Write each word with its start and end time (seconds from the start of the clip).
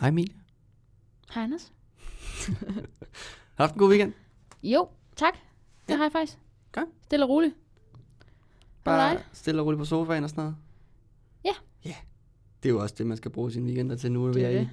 Hej 0.00 0.08
Emilie. 0.08 0.34
Hej 1.34 1.42
Anders. 1.42 1.72
Har 3.56 3.56
du 3.56 3.62
haft 3.62 3.72
en 3.74 3.78
god 3.78 3.88
weekend? 3.88 4.12
Jo, 4.62 4.88
tak. 5.16 5.34
Det 5.34 5.92
Ja. 5.92 5.96
har 5.96 6.04
jeg 6.04 6.12
faktisk. 6.12 6.38
Godt. 6.72 6.88
Stille 7.02 7.24
og 7.24 7.28
roligt. 7.28 7.54
Bare 8.84 9.14
dig? 9.14 9.24
stille 9.32 9.60
og 9.60 9.66
roligt 9.66 9.78
på 9.78 9.84
sofaen 9.84 10.24
og 10.24 10.30
sådan 10.30 10.42
noget? 10.44 10.56
Ja. 11.44 11.52
Ja. 11.84 11.94
Det 12.62 12.68
er 12.68 12.72
jo 12.72 12.82
også 12.82 12.94
det, 12.98 13.06
man 13.06 13.16
skal 13.16 13.30
bruge 13.30 13.52
sine 13.52 13.66
weekender 13.66 13.96
til. 13.96 14.12
Nu 14.12 14.26
er 14.26 14.32
vi 14.32 14.60
i 14.62 14.68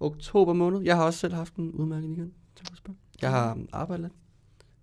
oktober 0.00 0.52
måned. 0.52 0.80
Jeg 0.80 0.96
har 0.96 1.04
også 1.04 1.18
selv 1.18 1.34
haft 1.34 1.54
en 1.54 1.72
udmærket 1.72 2.08
weekend. 2.08 2.32
Jeg 3.22 3.30
har 3.30 3.58
arbejdet 3.72 4.10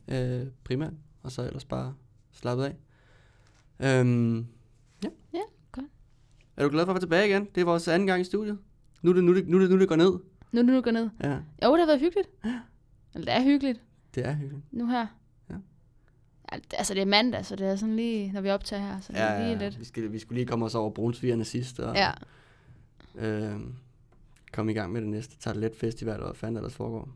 lidt. 0.08 0.22
Øh, 0.22 0.48
primært. 0.64 0.94
Og 1.24 1.32
så 1.32 1.42
ellers 1.42 1.66
bare 1.66 1.94
slappet 2.32 2.64
af. 2.64 2.76
Øhm, 4.00 4.38
ja. 5.04 5.10
Ja, 5.34 5.40
godt. 5.72 5.86
Er 6.58 6.64
du 6.64 6.70
glad 6.70 6.86
for 6.86 6.92
at 6.92 6.96
være 6.96 7.02
tilbage 7.02 7.30
igen? 7.30 7.46
Det 7.56 7.62
er 7.62 7.66
vores 7.66 7.88
anden 7.88 8.08
gang 8.08 8.22
i 8.22 8.24
studiet. 8.24 8.58
Nu 9.02 9.10
er 9.10 9.14
det, 9.14 9.24
nu 9.24 9.36
det, 9.36 9.48
nu 9.48 9.62
det, 9.62 9.70
nu 9.70 9.80
det 9.80 9.88
går 9.88 9.96
ned. 9.96 10.12
Nu 10.52 10.60
er 10.60 10.64
det 10.64 10.66
nu 10.74 10.82
går 10.82 10.92
ned. 10.92 11.10
Ja, 11.24 11.32
Jo, 11.64 11.72
det 11.72 11.80
har 11.80 11.86
været 11.86 12.00
hyggeligt. 12.00 12.30
Eller 13.16 13.26
det 13.26 13.34
er 13.34 13.44
hyggeligt 13.44 13.82
det 14.16 14.26
er 14.28 14.34
hyggeligt. 14.34 14.66
nu 14.74 14.88
her. 14.88 15.08
Ja. 15.50 15.56
Al- 16.52 16.62
Altså, 16.78 16.94
det 16.94 17.02
er 17.02 17.06
mandag, 17.06 17.46
så 17.46 17.56
det 17.56 17.68
er 17.68 17.76
sådan 17.76 17.96
lige, 17.96 18.32
når 18.32 18.42
vi 18.42 18.50
optager 18.50 18.82
her, 18.82 19.00
så 19.02 19.14
det 19.14 19.20
Ja, 19.20 19.24
er 19.26 19.40
lige 19.48 19.58
ja, 19.58 19.64
lidt. 19.64 19.80
vi, 19.80 19.86
skal, 19.86 20.12
vi 20.12 20.20
skulle 20.20 20.38
lige 20.40 20.48
komme 20.48 20.66
os 20.66 20.76
over 20.76 20.90
brunsvigerne 20.90 21.46
sidst. 21.46 21.80
Og, 21.80 21.96
Ja, 21.96 22.12
øh, 23.16 23.60
komme 24.54 24.72
i 24.72 24.76
gang 24.76 24.92
med 24.94 25.02
det 25.02 25.10
næste. 25.10 25.38
Tager 25.38 25.56
let 25.58 25.76
festival, 25.76 26.20
og 26.20 26.26
hvad 26.26 26.36
fanden 26.36 26.58
ellers 26.58 26.74
foregår. 26.74 27.10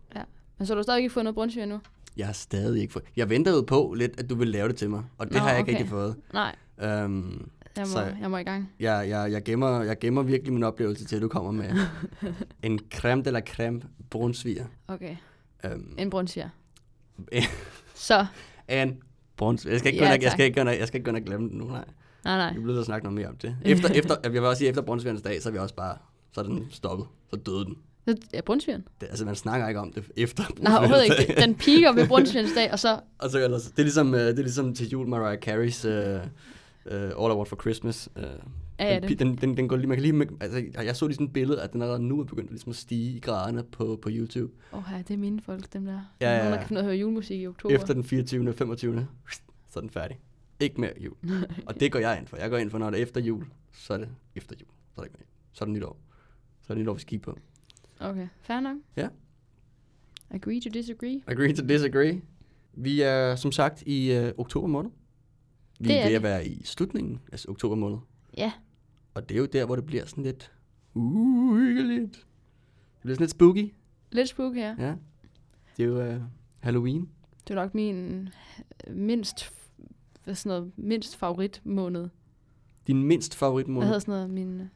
men 0.57 0.67
så 0.67 0.73
har 0.73 0.77
du 0.79 0.83
stadig 0.83 0.97
ikke 0.99 1.13
fået 1.13 1.23
noget 1.23 1.35
brunsviger 1.35 1.65
nu? 1.65 1.79
Jeg 2.17 2.25
har 2.25 2.33
stadig 2.33 2.81
ikke 2.81 2.93
fået... 2.93 3.05
Jeg 3.15 3.29
venter 3.29 3.51
jo 3.51 3.61
på 3.61 3.93
lidt, 3.97 4.19
at 4.19 4.29
du 4.29 4.35
vil 4.35 4.47
lave 4.47 4.67
det 4.67 4.75
til 4.75 4.89
mig. 4.89 5.03
Og 5.17 5.25
det 5.25 5.33
Nå, 5.33 5.39
har 5.39 5.49
jeg 5.49 5.59
ikke 5.59 5.71
okay. 5.71 5.73
rigtig 5.79 5.89
fået. 5.89 6.15
Nej, 6.33 6.55
Øhm, 6.81 7.49
jeg 7.77 7.85
må, 7.87 7.91
Så- 7.93 8.13
jeg 8.21 8.31
må 8.31 8.37
i 8.37 8.43
gang. 8.43 8.69
jeg, 8.79 9.05
jeg, 9.09 9.31
jeg, 9.31 9.43
gemmer, 9.43 9.81
jeg 9.83 9.99
gemmer 9.99 10.21
virkelig 10.23 10.53
min 10.53 10.63
oplevelse 10.63 11.05
til, 11.05 11.15
at 11.15 11.21
du 11.21 11.27
kommer 11.27 11.51
med 11.51 11.71
en 12.63 12.79
creme 12.93 13.23
de 13.23 13.31
la 13.31 13.39
creme 13.41 13.81
brunsviger. 14.09 14.65
Okay, 14.87 15.15
Øhm, 15.65 15.95
en 15.97 16.09
brunsviger. 16.09 16.49
så, 17.95 18.25
en 18.69 18.97
brunsviger. 19.37 19.73
Jeg 19.73 19.79
skal 19.79 19.93
ikke, 19.93 20.05
Ja, 20.05 20.11
ja, 20.11 20.17
jeg, 20.21 20.31
skal 20.31 20.45
ikke, 20.45 20.61
og- 20.61 20.79
jeg 20.79 20.87
skal 20.87 20.99
ikke 20.99 21.09
ind 21.09 21.17
og 21.17 21.23
glemme 21.23 21.49
den 21.49 21.57
nu, 21.57 21.65
nej. 21.65 21.85
nej, 22.23 22.37
nej. 22.37 22.53
Vi 22.53 22.59
bliver 22.59 22.79
at 22.79 22.85
snakke 22.85 23.03
noget 23.05 23.15
mere 23.15 23.27
om 23.27 23.35
det. 23.37 23.55
Efter, 23.65 23.89
efter, 23.99 24.15
jeg 24.23 24.31
vil 24.33 24.41
også 24.41 24.57
sige, 24.59 24.69
efter 24.69 24.81
brunsvigernes 24.81 25.21
dag, 25.21 25.41
så 25.41 25.49
er 25.49 25.53
vi 25.53 25.57
også 25.59 25.75
bare... 25.75 25.97
Så 26.31 26.41
er 26.41 26.45
den 26.45 26.67
stoppet. 26.71 27.07
Så 27.29 27.35
døde 27.35 27.65
den. 27.65 27.77
Ja, 28.33 28.41
brunsvigeren. 28.41 28.87
Det, 29.01 29.07
altså, 29.07 29.25
man 29.25 29.35
snakker 29.35 29.67
ikke 29.67 29.79
om 29.79 29.93
det 29.93 30.03
efter 30.17 30.43
Nej, 30.59 30.77
overhovedet 30.77 31.03
ikke. 31.03 31.15
brunsvigernes. 31.15 31.45
Den 31.45 31.55
piker 31.55 31.91
ved 31.93 32.07
brunsvigerens 32.07 32.53
dag, 32.55 32.71
og 32.71 32.79
så... 32.79 32.99
Og 33.19 33.29
så 33.29 33.43
ellers, 33.43 33.63
det 33.63 33.79
er 33.79 33.83
ligesom, 33.83 34.13
øh, 34.13 34.19
det 34.19 34.29
er 34.39 34.43
ligesom 34.43 34.73
til 34.75 34.89
jul 34.89 35.07
Mariah 35.07 35.37
Carey's 35.45 35.87
uh, 35.87 36.27
uh, 36.85 36.93
All 36.93 37.33
I 37.33 37.35
Want 37.35 37.49
For 37.49 37.55
Christmas. 37.55 38.09
Uh, 38.15 38.23
Ja, 38.79 38.93
ja, 38.93 38.99
den, 38.99 39.19
den, 39.19 39.35
den, 39.35 39.57
den 39.57 39.67
går 39.67 39.75
lige, 39.75 39.87
man 39.87 39.97
kan 39.97 40.03
lige, 40.03 40.37
altså, 40.39 40.81
jeg 40.81 40.95
så 40.95 41.07
lige 41.07 41.15
sådan 41.15 41.27
et 41.27 41.33
billede, 41.33 41.61
at 41.61 41.73
den 41.73 41.81
allerede 41.81 42.03
nu 42.03 42.19
er 42.19 42.23
begyndt 42.23 42.49
ligesom 42.49 42.69
at 42.69 42.75
stige 42.75 43.17
i 43.17 43.19
graderne 43.19 43.63
på, 43.63 43.99
på 44.01 44.09
YouTube. 44.11 44.53
Åh, 44.73 44.93
oh, 44.93 44.99
det 44.99 45.11
er 45.11 45.17
mine 45.17 45.41
folk, 45.41 45.73
dem 45.73 45.85
der. 45.85 46.01
Ja, 46.21 46.37
ja, 46.37 46.49
ja. 46.49 46.57
kan 46.57 46.67
finde 46.67 46.79
ud 46.79 46.83
af 46.83 46.83
at 46.83 46.85
høre 46.85 46.95
julemusik 46.95 47.41
i 47.41 47.47
oktober. 47.47 47.75
Efter 47.75 47.93
den 47.93 48.03
24. 48.03 48.49
og 48.49 48.55
25. 48.55 49.07
Så 49.27 49.39
er 49.75 49.81
den 49.81 49.89
færdig. 49.89 50.19
Ikke 50.59 50.81
mere 50.81 50.93
jul. 50.99 51.15
og 51.67 51.79
det 51.79 51.91
går 51.91 51.99
jeg 51.99 52.17
ind 52.19 52.27
for. 52.27 52.37
Jeg 52.37 52.49
går 52.49 52.57
ind 52.57 52.69
for, 52.69 52.77
når 52.77 52.89
det 52.89 52.97
er 52.97 53.03
efter 53.03 53.21
jul, 53.21 53.45
så 53.73 53.93
er 53.93 53.97
det 53.97 54.09
efter 54.35 54.55
jul. 54.61 54.69
Så 54.95 55.01
er 55.01 55.01
det 55.01 55.09
ikke 55.09 55.17
mere. 55.17 55.27
Så 55.53 55.63
er 55.63 55.65
det 55.65 55.73
nytår. 55.73 55.97
Så 56.61 56.73
er 56.73 56.75
det 56.75 56.81
nytår, 56.81 56.93
vi 56.93 56.99
skal 56.99 57.09
kigge 57.09 57.23
på. 57.23 57.37
Okay, 57.99 58.27
fair 58.41 58.59
nok. 58.59 58.77
Ja. 58.95 59.07
Agree 60.29 60.61
to 60.61 60.69
disagree. 60.69 61.21
Agree 61.27 61.53
to 61.53 61.65
disagree. 61.65 62.21
Vi 62.73 63.01
er 63.01 63.35
som 63.35 63.51
sagt 63.51 63.81
i 63.81 64.11
øh, 64.13 64.31
oktober 64.37 64.67
måned. 64.67 64.91
Vi 65.79 65.87
Det 65.87 65.95
er 65.97 66.01
er 66.01 66.07
ved 66.07 66.15
at 66.15 66.23
være 66.23 66.47
i 66.47 66.63
slutningen 66.65 67.19
af 67.31 67.45
oktober 67.47 67.75
måned. 67.75 67.97
Ja, 68.37 68.51
Og 69.13 69.29
det 69.29 69.35
er 69.35 69.39
jo 69.39 69.45
der, 69.45 69.65
hvor 69.65 69.75
det 69.75 69.85
bliver 69.85 70.05
sådan 70.05 70.23
lidt 70.23 70.51
uhyggeligt. 70.93 72.11
Det 72.11 73.01
bliver 73.01 73.15
sådan 73.15 73.23
lidt 73.23 73.31
spooky. 73.31 73.73
lidt 74.11 74.29
spooky 74.29 74.55
her. 74.55 74.75
Ja. 74.79 74.93
Det 75.77 75.83
er 75.83 75.87
jo 75.87 76.15
uh, 76.15 76.21
Halloween. 76.59 77.09
Det 77.47 77.57
er 77.57 77.61
nok 77.61 77.75
min 77.75 78.29
øh, 78.87 78.95
mindst, 78.95 79.53
hvad 80.23 80.35
sådan 80.35 80.49
noget, 80.57 80.71
mindst 80.77 81.15
favorit 81.17 81.61
måned. 81.63 82.09
Din 82.87 83.03
mindst 83.03 83.31
Hvad 83.33 83.37
favoritmåned. 83.37 83.87
hedder 83.87 83.99
sådan 83.99 84.11
noget? 84.13 84.29
Min, 84.29 84.61
øh, 84.61 84.67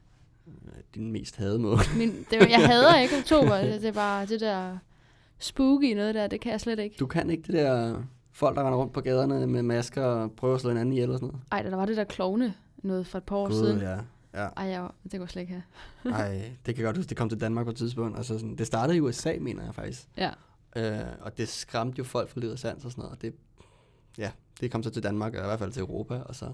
Din 0.95 1.11
mest 1.11 1.35
hademåned. 1.37 1.97
min, 1.97 2.09
det 2.31 2.39
var, 2.39 2.45
jeg 2.47 2.67
hader 2.67 2.99
ikke 2.99 3.13
oktober. 3.21 3.61
Det, 3.61 3.81
det 3.81 3.87
er 3.87 3.93
bare 3.93 4.25
det 4.25 4.39
der 4.39 4.77
spooky 5.39 5.93
noget 5.93 6.15
der, 6.15 6.27
det 6.27 6.41
kan 6.41 6.51
jeg 6.51 6.61
slet 6.61 6.79
ikke. 6.79 6.95
Du 6.99 7.05
kan 7.07 7.29
ikke 7.29 7.43
det 7.43 7.53
der 7.53 8.03
folk, 8.39 8.55
der 8.55 8.63
render 8.63 8.79
rundt 8.79 8.93
på 8.93 9.01
gaderne 9.01 9.47
med 9.47 9.63
masker 9.63 10.03
og 10.03 10.31
prøver 10.31 10.55
at 10.55 10.61
slå 10.61 10.69
hinanden 10.69 10.93
ihjel 10.93 11.11
og 11.11 11.19
sådan 11.19 11.27
noget. 11.27 11.41
Ej, 11.51 11.61
der 11.61 11.75
var 11.75 11.85
det 11.85 11.97
der 11.97 12.03
klovne 12.03 12.53
noget 12.77 13.07
for 13.07 13.17
et 13.17 13.23
par 13.23 13.35
år 13.35 13.49
siden. 13.49 13.79
ja. 13.79 13.97
ja. 14.33 14.47
Ej, 14.57 14.65
jeg, 14.65 14.89
det 15.03 15.11
kunne 15.11 15.21
jeg 15.21 15.29
slet 15.29 15.41
ikke 15.41 15.53
have. 15.53 16.13
Ej, 16.15 16.51
det 16.65 16.75
kan 16.75 16.77
jeg 16.77 16.85
godt 16.85 16.97
huske, 16.97 17.09
det 17.09 17.17
kom 17.17 17.29
til 17.29 17.41
Danmark 17.41 17.65
på 17.65 17.71
et 17.71 17.77
tidspunkt. 17.77 18.17
Altså 18.17 18.39
sådan, 18.39 18.55
det 18.55 18.67
startede 18.67 18.97
i 18.97 19.01
USA, 19.01 19.33
mener 19.41 19.63
jeg 19.63 19.75
faktisk. 19.75 20.07
Ja. 20.17 20.31
Øh, 20.75 21.07
og 21.21 21.37
det 21.37 21.47
skræmte 21.47 21.97
jo 21.97 22.03
folk 22.03 22.29
fra 22.29 22.39
livet 22.39 22.53
og 22.53 22.59
sans 22.59 22.85
og 22.85 22.91
sådan 22.91 23.01
noget. 23.01 23.15
Og 23.15 23.21
det, 23.21 23.33
ja, 24.17 24.31
det 24.61 24.71
kom 24.71 24.83
så 24.83 24.89
til 24.89 25.03
Danmark, 25.03 25.33
og 25.33 25.39
i 25.39 25.45
hvert 25.45 25.59
fald 25.59 25.71
til 25.71 25.81
Europa, 25.81 26.15
og 26.15 26.35
så 26.35 26.53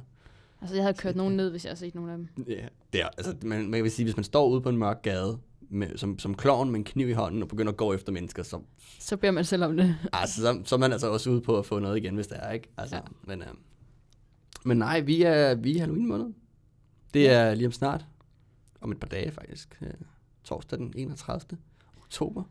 Altså, 0.61 0.75
jeg 0.75 0.83
havde 0.83 0.97
kørt 0.97 1.15
nogen 1.15 1.37
ned, 1.37 1.49
hvis 1.49 1.65
jeg 1.65 1.69
havde 1.69 1.79
set 1.79 1.95
nogen 1.95 2.09
af 2.09 2.17
dem. 2.17 2.27
Ja, 2.47 2.67
det 2.93 3.01
er, 3.01 3.07
altså, 3.17 3.35
man, 3.43 3.69
man 3.69 3.81
kan 3.81 3.91
sige, 3.91 4.03
hvis 4.03 4.17
man 4.17 4.23
står 4.23 4.47
ude 4.47 4.61
på 4.61 4.69
en 4.69 4.77
mørk 4.77 5.01
gade, 5.01 5.37
med, 5.69 5.97
som, 5.97 6.19
som 6.19 6.35
klovn 6.35 6.69
med 6.71 6.79
en 6.79 6.83
kniv 6.83 7.09
i 7.09 7.11
hånden, 7.13 7.41
og 7.41 7.47
begynder 7.47 7.71
at 7.71 7.77
gå 7.77 7.93
efter 7.93 8.11
mennesker, 8.11 8.43
så, 8.43 8.59
Så 8.99 9.17
beder 9.17 9.31
man 9.31 9.45
selv 9.45 9.63
om 9.63 9.77
det. 9.77 9.97
altså, 10.13 10.41
så, 10.41 10.61
så 10.65 10.75
er 10.75 10.79
man 10.79 10.91
altså 10.91 11.11
også 11.11 11.29
ude 11.29 11.41
på 11.41 11.57
at 11.59 11.65
få 11.65 11.79
noget 11.79 11.97
igen, 11.97 12.15
hvis 12.15 12.27
det 12.27 12.37
er, 12.41 12.51
ikke? 12.51 12.69
Altså, 12.77 12.95
Ja. 12.95 13.01
men, 13.23 13.41
øh, 13.41 13.47
men 14.65 14.77
nej, 14.77 14.99
vi 14.99 15.21
er, 15.21 15.55
vi 15.55 15.75
er 15.75 15.79
Halloween 15.79 16.07
måned. 16.07 16.33
Det 17.13 17.29
er 17.29 17.53
lige 17.55 17.65
om 17.67 17.71
snart. 17.71 18.05
Om 18.81 18.91
et 18.91 18.99
par 18.99 19.07
dage, 19.07 19.31
faktisk. 19.31 19.77
Øh, 19.81 19.93
torsdag 20.43 20.79
den 20.79 20.93
31. 20.95 21.57
oktober. 21.97 22.43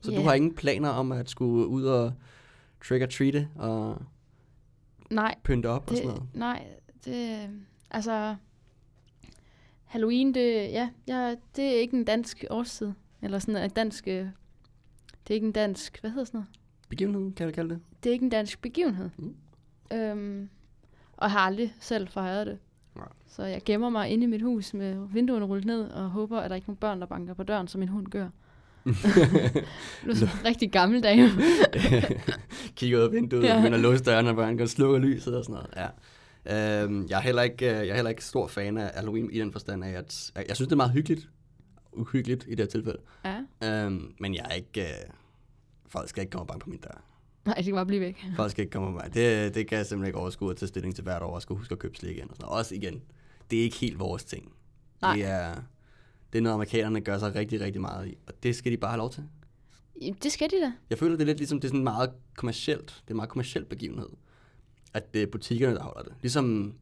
Så 0.00 0.10
Ja. 0.12 0.16
du 0.18 0.22
har 0.22 0.34
ingen 0.34 0.54
planer 0.54 0.88
om 0.88 1.12
at 1.12 1.30
skulle 1.30 1.66
ud 1.66 1.84
og 1.84 2.12
trick-or-treate 2.84 3.48
og 3.56 4.02
Nej, 5.10 5.34
pynte 5.44 5.66
op 5.66 5.82
og 5.82 5.88
det, 5.90 5.96
sådan 5.98 6.08
noget? 6.08 6.28
nej, 6.34 6.66
det, 7.04 7.48
altså, 7.90 8.36
Halloween, 9.92 10.34
det, 10.34 10.52
ja, 10.52 10.88
ja, 11.08 11.34
det 11.56 11.64
er 11.64 11.80
ikke 11.80 11.96
en 11.96 12.04
dansk 12.04 12.44
årstid, 12.50 12.92
eller 13.22 13.38
sådan 13.38 13.56
en 13.64 13.70
dansk, 13.70 14.08
øh, 14.08 14.14
det 14.14 15.30
er 15.30 15.34
ikke 15.34 15.46
en 15.46 15.52
dansk, 15.52 16.00
hvad 16.00 16.10
hedder 16.10 16.24
sådan 16.24 16.38
noget? 16.38 16.48
Begivenhed, 16.88 17.32
kan 17.32 17.46
vi 17.46 17.52
kalde 17.52 17.70
det? 17.74 17.80
Det 18.02 18.08
er 18.08 18.12
ikke 18.12 18.24
en 18.24 18.30
dansk 18.30 18.62
begivenhed. 18.62 19.10
Mm. 19.16 19.34
Øhm, 19.96 20.48
og 21.12 21.22
jeg 21.24 21.30
har 21.30 21.38
aldrig 21.40 21.74
selv 21.80 22.08
fejret 22.08 22.46
det. 22.46 22.58
Nej. 22.96 23.08
Så 23.28 23.42
jeg 23.44 23.60
gemmer 23.64 23.90
mig 23.90 24.08
inde 24.08 24.24
i 24.24 24.26
mit 24.26 24.42
hus 24.42 24.74
med 24.74 25.08
vinduerne 25.12 25.44
rullet 25.44 25.64
ned, 25.64 25.82
og 25.90 26.10
håber, 26.10 26.40
at 26.40 26.50
der 26.50 26.56
ikke 26.56 26.64
er 26.64 26.68
nogen 26.68 26.76
børn, 26.76 27.00
der 27.00 27.06
banker 27.06 27.34
på 27.34 27.42
døren, 27.42 27.68
som 27.68 27.78
min 27.78 27.88
hund 27.88 28.06
gør. 28.06 28.28
Du 30.04 30.10
er 30.10 30.14
sådan 30.14 30.34
en 30.40 30.44
rigtig 30.44 30.70
gammel 30.72 31.02
dame. 31.02 31.28
kigger 32.76 32.98
ud 32.98 33.02
af 33.02 33.12
vinduet, 33.12 33.42
Ja. 33.42 33.56
begynder 33.56 33.76
at 33.78 33.82
låse 33.82 34.04
dørene, 34.04 34.30
og 34.30 34.36
bare 34.36 34.56
går 34.56 34.66
slukker 34.66 34.98
lyset 34.98 35.36
og 35.36 35.44
sådan 35.44 35.54
noget. 35.54 35.70
Ja. 35.76 35.86
Øhm, 36.46 37.06
jeg, 37.08 37.16
er 37.18 37.20
heller 37.20 37.42
ikke, 37.42 37.70
øh, 37.70 37.76
jeg 37.76 37.88
er 37.88 37.94
heller 37.94 38.10
ikke 38.10 38.24
stor 38.24 38.46
fan 38.46 38.78
af 38.78 38.90
Halloween 38.94 39.30
i 39.30 39.38
den 39.38 39.52
forstand 39.52 39.84
af, 39.84 39.88
at 39.88 40.32
jeg, 40.34 40.44
jeg 40.48 40.56
synes, 40.56 40.66
det 40.68 40.72
er 40.72 40.76
meget 40.76 40.92
hyggeligt. 40.92 41.28
Uhyggeligt 41.92 42.44
i 42.48 42.50
det 42.50 42.58
her 42.58 42.66
tilfælde. 42.66 42.98
Ja. 43.24 43.84
Øhm, 43.84 44.14
men 44.20 44.34
jeg 44.34 44.46
er 44.50 44.54
ikke... 44.54 44.80
Øh, 44.82 45.10
folk 45.86 46.08
skal 46.08 46.20
ikke 46.20 46.30
komme 46.30 46.42
og 46.42 46.46
banke 46.46 46.64
på 46.64 46.70
min 46.70 46.80
dør. 46.80 47.04
Nej, 47.44 47.54
det 47.54 47.64
kan 47.64 47.74
bare 47.74 47.86
blive 47.86 48.00
væk. 48.00 48.24
Folk 48.36 48.50
skal 48.50 48.62
ikke 48.62 48.72
komme 48.72 48.88
og 48.88 49.00
banke. 49.00 49.14
Det, 49.14 49.54
det 49.54 49.66
kan 49.66 49.78
jeg 49.78 49.86
simpelthen 49.86 50.06
ikke 50.06 50.18
overskue 50.18 50.50
at 50.50 50.56
tage 50.56 50.68
stilling 50.68 50.94
til 50.94 51.04
hvert 51.04 51.22
år, 51.22 51.34
og 51.34 51.42
skal 51.42 51.56
huske 51.56 51.72
at 51.72 51.78
købe 51.78 51.96
slik 51.96 52.16
igen. 52.16 52.30
Og 52.30 52.36
sådan 52.36 52.44
noget. 52.44 52.58
Også 52.58 52.74
igen, 52.74 53.02
det 53.50 53.58
er 53.58 53.62
ikke 53.62 53.76
helt 53.76 53.98
vores 53.98 54.24
ting. 54.24 54.52
Nej. 55.02 55.16
Det 55.16 55.24
er, 55.24 55.54
det 56.32 56.38
er 56.38 56.42
noget, 56.42 56.54
amerikanerne 56.54 57.00
gør 57.00 57.18
sig 57.18 57.34
rigtig, 57.34 57.60
rigtig 57.60 57.80
meget 57.80 58.08
i. 58.08 58.16
Og 58.26 58.42
det 58.42 58.56
skal 58.56 58.72
de 58.72 58.76
bare 58.76 58.90
have 58.90 58.98
lov 58.98 59.10
til. 59.10 59.24
Det 60.22 60.32
skal 60.32 60.50
de 60.50 60.60
da. 60.60 60.72
Jeg 60.90 60.98
føler, 60.98 61.16
det 61.16 61.22
er 61.22 61.26
lidt 61.26 61.38
ligesom, 61.38 61.60
det 61.60 61.68
er 61.68 61.70
sådan 61.70 61.84
meget 61.84 62.10
kommercielt. 62.36 62.86
Det 62.86 63.08
er 63.08 63.10
en 63.10 63.16
meget 63.16 63.30
kommerciel 63.30 63.64
begivenhed. 63.64 64.08
At 64.94 65.14
det 65.14 65.22
er 65.22 65.26
butikkerne, 65.26 65.74
der 65.76 65.82
holder 65.82 66.02
det. 66.02 66.12
Ligesom 66.22 66.74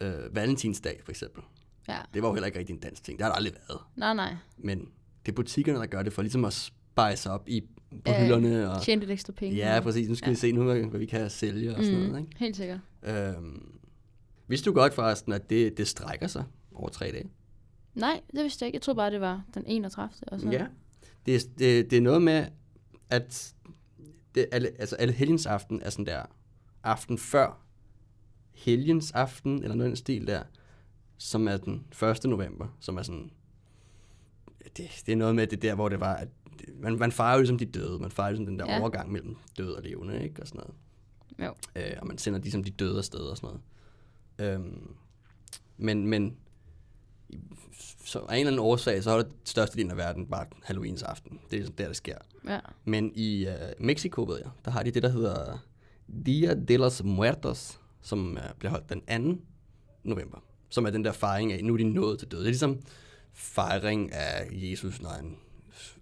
øh, 0.00 0.34
Valentinsdag, 0.36 1.00
for 1.04 1.12
eksempel. 1.12 1.42
Ja. 1.88 1.98
Det 2.14 2.22
var 2.22 2.28
jo 2.28 2.34
heller 2.34 2.46
ikke 2.46 2.58
rigtig 2.58 2.74
en 2.74 2.80
dansk 2.80 3.02
ting. 3.02 3.18
Det 3.18 3.24
har 3.24 3.30
der 3.30 3.36
aldrig 3.36 3.54
været. 3.68 3.80
Nej, 3.96 4.14
nej. 4.14 4.36
Men 4.58 4.78
det 5.26 5.32
er 5.32 5.36
butikkerne, 5.36 5.78
der 5.78 5.86
gør 5.86 6.02
det 6.02 6.12
for 6.12 6.22
ligesom 6.22 6.44
at 6.44 6.52
spice 6.52 7.30
op 7.30 7.48
i, 7.48 7.60
på 7.90 8.00
Ja, 8.06 8.24
hylderne. 8.24 8.70
Og, 8.70 8.82
Tjene 8.82 9.00
lidt 9.00 9.10
ekstra 9.10 9.32
penge. 9.32 9.56
ja, 9.56 9.80
præcis. 9.80 10.08
Nu 10.08 10.14
skal 10.14 10.26
Ja. 10.26 10.30
vi 10.30 10.36
se 10.36 10.52
nu, 10.52 10.62
hvad, 10.64 10.98
vi 10.98 11.06
kan 11.06 11.30
sælge 11.30 11.76
og 11.76 11.84
sådan 11.84 12.00
mm, 12.00 12.06
noget. 12.06 12.20
Ikke? 12.20 12.38
Helt 12.38 12.56
sikkert. 12.56 12.80
Øhm, 13.02 13.78
vidste 14.48 14.70
du 14.70 14.74
godt 14.74 14.94
forresten, 14.94 15.32
at 15.32 15.50
det, 15.50 15.78
det 15.78 15.88
strækker 15.88 16.26
sig 16.26 16.44
over 16.74 16.88
tre 16.88 17.06
dage? 17.12 17.30
Nej, 17.94 18.20
det 18.36 18.42
vidste 18.42 18.62
jeg 18.62 18.66
ikke. 18.66 18.76
Jeg 18.76 18.82
troede 18.82 18.96
bare, 18.96 19.10
det 19.10 19.20
var 19.20 19.44
den 19.54 19.64
31. 19.66 20.10
Og 20.26 20.40
så. 20.40 20.50
Ja. 20.50 20.66
Det, 21.26 21.58
det, 21.58 21.90
det 21.90 21.96
er 21.96 22.00
noget 22.00 22.22
med, 22.22 22.46
at 23.10 23.54
det, 24.34 24.46
alle, 24.52 24.70
altså 24.78 24.96
alle 24.96 25.14
helgens 25.14 25.46
aften 25.46 25.82
er 25.82 25.90
sådan 25.90 26.06
der 26.06 26.22
aften 26.88 27.18
før 27.18 27.60
helgens 28.52 29.12
aften, 29.12 29.62
eller 29.62 29.74
noget 29.76 29.88
i 29.88 29.90
den 29.90 29.96
stil 29.96 30.26
der, 30.26 30.42
som 31.18 31.48
er 31.48 31.56
den 31.56 31.86
1. 32.02 32.24
november, 32.24 32.76
som 32.80 32.96
er 32.96 33.02
sådan, 33.02 33.30
det, 34.76 35.02
det 35.06 35.12
er 35.12 35.16
noget 35.16 35.34
med 35.34 35.46
det 35.46 35.62
der, 35.62 35.74
hvor 35.74 35.88
det 35.88 36.00
var, 36.00 36.14
at 36.14 36.28
det- 36.58 36.78
man, 36.80 36.98
man 36.98 37.12
fejrer 37.12 37.32
jo 37.34 37.40
ligesom 37.40 37.58
de 37.58 37.64
døde, 37.64 37.98
man 37.98 38.10
fejrer 38.10 38.30
ligesom 38.30 38.46
den 38.46 38.58
der 38.58 38.72
Ja. 38.72 38.80
overgang 38.80 39.12
mellem 39.12 39.36
døde 39.58 39.76
og 39.76 39.82
levende, 39.82 40.22
ikke, 40.24 40.42
og 40.42 40.48
sådan 40.48 40.60
noget. 40.60 40.74
Jo. 41.76 41.80
Øh, 41.82 41.96
og 42.00 42.06
man 42.06 42.18
sender 42.18 42.40
ligesom 42.40 42.64
de 42.64 42.70
døde 42.70 42.98
afsted 42.98 43.20
og 43.20 43.36
sådan 43.36 43.58
noget. 44.38 44.54
Øhm, 44.54 44.94
men, 45.76 46.06
men 46.06 46.36
så 48.04 48.18
af 48.18 48.34
en 48.34 48.40
eller 48.40 48.46
anden 48.52 48.58
årsag, 48.58 49.02
så 49.02 49.10
holder 49.10 49.28
største 49.44 49.76
del 49.76 49.90
af 49.90 49.96
verden 49.96 50.26
bare 50.26 50.46
Halloweens 50.64 51.02
aften. 51.02 51.40
Det 51.50 51.58
er 51.58 51.62
sådan 51.64 51.78
der, 51.78 51.86
det 51.86 51.96
sker. 51.96 52.18
Ja. 52.48 52.60
Men 52.84 53.12
i 53.14 53.46
uh, 53.46 53.52
Mexico, 53.84 54.22
ved 54.22 54.36
jeg, 54.38 54.50
der 54.64 54.70
har 54.70 54.82
de 54.82 54.90
det, 54.90 55.02
der 55.02 55.08
hedder 55.08 55.58
Dia 56.26 56.54
de 56.54 56.76
los 56.76 57.02
Muertos, 57.04 57.80
som 58.02 58.30
uh, 58.32 58.38
bliver 58.58 58.70
holdt 58.70 58.88
den 59.08 59.34
2. 59.36 59.42
november. 60.04 60.38
Som 60.70 60.86
er 60.86 60.90
den 60.90 61.04
der 61.04 61.12
fejring 61.12 61.52
af, 61.52 61.64
nu 61.64 61.72
er 61.72 61.76
de 61.76 61.84
nået 61.84 62.18
til 62.18 62.28
døde. 62.28 62.40
Det 62.40 62.46
er 62.46 62.50
ligesom 62.50 62.78
fejring 63.32 64.12
af 64.12 64.48
Jesus, 64.52 65.00
når 65.02 65.08
han, 65.10 65.36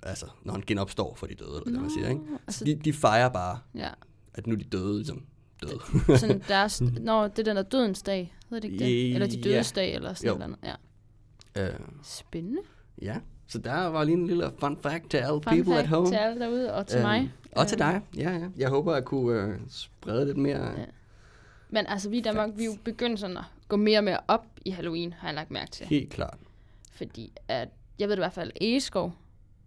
altså, 0.03 0.27
når 0.45 0.53
han 0.53 0.63
genopstår 0.67 1.15
for 1.15 1.27
de 1.27 1.35
døde, 1.35 1.63
eller 1.67 1.81
man 1.81 1.91
siger. 1.91 2.09
Ikke? 2.09 2.21
altså- 2.47 2.59
Så 2.59 2.65
de, 2.65 2.75
de 2.75 2.93
fejrer 2.93 3.29
bare, 3.29 3.59
Ja. 3.75 3.89
at 4.35 4.47
nu 4.47 4.55
er 4.55 4.59
de 4.59 4.65
døde, 4.65 4.95
ligesom 4.97 5.23
døde. 5.63 5.79
Sådan 6.21 6.43
deres, 6.49 6.81
når 7.01 7.29
det 7.29 7.39
er 7.39 7.43
den 7.43 7.57
der 7.57 7.63
dødens 7.63 8.03
dag, 8.03 8.35
hedder 8.51 8.61
det 8.61 8.73
ikke 8.73 8.85
det? 8.85 9.15
Eller 9.15 9.27
de 9.29 9.37
Ja. 9.37 9.43
dødes 9.43 9.73
dag, 9.73 9.95
eller 9.95 10.15
sådan 10.15 10.29
Jo. 10.29 10.35
eller 10.35 10.45
andet. 10.47 10.77
Ja. 11.57 11.69
uh, 11.69 11.81
Spændende. 12.03 12.61
ja, 13.03 13.17
så 13.49 13.59
der 13.59 13.87
var 13.87 14.05
lige 14.05 14.15
en 14.17 14.27
lille 14.27 14.51
fun 14.61 14.77
fact 14.81 15.11
to 15.11 15.19
all 15.19 15.43
Fun 15.43 15.43
people 15.43 15.65
fact 15.75 15.79
at 15.79 15.89
home. 15.89 16.09
til 16.09 16.15
alle 16.15 16.41
derude, 16.41 16.75
og 16.75 16.87
til 16.87 16.97
Øhm, 16.97 17.07
mig. 17.07 17.33
Og 17.57 17.67
til 17.69 17.79
dig, 17.79 18.01
ja, 18.17 18.31
ja. 18.31 18.49
Jeg 18.57 18.69
håber 18.69 18.95
at 18.95 19.05
kunne 19.05 19.47
uh, 19.47 19.55
sprede 19.69 20.25
lidt 20.27 20.37
mere. 20.37 20.67
Ja. 20.81 20.85
Men 21.71 21.87
altså, 21.87 22.11
vi 22.11 22.19
i 22.19 22.21
Danmark, 22.21 22.51
vi 22.57 22.63
er 22.63 22.67
jo 22.67 22.77
begyndt 22.85 23.21
sådan 23.21 23.37
at 23.37 23.45
gå 23.69 23.77
mere 23.77 23.99
og 23.99 24.05
mere 24.05 24.19
op 24.29 24.47
i 24.65 24.71
Halloween, 24.71 25.13
har 25.13 25.29
jeg 25.29 25.35
lagt 25.35 25.51
mærke 25.51 25.71
til. 25.71 25.87
Helt 25.87 26.11
klart. 26.11 26.39
Fordi 26.93 27.33
at, 27.49 27.69
jeg 27.99 28.09
ved 28.09 28.17
det 28.17 28.21
i 28.21 28.25
hvert 28.25 28.33
fald, 28.33 28.51
Egeskov 28.61 29.15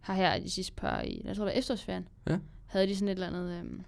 har 0.01 0.13
her 0.13 0.39
de 0.39 0.49
sidste 0.49 0.73
par, 0.73 1.01
i, 1.01 1.21
jeg 1.25 1.35
tror 1.35 1.45
det 1.45 1.53
var 1.53 1.59
efterårsferien, 1.59 2.07
Ja. 2.29 2.37
havde 2.65 2.87
de 2.87 2.95
sådan 2.95 3.07
et 3.07 3.11
eller 3.11 3.27
andet 3.27 3.59
øhm, 3.59 3.81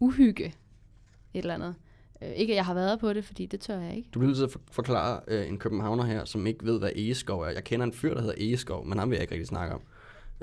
uhygge. 0.00 0.44
Et 0.44 1.38
eller 1.38 1.54
andet. 1.54 1.74
Øh, 2.22 2.28
ikke 2.30 2.52
at 2.52 2.56
jeg 2.56 2.64
har 2.66 2.74
været 2.74 3.00
på 3.00 3.12
det, 3.12 3.24
fordi 3.24 3.46
det 3.46 3.60
tør 3.60 3.78
jeg 3.80 3.96
ikke. 3.96 4.08
Du 4.14 4.18
bliver 4.18 4.28
nødt 4.28 4.36
til 4.38 4.44
at 4.44 4.50
for- 4.52 4.60
forklare 4.70 5.20
øh, 5.28 5.48
en 5.48 5.58
københavner 5.58 6.04
her, 6.04 6.24
som 6.24 6.46
ikke 6.46 6.64
ved, 6.66 6.78
hvad 6.78 6.90
egeskov 6.96 7.40
er. 7.40 7.48
Jeg 7.50 7.64
kender 7.64 7.86
en 7.86 7.92
fyr, 7.92 8.14
der 8.14 8.20
hedder 8.20 8.34
egeskov, 8.38 8.86
men 8.86 8.98
ham 8.98 9.10
vil 9.10 9.16
jeg 9.16 9.22
ikke 9.22 9.32
rigtig 9.34 9.48
snakke 9.48 9.74
om. 9.74 9.80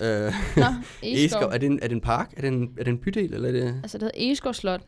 Øh, 0.01 0.33
Nå, 0.57 0.65
egeskov, 1.03 1.49
er 1.49 1.57
det, 1.57 1.65
en, 1.65 1.79
er 1.81 1.87
det 1.87 1.95
en 1.95 2.01
park? 2.01 2.33
Er 2.37 2.41
det 2.41 2.47
en, 2.47 2.73
er 2.77 2.83
det 2.83 2.91
en 2.91 2.97
bydel, 2.97 3.33
eller 3.33 3.47
er 3.47 3.51
det 3.51 3.79
Altså, 3.83 3.97
det 3.97 4.03
hedder 4.03 4.27
Egeskov 4.27 4.53
Slot, 4.53 4.81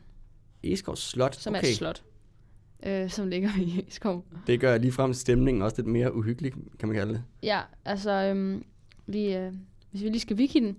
Egeskov 0.64 0.96
Slot? 0.96 1.36
som 1.36 1.56
okay. 1.56 1.64
er 1.64 1.70
et 1.70 1.76
slot, 1.76 2.04
øh, 2.86 3.10
som 3.10 3.28
ligger 3.28 3.50
i 3.60 3.80
Egeskov. 3.80 4.26
Det 4.48 4.60
gør 4.60 4.78
ligefrem 4.78 5.14
stemningen 5.14 5.62
også 5.62 5.78
lidt 5.78 5.88
mere 5.88 6.16
uhyggelig, 6.16 6.54
kan 6.80 6.88
man 6.88 6.98
kalde 6.98 7.14
det. 7.14 7.24
Ja, 7.44 7.62
altså, 7.86 8.12
øhm, 8.12 8.66
vi, 9.06 9.34
øh, 9.34 9.54
hvis 9.92 10.04
vi 10.04 10.10
lige 10.10 10.20
skal 10.20 10.36
wiki 10.36 10.60
den, 10.60 10.78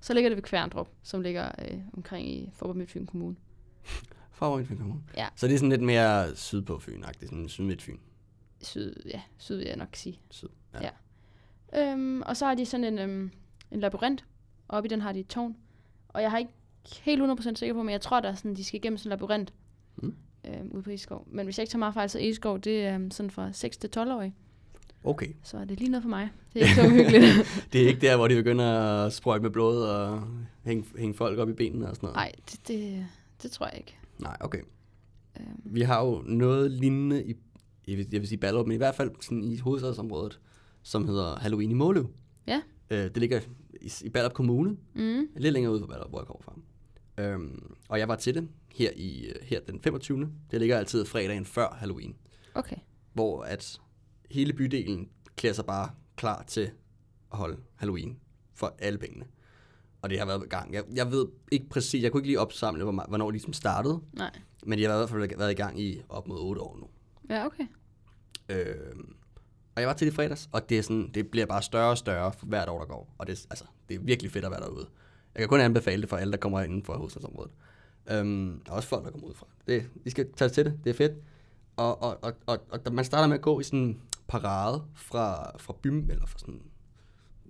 så 0.00 0.14
ligger 0.14 0.30
det 0.30 0.36
ved 0.36 0.42
Kværndrup, 0.42 0.88
som 1.02 1.20
ligger 1.20 1.50
øh, 1.58 1.78
omkring 1.92 2.28
i 2.28 2.50
Forborg 2.52 2.76
Midtfyn 2.76 3.06
Kommune. 3.06 3.36
Forår 4.34 4.62
Fyn 4.62 4.76
Kommune. 4.76 5.00
Ja. 5.16 5.26
Så 5.36 5.46
det 5.46 5.54
er 5.54 5.58
sådan 5.58 5.70
lidt 5.70 5.82
mere 5.82 6.36
syd 6.36 6.62
på 6.62 6.78
Fyn-agtigt, 6.78 7.28
sådan 7.28 7.48
syd 7.48 7.64
midt 7.64 7.82
Fyn. 7.82 7.96
Syd, 8.62 8.94
ja, 9.06 9.20
syd 9.38 9.56
vil 9.56 9.66
jeg 9.66 9.76
nok 9.76 9.88
sige. 9.92 10.20
Syd, 10.30 10.48
ja. 10.74 10.90
Ja. 11.72 11.92
Øhm, 11.92 12.22
og 12.22 12.36
så 12.36 12.46
har 12.46 12.54
de 12.54 12.66
sådan 12.66 12.84
en, 12.84 12.98
øhm, 12.98 13.30
en 13.74 13.80
labyrint, 13.80 14.24
og 14.68 14.76
oppe 14.76 14.86
i 14.86 14.90
den 14.90 15.00
har 15.00 15.12
de 15.12 15.20
et 15.20 15.26
tårn. 15.26 15.56
Og 16.08 16.22
jeg 16.22 16.30
har 16.30 16.38
ikke 16.38 16.50
helt 17.02 17.22
100% 17.40 17.54
sikker 17.54 17.74
på, 17.74 17.82
men 17.82 17.92
jeg 17.92 18.00
tror, 18.00 18.20
der 18.20 18.28
er 18.28 18.34
sådan, 18.34 18.54
de 18.54 18.64
skal 18.64 18.76
igennem 18.80 18.96
sådan 18.98 19.08
en 19.08 19.10
labyrint 19.20 19.52
Mm. 19.96 20.14
øhm, 20.44 20.70
ude 20.72 20.82
på 20.82 20.90
Eskov. 20.90 21.26
Men 21.30 21.44
hvis 21.46 21.58
jeg 21.58 21.62
ikke 21.62 21.70
tager 21.70 21.78
meget 21.78 21.94
fejl, 21.94 22.10
så 22.10 22.18
Eskov, 22.22 22.58
det 22.58 22.84
er 22.86 22.94
øhm, 22.94 23.10
sådan 23.10 23.30
fra 23.30 23.52
6 23.52 23.76
til 23.76 23.90
12 23.90 24.12
år. 24.12 24.30
Okay. 25.04 25.26
Så 25.42 25.56
er 25.58 25.64
det 25.64 25.78
lige 25.78 25.90
noget 25.90 26.02
for 26.02 26.08
mig. 26.10 26.28
Det 26.54 26.62
er 26.62 26.66
ikke 26.66 26.74
så 26.80 26.86
uhyggeligt. 26.86 27.24
Det 27.72 27.82
er 27.82 27.88
ikke 27.88 28.00
der, 28.00 28.16
hvor 28.16 28.28
de 28.28 28.34
begynder 28.34 28.64
at 29.06 29.12
sprøjte 29.12 29.42
med 29.42 29.50
blod 29.50 29.82
og 29.82 30.22
hænge, 30.64 30.84
hænge 30.98 31.14
folk 31.14 31.38
op 31.38 31.48
i 31.48 31.52
benene 31.52 31.88
og 31.90 31.96
sådan 31.96 32.06
noget? 32.06 32.16
Nej, 32.16 32.32
det, 32.50 32.68
det, 32.68 33.06
det 33.42 33.50
tror 33.50 33.66
jeg 33.66 33.78
ikke. 33.78 33.96
Nej, 34.18 34.36
okay. 34.40 34.60
Øhm, 35.40 35.60
Vi 35.64 35.80
har 35.82 36.04
jo 36.04 36.22
noget 36.26 36.70
lignende 36.70 37.24
i, 37.24 37.34
jeg 37.88 37.98
vil, 37.98 38.06
jeg 38.12 38.20
vil 38.20 38.28
sige 38.28 38.38
Ballerup, 38.38 38.66
men 38.66 38.74
i 38.74 38.78
hvert 38.78 38.94
fald 38.94 39.10
sådan 39.20 39.44
i 39.44 39.58
hovedstadsområdet, 39.58 40.40
som 40.82 41.06
hedder 41.08 41.36
Halloween 41.38 41.70
i 41.70 41.74
Måløv. 41.74 42.10
Ja. 42.46 42.62
Øh, 42.90 42.98
det 43.04 43.16
ligger 43.16 43.40
i, 43.84 44.06
i 44.06 44.08
Ballerup 44.08 44.32
Kommune, 44.32 44.76
mm, 44.94 45.28
lidt 45.36 45.52
længere 45.52 45.72
ude 45.72 45.80
fra 45.80 45.86
Ballerup, 45.86 46.10
hvor 46.10 46.20
jeg 46.20 46.26
kommer 46.26 46.42
fra. 46.42 46.54
Øhm, 47.18 47.74
og 47.88 47.98
jeg 47.98 48.08
var 48.08 48.16
til 48.16 48.34
det 48.34 48.48
her, 48.72 48.90
i, 48.96 49.26
øh, 49.26 49.34
her 49.42 49.60
den 49.60 49.80
25. 49.80 50.32
Det 50.50 50.60
ligger 50.60 50.78
altid 50.78 51.04
fredagen 51.04 51.44
før 51.44 51.76
Halloween, 51.78 52.16
okay. 52.54 52.76
hvor 53.12 53.42
at 53.42 53.80
hele 54.30 54.52
bydelen 54.52 55.08
klæder 55.36 55.54
sig 55.54 55.66
bare 55.66 55.90
klar 56.16 56.42
til 56.42 56.70
at 57.32 57.38
holde 57.38 57.56
Halloween 57.74 58.18
for 58.54 58.74
alle 58.78 58.98
pengene. 58.98 59.24
Og 60.02 60.10
det 60.10 60.18
har 60.18 60.26
været 60.26 60.44
i 60.44 60.48
gang. 60.48 60.74
Jeg, 60.74 60.84
jeg 60.94 61.10
ved 61.10 61.26
ikke 61.52 61.68
præcis, 61.68 62.02
jeg 62.02 62.12
kunne 62.12 62.18
ikke 62.20 62.28
lige 62.28 62.40
opsamle, 62.40 62.84
hvor, 62.84 63.04
hvornår 63.08 63.26
det 63.26 63.32
ligesom 63.32 63.52
startede, 63.52 64.00
Nej. 64.12 64.30
men 64.66 64.78
jeg 64.78 64.90
har 64.90 64.96
i 64.96 64.98
hvert 64.98 65.10
fald 65.10 65.38
været 65.38 65.52
i 65.52 65.54
gang 65.54 65.80
i 65.80 66.02
op 66.08 66.28
mod 66.28 66.38
8 66.40 66.60
år 66.60 66.76
nu. 66.76 66.88
Ja, 67.34 67.46
okay. 67.46 67.66
Øh, 68.48 68.94
og 69.76 69.80
jeg 69.80 69.88
var 69.88 69.94
til 69.94 70.06
det 70.06 70.12
i 70.12 70.16
fredags, 70.16 70.48
og 70.52 70.68
det, 70.68 70.78
er 70.78 70.82
sådan, 70.82 71.10
det 71.14 71.28
bliver 71.28 71.46
bare 71.46 71.62
større 71.62 71.90
og 71.90 71.98
større 71.98 72.32
for 72.32 72.46
hvert 72.46 72.68
år, 72.68 72.78
der 72.78 72.86
går. 72.86 73.14
Og 73.18 73.26
det, 73.26 73.32
er- 73.32 73.46
altså, 73.50 73.64
det 73.88 73.94
er 73.94 73.98
virkelig 74.00 74.32
fedt 74.32 74.44
at 74.44 74.50
være 74.50 74.60
derude. 74.60 74.86
Jeg 75.34 75.40
kan 75.40 75.48
kun 75.48 75.60
anbefale 75.60 76.02
det 76.02 76.08
for 76.10 76.16
alle, 76.16 76.32
der 76.32 76.38
kommer 76.38 76.60
inden 76.60 76.84
for 76.84 76.96
hovedstadsområdet. 76.96 77.50
Øhm, 78.10 78.60
og 78.68 78.76
også 78.76 78.88
folk, 78.88 79.04
der 79.04 79.10
kommer 79.10 79.26
ud 79.28 79.34
fra. 79.34 79.46
Det, 79.66 79.88
I 80.04 80.10
skal 80.10 80.32
tage 80.32 80.48
til 80.48 80.64
det, 80.64 80.78
det 80.84 80.90
er 80.90 80.94
fedt. 80.94 81.12
Og, 81.76 82.02
og, 82.02 82.18
og, 82.22 82.32
og, 82.46 82.58
og 82.86 82.92
man 82.94 83.04
starter 83.04 83.26
med 83.26 83.34
at 83.36 83.42
gå 83.42 83.60
i 83.60 83.64
sådan 83.64 83.78
en 83.78 84.00
parade 84.28 84.82
fra, 84.94 85.58
fra 85.58 85.74
byen, 85.82 86.10
eller 86.10 86.26
fra 86.26 86.38
sådan, 86.38 86.60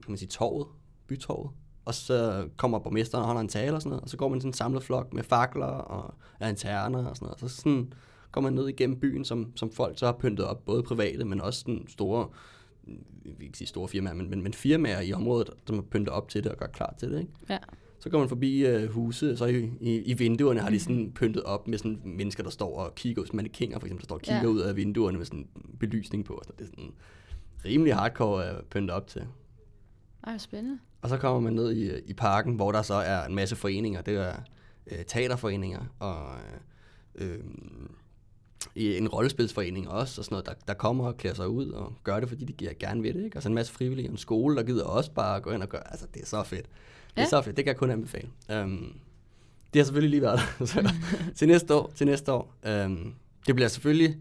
kan 0.02 0.10
man 0.10 0.18
sige, 0.18 0.28
torvet, 0.28 0.66
bytorvet. 1.06 1.50
Og 1.84 1.94
så 1.94 2.48
kommer 2.56 2.78
borgmesteren 2.78 3.22
og 3.22 3.26
holder 3.26 3.40
en 3.40 3.48
tale 3.48 3.74
og 3.76 3.82
sådan 3.82 3.90
noget, 3.90 4.02
og 4.02 4.08
så 4.08 4.16
går 4.16 4.28
man 4.28 4.40
sådan 4.40 4.48
en 4.48 4.52
samlet 4.54 4.82
flok 4.82 5.12
med 5.12 5.22
fakler 5.22 5.66
og 5.66 6.14
lanterner 6.40 7.06
og 7.06 7.16
sådan 7.16 7.26
noget. 7.26 7.42
Og 7.42 7.50
så 7.50 7.56
sådan 7.56 7.92
går 8.34 8.40
man 8.40 8.52
ned 8.52 8.68
igennem 8.68 9.00
byen, 9.00 9.24
som, 9.24 9.52
som 9.56 9.70
folk 9.72 9.98
så 9.98 10.06
har 10.06 10.12
pyntet 10.12 10.46
op, 10.46 10.64
både 10.64 10.82
private, 10.82 11.24
men 11.24 11.40
også 11.40 11.60
sådan 11.60 11.84
store, 11.88 12.28
vi 13.22 13.30
kan 13.34 13.42
ikke 13.42 13.58
sige 13.58 13.68
store 13.68 13.88
firmaer, 13.88 14.14
men, 14.14 14.30
men, 14.30 14.42
men 14.42 14.52
firmaer 14.52 15.00
i 15.00 15.12
området, 15.12 15.50
som 15.66 15.76
har 15.76 15.82
pyntet 15.82 16.08
op 16.08 16.28
til 16.28 16.44
det 16.44 16.52
og 16.52 16.58
gør 16.58 16.66
klar 16.66 16.94
til 16.98 17.10
det. 17.12 17.20
Ikke? 17.20 17.32
Ja. 17.48 17.58
Så 17.98 18.10
går 18.10 18.18
man 18.18 18.28
forbi 18.28 18.66
øh, 18.66 18.90
huse, 18.90 19.36
så 19.36 19.44
i, 19.46 19.70
i, 19.80 19.96
i 20.02 20.12
vinduerne 20.14 20.60
har 20.60 20.70
de 20.70 20.80
sådan 20.80 21.12
pyntet 21.14 21.42
op 21.42 21.68
med 21.68 21.78
sådan 21.78 22.00
mennesker, 22.04 22.42
der 22.42 22.50
står 22.50 22.78
og 22.78 22.94
kigger 22.94 23.22
ud, 23.22 23.26
mannequiner 23.32 23.78
for 23.78 23.86
eksempel, 23.86 24.02
der 24.02 24.06
står 24.06 24.16
og 24.16 24.22
kigger 24.22 24.42
Ja. 24.42 24.46
ud 24.48 24.60
af 24.60 24.76
vinduerne 24.76 25.18
med 25.18 25.26
sådan 25.26 25.48
belysning 25.80 26.24
på. 26.24 26.42
Så 26.46 26.52
det 26.58 26.64
er 26.64 26.68
sådan 26.68 26.92
rimelig 27.64 27.94
hardcore 27.94 28.44
at 28.44 28.64
pynte 28.70 28.92
op 28.92 29.06
til. 29.06 29.26
Ej, 30.26 30.38
spændende. 30.38 30.78
Og 31.02 31.08
så 31.08 31.16
kommer 31.18 31.40
man 31.40 31.52
ned 31.52 31.72
i, 31.72 32.00
i 32.06 32.12
parken, 32.14 32.54
hvor 32.54 32.72
der 32.72 32.82
så 32.82 32.94
er 32.94 33.24
en 33.26 33.34
masse 33.34 33.56
foreninger. 33.56 34.00
Det 34.02 34.14
er 34.14 34.32
øh, 34.86 35.04
teaterforeninger 35.06 35.80
og 35.98 36.22
øh, 37.14 37.30
øh, 37.34 37.38
i 38.74 38.96
en 38.96 39.08
rollespilsforening 39.08 39.88
også, 39.90 40.20
og 40.20 40.24
sådan 40.24 40.34
noget, 40.34 40.46
der, 40.46 40.52
der 40.68 40.74
kommer 40.74 41.06
og 41.06 41.16
klæder 41.16 41.36
sig 41.36 41.48
ud 41.48 41.68
og 41.70 41.92
gør 42.04 42.20
det, 42.20 42.28
fordi 42.28 42.44
de 42.44 42.52
giver 42.52 42.72
gerne 42.80 43.02
ved 43.02 43.14
det. 43.14 43.24
Ikke? 43.24 43.36
Og 43.36 43.42
så 43.42 43.48
en 43.48 43.54
masse 43.54 43.72
frivillige, 43.72 44.08
og 44.08 44.12
en 44.12 44.18
skole, 44.18 44.56
der 44.56 44.62
gider 44.62 44.84
også 44.84 45.10
bare 45.12 45.40
gå 45.40 45.50
ind 45.50 45.62
og 45.62 45.68
gøre. 45.68 45.90
Altså, 45.90 46.06
det 46.14 46.22
er 46.22 46.26
så 46.26 46.42
fedt. 46.42 46.66
Det 46.66 46.70
er 47.16 47.20
Ja. 47.22 47.28
så 47.28 47.42
fedt. 47.42 47.56
Det 47.56 47.64
kan 47.64 47.70
jeg 47.72 47.76
kun 47.78 47.90
anbefale. 47.90 48.28
Um, 48.62 48.94
det 49.74 49.80
har 49.80 49.84
selvfølgelig 49.84 50.10
lige 50.10 50.22
været 50.22 50.40
der. 50.58 50.66
så, 50.66 50.92
til 51.36 51.48
næste 51.48 51.74
år, 51.74 51.92
til 51.96 52.06
næste 52.06 52.32
år. 52.32 52.54
Um, 52.84 53.14
det 53.46 53.54
bliver 53.54 53.68
selvfølgelig, 53.68 54.16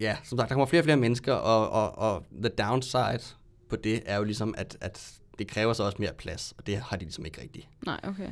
ja, 0.00 0.16
som 0.24 0.38
sagt, 0.38 0.48
der 0.48 0.54
kommer 0.54 0.66
flere 0.66 0.80
og 0.80 0.84
flere 0.84 0.96
mennesker, 0.96 1.32
og, 1.32 1.70
og, 1.70 1.98
og 1.98 2.24
the 2.42 2.48
downside 2.48 3.20
på 3.68 3.76
det 3.76 4.02
er 4.06 4.16
jo 4.16 4.24
ligesom, 4.24 4.54
at, 4.58 4.76
at 4.80 5.12
det 5.38 5.48
kræver 5.48 5.72
så 5.72 5.82
også 5.84 5.96
mere 6.00 6.12
plads, 6.18 6.54
og 6.58 6.66
det 6.66 6.76
har 6.76 6.96
de 6.96 7.04
ligesom 7.04 7.24
ikke 7.24 7.40
rigtigt. 7.42 7.68
Nej, 7.86 8.00
okay. 8.04 8.28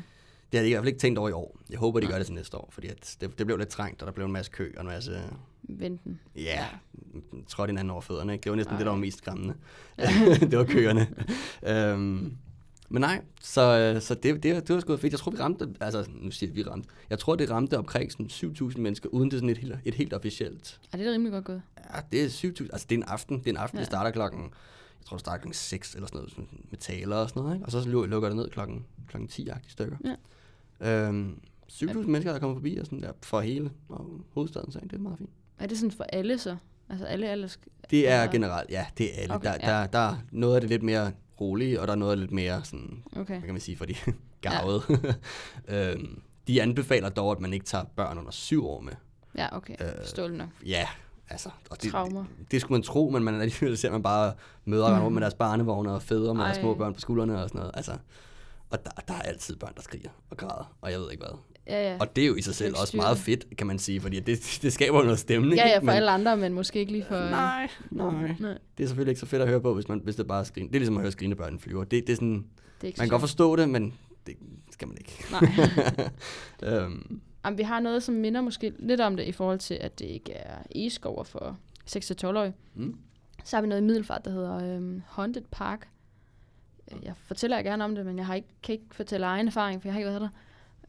Det 0.52 0.58
har 0.58 0.62
de 0.64 0.68
i 0.68 0.72
hvert 0.72 0.80
fald 0.82 0.88
ikke 0.88 0.98
tænkt 1.00 1.18
over 1.18 1.28
i 1.28 1.32
år. 1.32 1.56
Jeg 1.70 1.78
håber, 1.78 2.00
de 2.00 2.06
Nej. 2.06 2.12
gør 2.12 2.18
det 2.18 2.26
til 2.26 2.34
næste 2.34 2.56
år, 2.56 2.68
fordi 2.72 2.88
at 2.88 3.16
det, 3.20 3.38
det 3.38 3.46
blev 3.46 3.58
lidt 3.58 3.68
trængt, 3.68 4.02
og 4.02 4.06
der 4.06 4.12
blev 4.12 4.26
en 4.26 4.32
masse 4.32 4.50
kø 4.52 4.72
og 4.76 4.80
en 4.80 4.86
masse, 4.88 5.20
Venten. 5.62 6.20
ja, 6.36 6.66
trådte 7.48 7.70
hinanden 7.70 7.90
over 7.90 8.00
fødderne. 8.00 8.32
Ikke? 8.32 8.42
Det 8.42 8.50
var 8.50 8.56
næsten 8.56 8.72
Ej. 8.74 8.78
det, 8.78 8.84
der 8.86 8.92
var 8.92 8.98
mest 8.98 9.18
skræmmende. 9.18 9.54
det 10.50 10.58
var 10.58 10.64
køerne. 10.64 11.08
øhm, 11.66 12.36
men 12.92 13.00
nej, 13.00 13.22
så, 13.42 13.96
så 14.00 14.14
det, 14.14 14.42
det, 14.42 14.68
det 14.68 14.74
var 14.74 14.80
sgu 14.80 14.96
fedt. 14.96 15.12
Jeg 15.12 15.20
tror, 15.20 15.30
vi 15.32 15.36
ramte, 15.38 15.68
altså 15.80 16.04
nu 16.14 16.30
siger 16.30 16.50
jeg, 16.50 16.56
vi 16.56 16.62
ramte. 16.62 16.88
Jeg 17.10 17.18
tror, 17.18 17.36
det 17.36 17.50
ramte 17.50 17.78
omkring 17.78 18.12
sådan 18.12 18.26
7.000 18.26 18.78
mennesker, 18.80 19.08
uden 19.08 19.30
det 19.30 19.36
er 19.36 19.38
sådan 19.40 19.48
et 19.50 19.58
helt, 19.58 19.74
et 19.84 19.94
helt 19.94 20.12
officielt. 20.12 20.80
Ej, 20.92 20.96
det 20.98 21.06
er 21.06 21.10
da 21.10 21.14
rimelig 21.14 21.32
godt 21.32 21.44
gået. 21.44 21.62
Ja, 21.94 22.00
det 22.12 22.22
er 22.24 22.28
7.000, 22.28 22.62
altså 22.72 22.86
det 22.90 22.94
er 22.94 22.98
en 22.98 23.08
aften. 23.08 23.38
Det 23.38 23.46
er 23.46 23.50
en 23.50 23.56
aften, 23.56 23.76
ja. 23.78 23.80
Det 23.80 23.86
starter 23.86 24.10
klokken, 24.10 24.40
jeg 24.42 25.06
tror, 25.06 25.16
det 25.16 25.20
starter 25.20 25.38
klokken 25.40 25.54
6 25.54 25.94
eller 25.94 26.06
sådan 26.06 26.18
noget, 26.36 26.48
med 26.70 26.78
taler 26.78 27.16
og 27.16 27.28
sådan 27.28 27.42
noget, 27.42 27.54
ikke? 27.56 27.66
Og 27.66 27.72
så 27.72 27.80
lu- 27.80 28.06
lukker 28.06 28.28
det 28.28 28.36
ned 28.36 28.50
klokken, 28.50 28.86
klokken 29.08 29.28
10-agtige 29.32 29.72
stykker. 29.72 29.96
Ja. 30.04 30.14
Øhm, 30.80 31.40
7.000 31.72 31.98
mennesker, 31.98 32.32
der 32.32 32.38
kommer 32.38 32.56
forbi 32.56 32.76
og 32.76 32.86
sådan 32.86 33.02
der, 33.02 33.12
for 33.22 33.40
hele 33.40 33.70
og 33.88 34.06
hovedstaden, 34.32 34.72
så 34.72 34.78
det 34.82 34.92
er 34.92 34.98
meget 34.98 35.18
fint. 35.18 35.30
Er 35.58 35.66
det 35.66 35.78
sådan 35.78 35.90
for 35.90 36.04
alle 36.04 36.38
så? 36.38 36.56
Altså 36.88 37.06
alle 37.06 37.28
alders... 37.28 37.58
Det 37.90 38.08
er 38.08 38.26
generelt, 38.26 38.70
ja, 38.70 38.86
det 38.98 39.06
er 39.18 39.22
alle. 39.22 39.34
Okay, 39.34 39.48
der, 39.48 39.56
ja. 39.62 39.80
der, 39.80 39.86
der 39.86 39.98
er 39.98 40.16
noget 40.32 40.54
af 40.54 40.60
det 40.60 40.70
lidt 40.70 40.82
mere 40.82 41.12
rolige, 41.40 41.80
og 41.80 41.86
der 41.86 41.92
er 41.92 41.96
noget 41.96 42.18
lidt 42.18 42.30
mere 42.30 42.64
sådan, 42.64 43.02
Okay. 43.16 43.34
hvad 43.34 43.40
kan 43.40 43.52
man 43.54 43.60
sige, 43.60 43.76
for 43.76 43.84
de 43.84 43.94
gavede. 44.40 44.82
Ja. 45.68 45.92
øhm, 45.92 46.22
de 46.46 46.62
anbefaler 46.62 47.08
dog, 47.08 47.32
at 47.32 47.40
man 47.40 47.52
ikke 47.52 47.66
tager 47.66 47.84
børn 47.96 48.18
under 48.18 48.30
syv 48.30 48.66
år 48.66 48.80
med. 48.80 48.92
Ja, 49.36 49.56
okay. 49.56 49.74
Øh, 49.80 49.88
Forståeligt 50.00 50.38
nok. 50.38 50.48
Ja, 50.66 50.86
altså. 51.28 51.48
Og 51.70 51.82
det, 51.82 51.90
Traumer. 51.90 52.24
det, 52.38 52.50
det 52.50 52.60
skulle 52.60 52.76
man 52.78 52.82
tro, 52.82 53.10
men 53.10 53.22
man 53.24 53.34
alligevel 53.40 53.78
ser 53.78 53.90
man 53.90 54.02
bare 54.02 54.32
mødre 54.64 54.90
mm. 54.96 55.02
rundt 55.02 55.14
med 55.14 55.20
deres 55.22 55.34
barnevogne 55.34 55.92
og 55.92 56.02
fædre 56.02 56.34
med 56.34 56.44
deres 56.44 56.56
små 56.56 56.74
børn 56.74 56.94
på 56.94 57.00
skuldrene 57.00 57.42
og 57.42 57.48
sådan 57.48 57.58
noget. 57.58 57.72
Altså, 57.74 57.92
og 58.70 58.84
der, 58.84 58.90
der 59.08 59.14
er 59.14 59.22
altid 59.22 59.56
børn, 59.56 59.72
der 59.76 59.82
skriger 59.82 60.10
og 60.30 60.36
græder, 60.36 60.76
og 60.80 60.90
jeg 60.92 61.00
ved 61.00 61.10
ikke 61.10 61.22
hvad. 61.24 61.38
Ja, 61.66 61.90
ja. 61.90 61.96
Og 62.00 62.16
det 62.16 62.22
er 62.24 62.28
jo 62.28 62.34
i 62.34 62.42
sig 62.42 62.54
selv 62.54 62.74
også 62.80 62.96
meget 62.96 63.18
fedt, 63.18 63.56
kan 63.58 63.66
man 63.66 63.78
sige, 63.78 64.00
fordi 64.00 64.20
det, 64.20 64.58
det 64.62 64.72
skaber 64.72 65.02
noget 65.02 65.18
stemning. 65.18 65.54
Ja, 65.54 65.68
ja, 65.68 65.78
for 65.78 65.82
Men- 65.84 65.94
alle 65.94 66.10
andre, 66.10 66.36
men 66.36 66.52
måske 66.52 66.78
ikke 66.78 66.92
lige 66.92 67.04
for... 67.08 67.14
Nej, 67.30 67.68
nej. 67.90 68.34
Nej, 68.40 68.58
Det 68.78 68.84
er 68.84 68.88
selvfølgelig 68.88 69.10
ikke 69.10 69.20
så 69.20 69.26
fedt 69.26 69.42
at 69.42 69.48
høre 69.48 69.60
på, 69.60 69.74
hvis, 69.74 69.88
man, 69.88 70.00
hvis 70.04 70.16
det 70.16 70.26
bare 70.26 70.40
er 70.40 70.44
skrin. 70.44 70.66
Det 70.68 70.74
er 70.74 70.78
ligesom 70.78 70.96
at 70.96 71.00
høre 71.02 71.12
skrinebørn 71.12 71.58
flyver. 71.58 71.84
Det, 71.84 72.06
det 72.06 72.12
er 72.12 72.16
sådan, 72.16 72.46
det 72.80 72.88
er 72.88 72.92
man 72.98 73.06
kan 73.06 73.08
godt 73.08 73.20
forstå 73.22 73.56
det, 73.56 73.68
men 73.68 73.94
det 74.26 74.36
skal 74.70 74.88
man 74.88 74.96
ikke. 74.98 75.24
Nej. 75.30 76.08
øhm, 76.82 77.20
Jamen, 77.44 77.58
vi 77.58 77.62
har 77.62 77.80
noget, 77.80 78.02
som 78.02 78.14
minder 78.14 78.40
måske 78.40 78.72
lidt 78.78 79.00
om 79.00 79.16
det, 79.16 79.24
i 79.26 79.32
forhold 79.32 79.58
til, 79.58 79.74
at 79.74 79.98
det 79.98 80.04
ikke 80.06 80.32
er 80.32 80.56
eskover 80.70 81.24
for 81.24 81.58
6-12-årige. 81.90 82.54
mm. 82.74 82.96
Så 83.44 83.56
har 83.56 83.60
vi 83.62 83.68
noget 83.68 83.82
i 83.82 83.84
Middelfart, 83.84 84.24
der 84.24 84.30
hedder 84.30 84.74
øhm, 84.76 85.02
Haunted 85.06 85.42
Park. 85.50 85.88
Øh, 86.92 87.04
Jeg 87.04 87.12
fortæller 87.16 87.62
gerne 87.62 87.84
om 87.84 87.94
det, 87.94 88.06
men 88.06 88.18
jeg 88.18 88.26
har 88.26 88.34
ikke, 88.34 88.48
kan 88.62 88.72
ikke 88.72 88.86
fortælle 88.94 89.26
egen 89.26 89.46
erfaring, 89.46 89.82
for 89.82 89.88
jeg 89.88 89.92
har 89.94 89.98
ikke 89.98 90.08
været 90.08 90.20
der. 90.20 90.28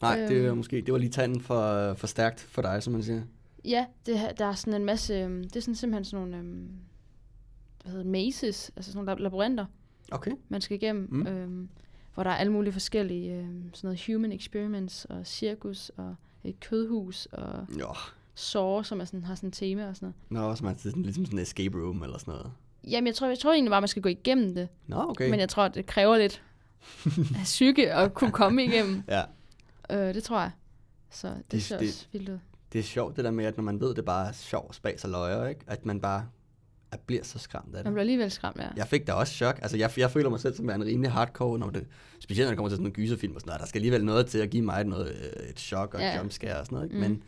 Nej, 0.01 0.17
det, 0.17 0.38
er 0.38 0.48
Øhm. 0.48 0.58
måske, 0.58 0.81
det 0.81 0.91
var 0.91 0.98
lige 0.98 1.10
tanden 1.10 1.41
for, 1.41 1.93
for 1.93 2.08
stærkt 2.08 2.39
for 2.39 2.62
dig, 2.62 2.84
som 2.84 2.93
man 2.93 3.03
siger. 3.03 3.22
Ja, 3.65 3.86
det, 4.05 4.15
der 4.38 4.46
er 4.46 4.53
sådan 4.53 4.74
en 4.81 4.86
masse... 4.86 5.13
øhm, 5.13 5.43
Det 5.43 5.55
er 5.55 5.60
sådan 5.60 5.75
simpelthen 5.75 6.05
sådan 6.05 6.27
nogle... 6.27 6.38
Øhm, 6.38 6.70
hvad 7.84 7.91
hedder 7.91 8.05
mazes, 8.10 8.72
altså 8.75 8.91
sådan 8.91 9.05
nogle 9.05 9.12
lab- 9.12 9.20
labyrinter, 9.24 9.65
Okay. 10.12 10.31
man 10.50 10.62
skal 10.62 10.75
igennem, 10.77 11.08
Mm. 11.12 11.27
øhm, 11.27 11.70
hvor 12.13 12.24
der 12.24 12.29
er 12.31 12.36
alle 12.36 12.51
mulige 12.53 12.74
forskellige 12.74 13.34
øhm, 13.36 13.74
sådan 13.74 13.88
noget 13.88 14.05
human 14.08 14.31
experiments 14.31 15.05
og 15.05 15.27
cirkus 15.27 15.89
og 15.98 16.15
et 16.43 16.60
kødhus 16.60 17.25
og 17.31 17.65
Jo, 17.79 17.88
Saw, 18.36 18.81
som 18.81 19.00
er 19.01 19.05
sådan, 19.05 19.24
har 19.24 19.36
sådan 19.36 19.48
et 19.48 19.53
tema 19.53 19.88
og 19.88 19.96
sådan 19.96 20.13
noget. 20.29 20.50
Nå, 20.50 20.55
som 20.55 20.67
er 20.67 20.74
sådan, 20.77 21.01
ligesom 21.03 21.25
sådan 21.25 21.39
en 21.39 21.43
escape 21.43 21.77
room 21.77 22.03
eller 22.03 22.17
sådan 22.17 22.31
noget. 22.31 22.51
Jamen, 22.88 23.07
jeg 23.07 23.15
tror, 23.15 23.27
jeg 23.27 23.39
tror 23.39 23.53
egentlig 23.53 23.69
bare, 23.69 23.81
man 23.81 23.88
skal 23.88 24.01
gå 24.01 24.09
igennem 24.09 24.55
det. 24.55 24.67
Nå, 24.88 25.05
okay. 25.09 25.29
Men 25.29 25.39
jeg 25.39 25.50
tror, 25.50 25.67
det 25.67 25.85
kræver 25.85 26.17
lidt 26.17 26.41
af 27.39 27.43
psyke 27.43 27.93
at 27.93 28.13
kunne 28.13 28.31
komme 28.31 28.63
igennem. 28.63 29.03
Ja, 29.07 29.23
Øh, 29.91 30.13
det 30.13 30.23
tror 30.23 30.39
jeg. 30.39 30.51
Så 31.11 31.27
det, 31.27 31.51
Det- 31.51 31.63
ser 31.63 31.77
det- 31.77 31.88
også 31.88 32.05
vildt 32.11 32.29
ud. 32.29 32.38
det 32.73 32.79
er 32.79 32.83
sjovt 32.83 33.15
det 33.15 33.25
der 33.25 33.31
med, 33.31 33.45
at 33.45 33.57
når 33.57 33.63
man 33.63 33.79
ved, 33.81 33.95
det 33.95 34.05
bare 34.05 34.27
er 34.27 34.31
sjov, 34.31 34.73
spas 34.73 35.03
og 35.03 35.09
løjer, 35.09 35.47
ikke? 35.47 35.61
At 35.67 35.85
man 35.85 36.01
bare 36.01 36.25
at 36.91 37.00
bliver 37.00 37.23
så 37.23 37.39
skræmt 37.39 37.65
af 37.65 37.71
Man 37.71 37.85
det. 37.85 37.91
bliver 37.91 38.00
alligevel 38.00 38.31
skræmt, 38.31 38.57
ja. 38.57 38.67
Jeg 38.75 38.88
fik 38.88 39.07
da 39.07 39.13
også 39.13 39.33
chok. 39.33 39.59
Altså, 39.61 39.77
jeg, 39.77 39.91
jeg 39.97 40.11
føler 40.11 40.29
mig 40.29 40.39
selv 40.39 40.55
som 40.55 40.69
en 40.69 40.85
rimelig 40.85 41.11
hardcore, 41.11 41.59
når 41.59 41.69
det, 41.69 41.88
specielt 42.19 42.45
når 42.47 42.51
det 42.51 42.57
kommer 42.57 42.69
til 42.69 42.75
sådan 42.75 42.85
en 42.88 42.91
gyserfilm 42.93 43.35
og 43.35 43.41
sådan 43.41 43.50
noget. 43.50 43.59
Der 43.61 43.67
skal 43.67 43.79
alligevel 43.79 44.05
noget 44.05 44.27
til 44.27 44.38
at 44.38 44.50
give 44.50 44.63
mig 44.63 44.83
noget, 44.83 45.07
øh, 45.07 45.50
et 45.50 45.59
chok 45.59 45.93
og 45.93 46.00
Ja. 46.00 46.17
jumpscare 46.17 46.59
og 46.59 46.65
sådan 46.65 46.75
noget. 46.75 46.85
Ikke? 46.91 46.95
Mm. 46.95 47.01
Men 47.11 47.23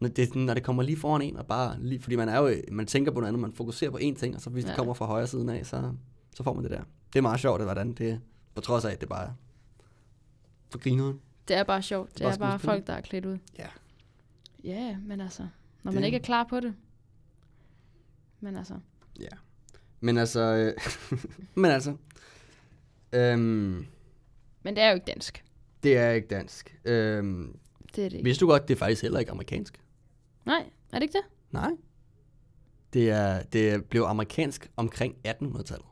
når 0.00 0.08
det, 0.08 0.22
er 0.22 0.26
sådan, 0.26 0.42
når 0.42 0.54
det 0.54 0.62
kommer 0.62 0.82
lige 0.82 0.96
foran 0.96 1.22
en, 1.22 1.36
og 1.36 1.46
bare 1.46 1.76
lige, 1.80 2.00
fordi 2.00 2.16
man 2.16 2.28
er 2.28 2.38
jo, 2.38 2.54
man 2.72 2.86
tænker 2.86 3.12
på 3.12 3.20
noget 3.20 3.28
andet, 3.28 3.40
man 3.40 3.52
fokuserer 3.52 3.90
på 3.90 3.98
én 3.98 4.14
ting, 4.18 4.34
og 4.34 4.40
så 4.40 4.50
hvis 4.50 4.64
det 4.64 4.70
Ja. 4.70 4.76
kommer 4.76 4.94
fra 4.94 5.06
højre 5.06 5.26
siden 5.26 5.48
af, 5.48 5.66
så, 5.66 5.92
så 6.34 6.42
får 6.42 6.54
man 6.54 6.62
det 6.64 6.70
der. 6.70 6.82
Det 7.12 7.18
er 7.18 7.22
meget 7.22 7.40
sjovt, 7.40 7.58
det, 7.60 7.66
hvordan 7.66 7.92
det 7.92 8.10
er. 8.10 8.18
På 8.54 8.60
trods 8.60 8.84
af, 8.84 8.90
at 8.92 9.00
det 9.00 9.08
bare 9.08 9.24
er 9.26 9.32
for 10.70 10.78
grineren. 10.78 11.20
Det 11.48 11.56
er 11.56 11.64
bare 11.64 11.82
sjovt. 11.82 12.12
Det 12.18 12.22
Bare 12.22 12.34
er 12.34 12.38
bare 12.38 12.58
folk, 12.58 12.86
der 12.86 12.92
er 12.92 13.00
klædt 13.00 13.26
ud. 13.26 13.38
Ja. 13.58 13.66
Ja, 14.64 14.96
men 14.98 15.20
altså, 15.20 15.42
når 15.82 15.90
Det- 15.90 15.94
man 15.94 16.04
ikke 16.04 16.16
er 16.18 16.22
klar 16.22 16.44
på 16.44 16.60
det. 16.60 16.74
Men 18.40 18.56
altså, 18.56 18.74
Ja. 19.20 19.28
Men 20.00 20.18
altså, 20.18 20.40
øh, 20.40 20.72
men 21.62 21.70
altså, 21.70 21.96
øhm, 23.12 23.86
men 24.62 24.76
det 24.76 24.78
er 24.82 24.88
jo 24.88 24.94
ikke 24.94 25.04
dansk. 25.06 25.44
det 25.82 25.96
er 25.96 26.10
ikke 26.10 26.28
dansk. 26.28 26.78
Øhm, 26.84 27.56
Det 27.96 28.04
er 28.04 28.08
det 28.08 28.16
ikke. 28.16 28.24
vidste 28.24 28.40
du 28.44 28.50
godt, 28.50 28.68
det 28.68 28.74
er 28.74 28.78
faktisk 28.78 29.02
heller 29.02 29.18
ikke 29.18 29.32
amerikansk? 29.32 29.80
Nej, 30.44 30.70
er 30.92 30.98
det 30.98 31.02
ikke 31.02 31.12
det? 31.12 31.24
Nej. 31.50 31.70
Det, 32.92 33.10
er, 33.10 33.42
det 33.42 33.84
blev 33.84 34.02
amerikansk 34.02 34.70
omkring 34.76 35.14
1800-tallet. 35.28 35.86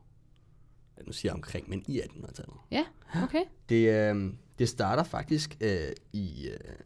Ja, 0.98 1.02
Nu 1.06 1.12
siger 1.12 1.30
jeg 1.30 1.34
omkring, 1.34 1.70
men 1.70 1.84
i 1.86 2.00
1800-tallet. 2.00 2.56
Ja, 2.70 2.84
okay. 3.22 3.42
Det, 3.68 4.10
øh, 4.14 4.32
det 4.58 4.68
starter 4.68 5.02
faktisk 5.02 5.56
øh, 5.60 5.92
i, 6.12 6.48
øh, 6.48 6.76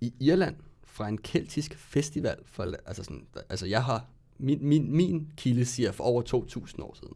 i 0.00 0.14
Irland 0.20 0.56
fra 0.84 1.08
en 1.08 1.18
keltisk 1.18 1.74
festival. 1.78 2.38
For, 2.46 2.62
altså, 2.62 3.04
sådan, 3.04 3.26
altså 3.48 3.66
jeg 3.66 3.84
har, 3.84 4.06
min, 4.38 4.66
min, 4.68 4.96
min 4.96 5.32
kilde 5.36 5.64
siger 5.64 5.92
for 5.92 6.04
over 6.04 6.22
2.000 6.22 6.82
år 6.82 6.94
siden. 6.94 7.14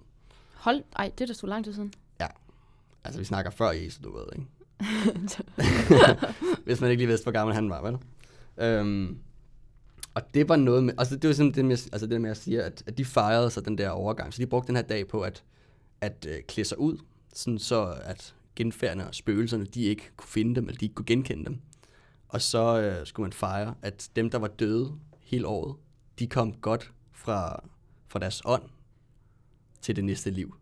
Hold, 0.54 0.84
ej, 0.96 1.12
det 1.18 1.20
er 1.20 1.26
da 1.26 1.32
så 1.32 1.46
lang 1.46 1.64
tid 1.64 1.74
siden. 1.74 1.92
Altså 3.04 3.20
vi 3.20 3.24
snakker 3.24 3.50
før 3.50 3.70
Jesus, 3.70 3.98
du 4.04 4.12
ved, 4.12 4.24
ikke? 4.32 4.46
Hvis 6.64 6.80
man 6.80 6.90
ikke 6.90 7.00
lige 7.00 7.08
vidste, 7.08 7.24
hvor 7.24 7.32
gammel 7.32 7.54
han 7.54 7.70
var, 7.70 7.82
vel? 7.82 7.98
Øhm, 8.58 9.18
og 10.14 10.34
det 10.34 10.48
var 10.48 10.56
noget 10.56 10.84
med, 10.84 10.94
altså 10.98 11.16
det 11.16 11.28
var 11.28 11.34
sådan 11.34 11.52
det 11.52 11.64
med, 11.64 11.88
altså 11.92 12.06
det 12.06 12.20
med 12.20 12.30
at 12.30 12.36
sige, 12.36 12.62
at, 12.62 12.82
at 12.86 12.98
de 12.98 13.04
fejrede 13.04 13.50
så 13.50 13.60
den 13.60 13.78
der 13.78 13.88
overgang, 13.90 14.34
så 14.34 14.42
de 14.42 14.46
brugte 14.46 14.66
den 14.66 14.76
her 14.76 14.82
dag 14.82 15.08
på 15.08 15.20
at, 15.20 15.44
at 16.00 16.26
øh, 16.28 16.42
klæde 16.42 16.68
sig 16.68 16.78
ud, 16.78 16.98
sådan 17.34 17.58
så 17.58 17.94
at 18.02 18.34
genfærdene 18.56 19.06
og 19.06 19.14
spøgelserne, 19.14 19.64
de 19.64 19.82
ikke 19.82 20.10
kunne 20.16 20.28
finde 20.28 20.54
dem, 20.54 20.68
eller 20.68 20.78
de 20.78 20.84
ikke 20.84 20.94
kunne 20.94 21.06
genkende 21.06 21.44
dem. 21.44 21.60
Og 22.28 22.42
så 22.42 22.80
øh, 22.80 23.06
skulle 23.06 23.24
man 23.24 23.32
fejre, 23.32 23.74
at 23.82 24.10
dem, 24.16 24.30
der 24.30 24.38
var 24.38 24.48
døde 24.48 24.92
hele 25.20 25.46
året, 25.46 25.76
de 26.18 26.26
kom 26.26 26.52
godt 26.52 26.92
fra, 27.12 27.64
fra 28.08 28.18
deres 28.18 28.42
ånd 28.44 28.62
til 29.80 29.96
det 29.96 30.04
næste 30.04 30.30
liv. 30.30 30.54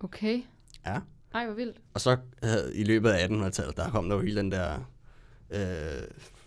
Okay. 0.00 0.42
Ja. 0.86 0.98
Ej, 1.34 1.46
hvor 1.46 1.54
vildt. 1.54 1.76
Og 1.94 2.00
så 2.00 2.16
havde, 2.42 2.76
i 2.76 2.84
løbet 2.84 3.10
af 3.10 3.26
1800-tallet, 3.26 3.76
der 3.76 3.90
kom 3.90 4.08
der 4.08 4.16
jo 4.16 4.22
hele 4.22 4.36
den 4.36 4.50
der, 4.50 4.78
øh, 5.50 6.02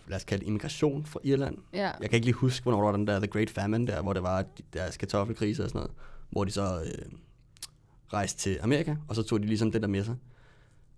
lad 0.08 0.16
os 0.16 0.24
kalde 0.24 0.40
det 0.40 0.46
immigration 0.46 1.06
fra 1.06 1.20
Irland. 1.22 1.58
Ja. 1.72 1.90
Jeg 2.00 2.10
kan 2.10 2.16
ikke 2.16 2.26
lige 2.26 2.34
huske, 2.34 2.62
hvornår 2.62 2.78
der 2.78 2.84
var 2.90 2.96
den 2.96 3.06
der 3.06 3.18
The 3.18 3.26
Great 3.26 3.50
Famine 3.50 3.86
der, 3.86 4.02
hvor 4.02 4.12
det 4.12 4.22
var 4.22 4.42
de- 4.42 4.62
deres 4.72 4.96
kartoffelkrise 4.96 5.64
og 5.64 5.68
sådan 5.68 5.78
noget, 5.78 5.92
hvor 6.30 6.44
de 6.44 6.50
så 6.50 6.82
øh, 6.84 7.12
rejste 8.12 8.38
til 8.40 8.58
Amerika, 8.62 8.96
og 9.08 9.14
så 9.14 9.22
tog 9.22 9.40
de 9.42 9.46
ligesom 9.46 9.72
det 9.72 9.82
der 9.82 9.88
med 9.88 10.04
sig. 10.04 10.16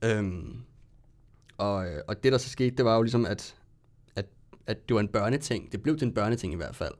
Øhm, 0.04 0.56
og, 1.58 1.86
øh, 1.86 2.00
og 2.08 2.22
det 2.22 2.32
der 2.32 2.38
så 2.38 2.48
skete, 2.48 2.76
det 2.76 2.84
var 2.84 2.96
jo 2.96 3.02
ligesom, 3.02 3.26
at, 3.26 3.56
at, 4.16 4.26
at 4.66 4.88
det 4.88 4.94
var 4.94 5.00
en 5.00 5.08
børneting. 5.08 5.72
Det 5.72 5.82
blev 5.82 5.98
til 5.98 6.06
en 6.08 6.14
børneting 6.14 6.52
i 6.52 6.56
hvert 6.56 6.76
fald, 6.76 6.92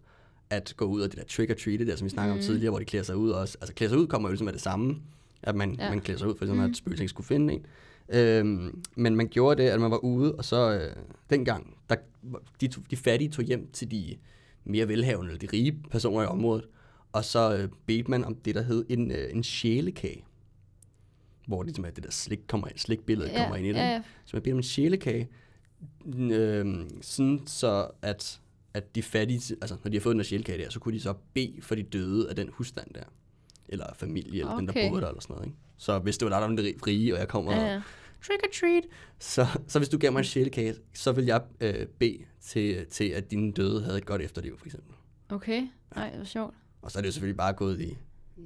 at 0.51 0.75
gå 0.77 0.85
ud 0.85 1.01
af 1.01 1.11
det 1.11 1.19
der 1.19 1.25
trick-or-treat, 1.25 1.87
der 1.87 1.97
som 1.97 2.05
vi 2.05 2.11
snakkede 2.11 2.35
mm. 2.35 2.39
om 2.39 2.43
tidligere, 2.45 2.71
hvor 2.71 2.79
de 2.79 2.85
klæder 2.85 3.05
sig 3.05 3.17
ud 3.17 3.31
også. 3.31 3.59
Altså 3.61 3.75
klæder 3.75 3.91
sig 3.91 3.99
ud 3.99 4.07
kommer 4.07 4.29
jo 4.29 4.33
ligesom 4.33 4.49
af 4.49 4.53
det 4.55 4.63
samme, 4.63 4.97
at 5.43 5.55
man, 5.55 5.75
ja. 5.75 5.89
Man 5.91 6.01
klæder 6.01 6.19
sig 6.19 6.29
ud, 6.29 6.37
for 6.37 6.45
eksempel 6.45 6.63
Mhm. 6.65 6.71
at 6.71 6.77
spøgelsen 6.77 7.03
ikke 7.03 7.11
skulle 7.11 7.27
finde 7.27 7.55
en. 7.55 7.67
Øhm, 8.09 8.83
men 8.97 9.17
man 9.17 9.29
gjorde 9.29 9.63
det, 9.63 9.69
at 9.69 9.81
man 9.81 9.91
var 9.91 10.05
ude, 10.05 10.35
og 10.35 10.45
så 10.45 10.73
øh, 10.73 10.97
dengang, 11.31 11.77
der, 11.91 11.97
de, 12.61 12.69
tog, 12.69 12.85
de 12.91 12.97
fattige 12.97 13.31
tog 13.31 13.45
hjem 13.45 13.71
til 13.73 13.91
de 13.91 14.17
mere 14.65 14.89
velhavende, 14.89 15.33
eller 15.33 15.49
de 15.49 15.57
rige 15.57 15.79
personer 15.91 16.23
i 16.23 16.27
området, 16.27 16.69
og 17.13 17.25
så 17.25 17.57
øh, 17.57 17.69
bedte 17.87 18.11
man 18.11 18.25
om 18.25 18.35
det, 18.35 18.55
der 18.55 18.63
hed 18.63 18.87
en, 18.89 19.11
øh, 19.11 19.31
en 19.33 19.43
sjælekage. 19.43 20.25
Hvor 21.47 21.63
det, 21.63 21.77
det 21.77 22.05
der 22.05 22.11
slik 22.11 22.41
kommer 22.49 22.69
ind, 22.69 22.79
slikbilledet 22.79 23.33
ja, 23.33 23.39
kommer 23.43 23.57
ind 23.57 23.67
i 23.67 23.69
det. 23.69 23.77
Ja, 23.77 23.89
ja. 23.93 24.03
Så 24.25 24.37
man 24.37 24.43
beder 24.43 24.55
om 24.55 24.59
en 24.59 24.63
sjælekage, 24.63 25.29
øh, 26.17 26.87
sådan 27.01 27.41
så 27.47 27.89
at, 28.03 28.41
at 28.75 28.95
de 28.95 29.03
fattige, 29.03 29.57
altså 29.61 29.77
når 29.85 29.91
de 29.91 29.97
har 29.97 30.01
fået 30.01 30.13
den 30.13 30.19
der 30.19 30.25
sjælekage 30.25 30.59
der, 30.65 30.71
så 30.71 30.81
kunne 30.81 30.95
de 30.95 31.01
så 31.01 31.15
bede 31.35 31.63
for 31.63 31.75
de 31.75 31.83
døde 31.83 32.29
af 32.31 32.37
den 32.37 32.49
husstand 32.53 32.95
der. 32.95 33.03
Eller 33.69 33.87
familie, 33.95 34.41
eller 34.41 34.57
den 34.57 34.67
der 34.67 34.73
Okay. 34.73 34.89
boede 34.89 35.03
der, 35.03 35.09
eller 35.09 35.21
sådan 35.21 35.35
noget. 35.35 35.47
Ikke? 35.47 35.59
Så 35.79 35.99
hvis 35.99 36.19
det 36.19 36.31
var 36.31 36.41
der, 36.41 36.47
der 36.49 36.63
var 36.63 36.87
rige, 36.87 37.15
og 37.15 37.21
jeg 37.21 37.29
kommer 37.29 37.53
ja, 37.53 37.59
og 37.63 37.67
ja. 37.67 37.81
trick 38.27 38.43
or 38.45 38.51
treat, 38.61 38.85
så, 39.19 39.47
så 39.69 39.79
hvis 39.79 39.89
du 39.89 39.99
gav 39.99 40.13
mig 40.13 40.19
en 40.19 40.25
sjælekage, 40.25 40.75
så 40.95 41.13
vil 41.13 41.25
jeg 41.25 41.41
øh, 41.61 41.87
bede 41.99 42.19
til, 42.41 42.87
til, 42.91 43.05
at 43.05 43.31
dine 43.31 43.53
døde 43.53 43.85
havde 43.85 43.99
et 43.99 44.07
godt 44.07 44.23
efterliv, 44.23 44.59
for 44.59 44.67
eksempel. 44.67 44.95
Okay. 45.29 45.63
Ej, 45.97 46.11
det 46.11 46.19
var 46.19 46.25
sjovt. 46.25 46.55
Og 46.83 46.91
så 46.91 46.99
er 46.99 47.01
det 47.03 47.07
jo 47.07 47.13
selvfølgelig 47.13 47.37
bare 47.37 47.53
gået 47.53 47.81
i... 47.81 47.97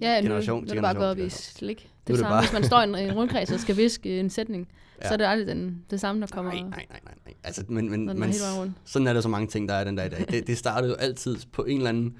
Ja, 0.00 0.20
nu, 0.20 0.26
Generation 0.26 0.56
nu 0.58 0.62
er 0.62 0.66
til 0.66 0.76
det 0.76 0.82
bare 0.82 0.94
gået 0.94 1.08
op 1.10 1.18
i 1.18 1.28
slik. 1.28 1.84
Nu 1.84 1.90
Det 2.06 2.12
er 2.12 2.12
er 2.12 2.16
det 2.16 2.18
samme, 2.18 2.32
bare- 2.34 2.42
hvis 2.42 2.52
man 2.52 2.64
står 2.64 2.80
i 2.80 2.84
en, 2.84 2.94
en 2.94 3.12
rundkreds 3.12 3.52
og 3.52 3.60
skal 3.60 3.76
viske 3.76 4.20
en 4.20 4.30
sætning, 4.30 4.68
Ja. 5.02 5.08
så 5.08 5.12
er 5.12 5.16
det 5.16 5.24
aldrig 5.24 5.46
den, 5.56 5.84
det 5.90 6.00
samme, 6.00 6.20
der 6.20 6.26
kommer, 6.26 6.52
Nej, 6.52 6.62
nej, 6.62 6.86
nej, 6.90 7.00
nej, 7.04 7.14
nej. 7.24 7.34
Altså, 7.44 7.64
men, 7.68 7.90
men, 7.90 8.06
er 8.08 8.60
rundt. 8.60 8.72
sådan 8.84 9.06
er 9.06 9.12
der 9.12 9.20
så 9.20 9.28
mange 9.28 9.46
ting, 9.48 9.68
der 9.68 9.74
er 9.74 9.84
den 9.84 9.96
dag 9.96 10.06
i 10.06 10.08
dag. 10.08 10.26
Det, 10.30 10.46
det 10.46 10.58
startede 10.58 10.90
jo 10.90 10.96
altid 10.96 11.36
på 11.52 11.64
en 11.64 11.76
eller 11.76 11.88
anden 11.88 12.16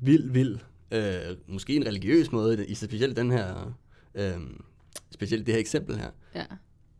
vild, 0.00 0.30
vild, 0.30 0.58
øh, 0.90 1.14
måske 1.46 1.76
en 1.76 1.86
religiøs 1.86 2.32
måde, 2.32 2.66
i 2.66 2.74
specielt 2.74 3.16
den 3.16 3.30
her, 3.30 3.74
øh, 4.14 4.32
specielt 5.10 5.46
det 5.46 5.54
her 5.54 5.60
eksempel 5.60 5.96
her. 5.96 6.10
Ja, 6.34 6.44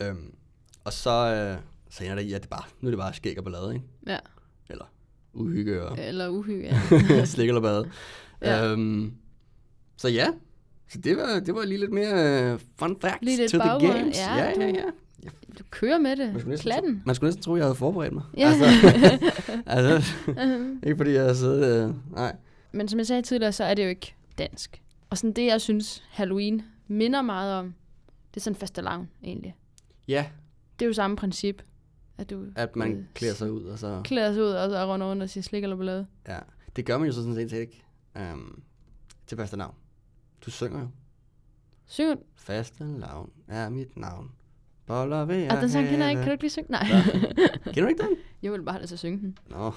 Øhm, 0.09 0.35
og 0.85 0.93
så, 0.93 1.11
øh, 1.11 1.63
så 1.91 2.05
ender 2.05 2.15
det 2.17 2.23
i, 2.23 2.33
at 2.33 2.43
det 2.43 2.51
bare, 2.51 2.63
nu 2.81 2.89
er 2.89 2.91
det 2.91 2.99
bare 2.99 3.15
skæg 3.15 3.39
og 3.39 3.45
ballade, 3.45 3.75
ikke? 3.75 3.87
ja. 4.07 4.19
Eller 4.71 4.85
uhygge 5.33 5.83
og 5.87 5.99
Eller 5.99 6.29
uhygge, 6.29 6.77
ja. 7.11 7.25
slik 7.25 7.49
eller 7.49 7.61
bade. 7.61 7.91
Ja. 8.43 8.71
Øhm, 8.73 9.13
så 9.97 10.09
ja, 10.09 10.27
så 10.89 10.99
det 10.99 11.17
var, 11.17 11.41
det 11.41 11.55
var 11.55 11.65
lige 11.65 11.79
lidt 11.81 11.93
mere 11.93 12.55
uh, 12.55 12.61
fun 12.79 12.97
facts 13.01 13.19
Lige 13.23 13.37
lidt 13.37 13.51
to 13.53 13.59
the 13.59 13.69
baggrund. 13.69 13.93
games. 13.99 14.19
Ja, 14.19 14.37
ja, 14.37 14.51
ja, 14.51 14.55
du- 14.73 14.77
ja. 15.25 15.29
Du 15.59 15.65
kører 15.71 15.99
med 15.99 16.17
Man 16.17 16.27
det. 16.35 16.41
skulle, 16.41 16.51
næsten 16.51 16.73
tro, 16.73 17.01
man 17.07 17.15
skulle 17.15 17.29
næsten 17.29 17.43
tro, 17.43 17.57
jeg 17.57 17.65
havde 17.65 17.75
forberedt 17.75 18.13
mig. 18.15 18.23
Ja. 18.37 18.49
Altså, 18.49 18.65
altså, 19.67 20.13
ikke 20.83 20.97
fordi 20.97 21.11
jeg 21.11 21.21
havde 21.23 21.37
siddet... 21.37 21.85
Øh, 21.89 21.95
nej. 22.13 22.37
Men 22.73 22.89
som 22.89 22.99
jeg 22.99 23.07
sagde 23.07 23.23
tidligere, 23.23 23.53
så 23.53 23.65
er 23.65 23.75
det 23.75 23.85
jo 23.85 23.89
ikke 23.89 24.15
dansk. 24.39 24.83
Og 25.11 25.19
sådan 25.19 25.33
det, 25.33 25.47
jeg 25.47 25.61
synes, 25.61 26.03
Halloween 26.11 26.63
minder 26.87 27.23
meget 27.23 27.55
om, 27.55 27.75
det 28.35 28.41
er 28.41 28.45
sådan 28.45 28.57
fastelavn 28.57 29.09
egentlig. 29.23 29.57
Ja, 30.09 30.27
Det 30.79 30.85
er 30.85 30.87
jo 30.89 30.93
samme 30.93 31.17
princip, 31.17 31.63
at 32.19 32.31
du 32.31 32.47
at 32.57 32.77
man 32.77 32.93
øh, 32.93 33.05
klæder 33.15 33.35
sig 33.35 33.53
ud, 33.53 33.65
og 33.65 33.79
så... 33.79 34.01
klæder 34.05 34.33
sig 34.33 34.43
ud, 34.43 34.49
og 34.49 34.71
så 34.71 34.93
runder 34.93 35.07
rundt 35.07 35.23
og 35.23 35.31
siger 35.31 35.43
slik 35.43 35.63
eller 35.63 35.77
ballade. 35.77 36.07
Ja, 36.29 36.39
det 36.77 36.87
gør 36.87 36.99
man 36.99 37.07
jo 37.07 37.13
så 37.13 37.23
sådan 37.23 37.35
set 37.49 37.53
ikke. 37.53 37.85
Um, 38.33 38.63
til 39.27 39.37
faste 39.37 39.57
navn. 39.57 39.75
Du 40.47 40.51
synger 40.51 40.81
jo. 40.81 40.89
Synger 41.87 42.17
Faste 42.37 42.85
navn 42.85 43.31
er 43.49 43.69
mit 43.69 43.97
navn. 43.97 44.31
Boller 44.87 45.25
ved 45.25 45.47
Ah, 45.51 45.61
den 45.61 45.71
sang 45.71 45.87
kender 45.89 46.05
jeg 46.07 46.11
ikke. 46.11 46.21
Kan 46.23 46.29
du 46.29 46.33
ikke 46.33 46.43
lige 46.45 46.51
synge? 46.51 46.71
Nej. 46.71 46.85
Kender 47.65 47.83
du 47.83 47.87
ikke 47.87 48.03
den? 48.03 48.17
jeg 48.43 48.53
vil 48.53 48.63
bare 48.63 48.73
have 48.75 48.87
til 48.87 48.95
at 48.95 48.99
synge 48.99 49.19
den. 49.19 49.39
Nå. 49.51 49.73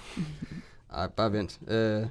Ej, 0.89 1.07
bare 1.07 1.31
vent. 1.31 1.59
Øh, 1.67 2.07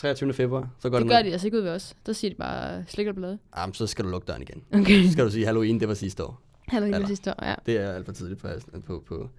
23. 0.00 0.32
februar, 0.32 0.70
så 0.78 0.90
går 0.90 0.98
Det 0.98 1.02
den 1.02 1.08
gør 1.10 1.22
de 1.22 1.32
altså 1.32 1.46
ikke 1.46 1.56
ud 1.58 1.62
ved 1.62 1.70
os. 1.70 1.96
Der 2.06 2.12
siger 2.12 2.30
de 2.30 2.34
bare, 2.36 2.84
slikker 2.88 3.12
blade. 3.12 3.38
Jamen, 3.56 3.74
så 3.74 3.86
skal 3.86 4.04
du 4.04 4.10
lukke 4.10 4.26
døren 4.26 4.42
igen. 4.42 4.64
Okay. 4.72 5.04
Så 5.04 5.12
skal 5.12 5.24
du 5.24 5.30
sige, 5.30 5.44
Halloween, 5.46 5.80
det 5.80 5.88
var 5.88 5.94
sidste 5.94 6.24
år. 6.24 6.40
Halloween 6.68 6.94
Eller- 6.94 7.06
var 7.06 7.08
sidste 7.08 7.30
år, 7.30 7.44
ja. 7.46 7.54
Det 7.66 7.76
er 7.76 7.92
alt 7.92 8.04
for 8.06 8.12
tidligt 8.12 8.40
på, 8.40 8.48
på, 8.86 9.02
på, 9.06 9.30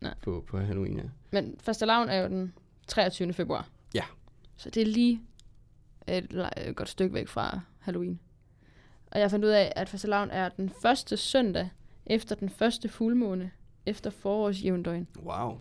Nej. 0.00 0.14
på, 0.22 0.44
på 0.48 0.58
Halloween, 0.58 0.96
ja. 0.96 1.02
Men 1.30 1.54
første 1.62 1.86
lavn 1.86 2.08
er 2.08 2.16
jo 2.22 2.28
den 2.28 2.52
23. 2.86 3.32
februar. 3.32 3.68
Ja. 3.94 4.02
Så 4.56 4.70
det 4.70 4.80
er 4.82 4.86
lige 4.86 5.20
et, 6.08 6.26
la- 6.32 6.68
et 6.68 6.76
godt 6.76 6.88
stykke 6.88 7.14
væk 7.14 7.28
fra 7.28 7.60
Halloween. 7.78 8.20
Og 9.10 9.20
jeg 9.20 9.30
fandt 9.30 9.44
ud 9.44 9.50
af, 9.50 9.72
at 9.76 9.88
første 9.88 10.08
lavn 10.08 10.30
er 10.30 10.48
den 10.48 10.70
første 10.82 11.16
søndag 11.16 11.70
efter 12.06 12.34
den 12.34 12.48
første 12.50 12.88
fuldmåne 12.88 13.50
efter 13.86 14.10
forårsjævndøgn. 14.10 15.06
Wow. 15.24 15.58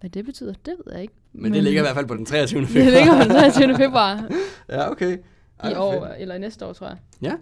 Hvad 0.00 0.10
det 0.10 0.24
betyder, 0.24 0.52
det 0.52 0.74
ved 0.84 0.92
jeg 0.92 1.02
ikke. 1.02 1.14
Men 1.34 1.52
det 1.52 1.62
ligger 1.64 1.80
i 1.80 1.84
hvert 1.84 1.94
fald 1.94 2.06
på 2.06 2.14
den 2.16 2.26
23. 2.26 2.60
det 2.60 2.68
februar. 2.68 2.90
ligger 2.90 3.12
på 3.12 3.22
den 3.22 3.52
23. 3.52 3.76
februar 3.76 4.28
ja, 4.68 4.90
okay. 4.90 5.18
Ej, 5.58 5.70
i 5.70 5.74
år, 5.74 6.06
fedt. 6.06 6.20
eller 6.20 6.38
næste 6.38 6.66
år, 6.66 6.72
tror 6.72 6.86
jeg. 6.86 6.96
Ja. 7.22 7.36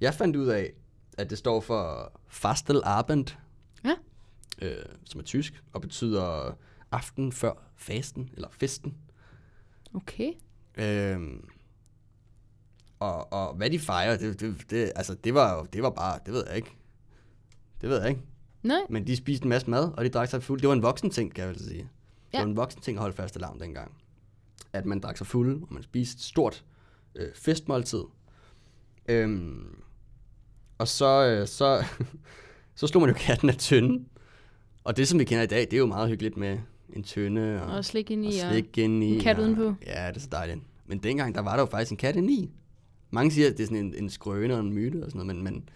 Jeg 0.00 0.14
fandt 0.14 0.36
ud 0.36 0.46
af, 0.46 0.72
at 1.18 1.30
det 1.30 1.38
står 1.38 1.60
for 1.60 2.12
Fastelabend. 2.28 3.26
Ja. 3.84 3.94
Øh, 4.62 4.84
som 5.04 5.20
er 5.20 5.24
tysk, 5.24 5.62
og 5.72 5.80
betyder 5.80 6.56
aften 6.92 7.32
før 7.32 7.52
fasten, 7.76 8.30
eller 8.34 8.48
festen. 8.52 8.94
Okay. 9.94 10.32
Øhm, 10.78 11.48
og, 12.98 13.32
og 13.32 13.54
hvad 13.54 13.70
de 13.70 13.78
fejrer, 13.78 14.16
det, 14.16 14.40
det, 14.40 14.56
det, 14.70 14.92
altså, 14.96 15.14
det 15.14 15.34
var 15.34 15.64
det 15.72 15.82
var 15.82 15.90
bare, 15.90 16.18
det 16.26 16.34
ved 16.34 16.44
jeg 16.46 16.56
ikke. 16.56 16.70
Det 17.80 17.88
ved 17.88 18.00
jeg 18.00 18.08
ikke. 18.08 18.20
Nej, 18.62 18.80
Men 18.90 19.06
de 19.06 19.16
spiste 19.16 19.44
en 19.44 19.48
masse 19.48 19.70
mad, 19.70 19.92
og 19.96 20.04
de 20.04 20.08
drak 20.08 20.28
sig 20.28 20.42
fuld. 20.42 20.60
Det 20.60 20.68
var 20.68 20.74
en 20.74 20.82
voksen 20.82 21.10
ting, 21.10 21.34
kan 21.34 21.44
jeg 21.44 21.50
vel 21.50 21.60
sige. 21.64 21.88
Det 22.32 22.38
var 22.40 22.46
en 22.46 22.56
voksen 22.56 22.80
ting 22.80 22.96
at 22.96 23.00
holde 23.00 23.16
faste 23.16 23.38
lavn 23.38 23.60
dengang. 23.60 23.92
At 24.72 24.86
man 24.86 25.00
drak 25.00 25.16
sig 25.16 25.26
fuld, 25.26 25.62
og 25.62 25.68
man 25.74 25.82
spiste 25.82 26.22
stort 26.22 26.64
øh, 27.14 27.28
festmåltid. 27.34 28.02
Øhm, 29.08 29.76
og 30.78 30.88
så, 30.88 31.26
øh, 31.26 31.46
så, 31.48 31.84
så 32.76 32.86
slog 32.86 33.00
man 33.02 33.10
jo 33.10 33.16
katten 33.18 33.48
af 33.48 33.56
tynden. 33.56 34.06
Og 34.84 34.96
det, 34.96 35.08
som 35.08 35.18
vi 35.18 35.24
kender 35.24 35.42
i 35.44 35.46
dag, 35.46 35.60
det 35.60 35.72
er 35.72 35.78
jo 35.78 35.86
meget 35.86 36.08
hyggeligt 36.08 36.36
med 36.36 36.58
en 36.92 37.02
tønde 37.02 37.62
og, 37.62 37.76
og 37.76 37.84
slik 37.84 38.10
ind 38.10 38.24
i, 38.24 38.28
og 38.28 38.50
slik 38.52 38.78
ind 38.78 39.04
i. 39.04 39.14
en 39.14 39.20
kat 39.20 39.36
og, 39.38 39.42
udenpå. 39.44 39.74
Ja, 39.86 40.08
det 40.08 40.16
er 40.16 40.20
så 40.20 40.28
dejligt. 40.32 40.60
Men 40.86 40.98
dengang, 40.98 41.34
der 41.34 41.40
var 41.40 41.52
der 41.56 41.60
jo 41.62 41.66
faktisk 41.66 41.90
en 41.90 41.96
kat 41.96 42.16
inde 42.16 42.32
i. 42.32 42.50
Mange 43.10 43.30
siger, 43.30 43.50
at 43.50 43.56
det 43.56 43.62
er 43.62 43.66
sådan 43.66 43.84
en, 43.86 43.94
en 43.94 44.10
skrøne 44.10 44.54
og 44.54 44.60
en 44.60 44.72
myte 44.72 45.04
og 45.04 45.10
sådan 45.10 45.26
noget, 45.26 45.36
men, 45.36 45.44
men 45.44 45.68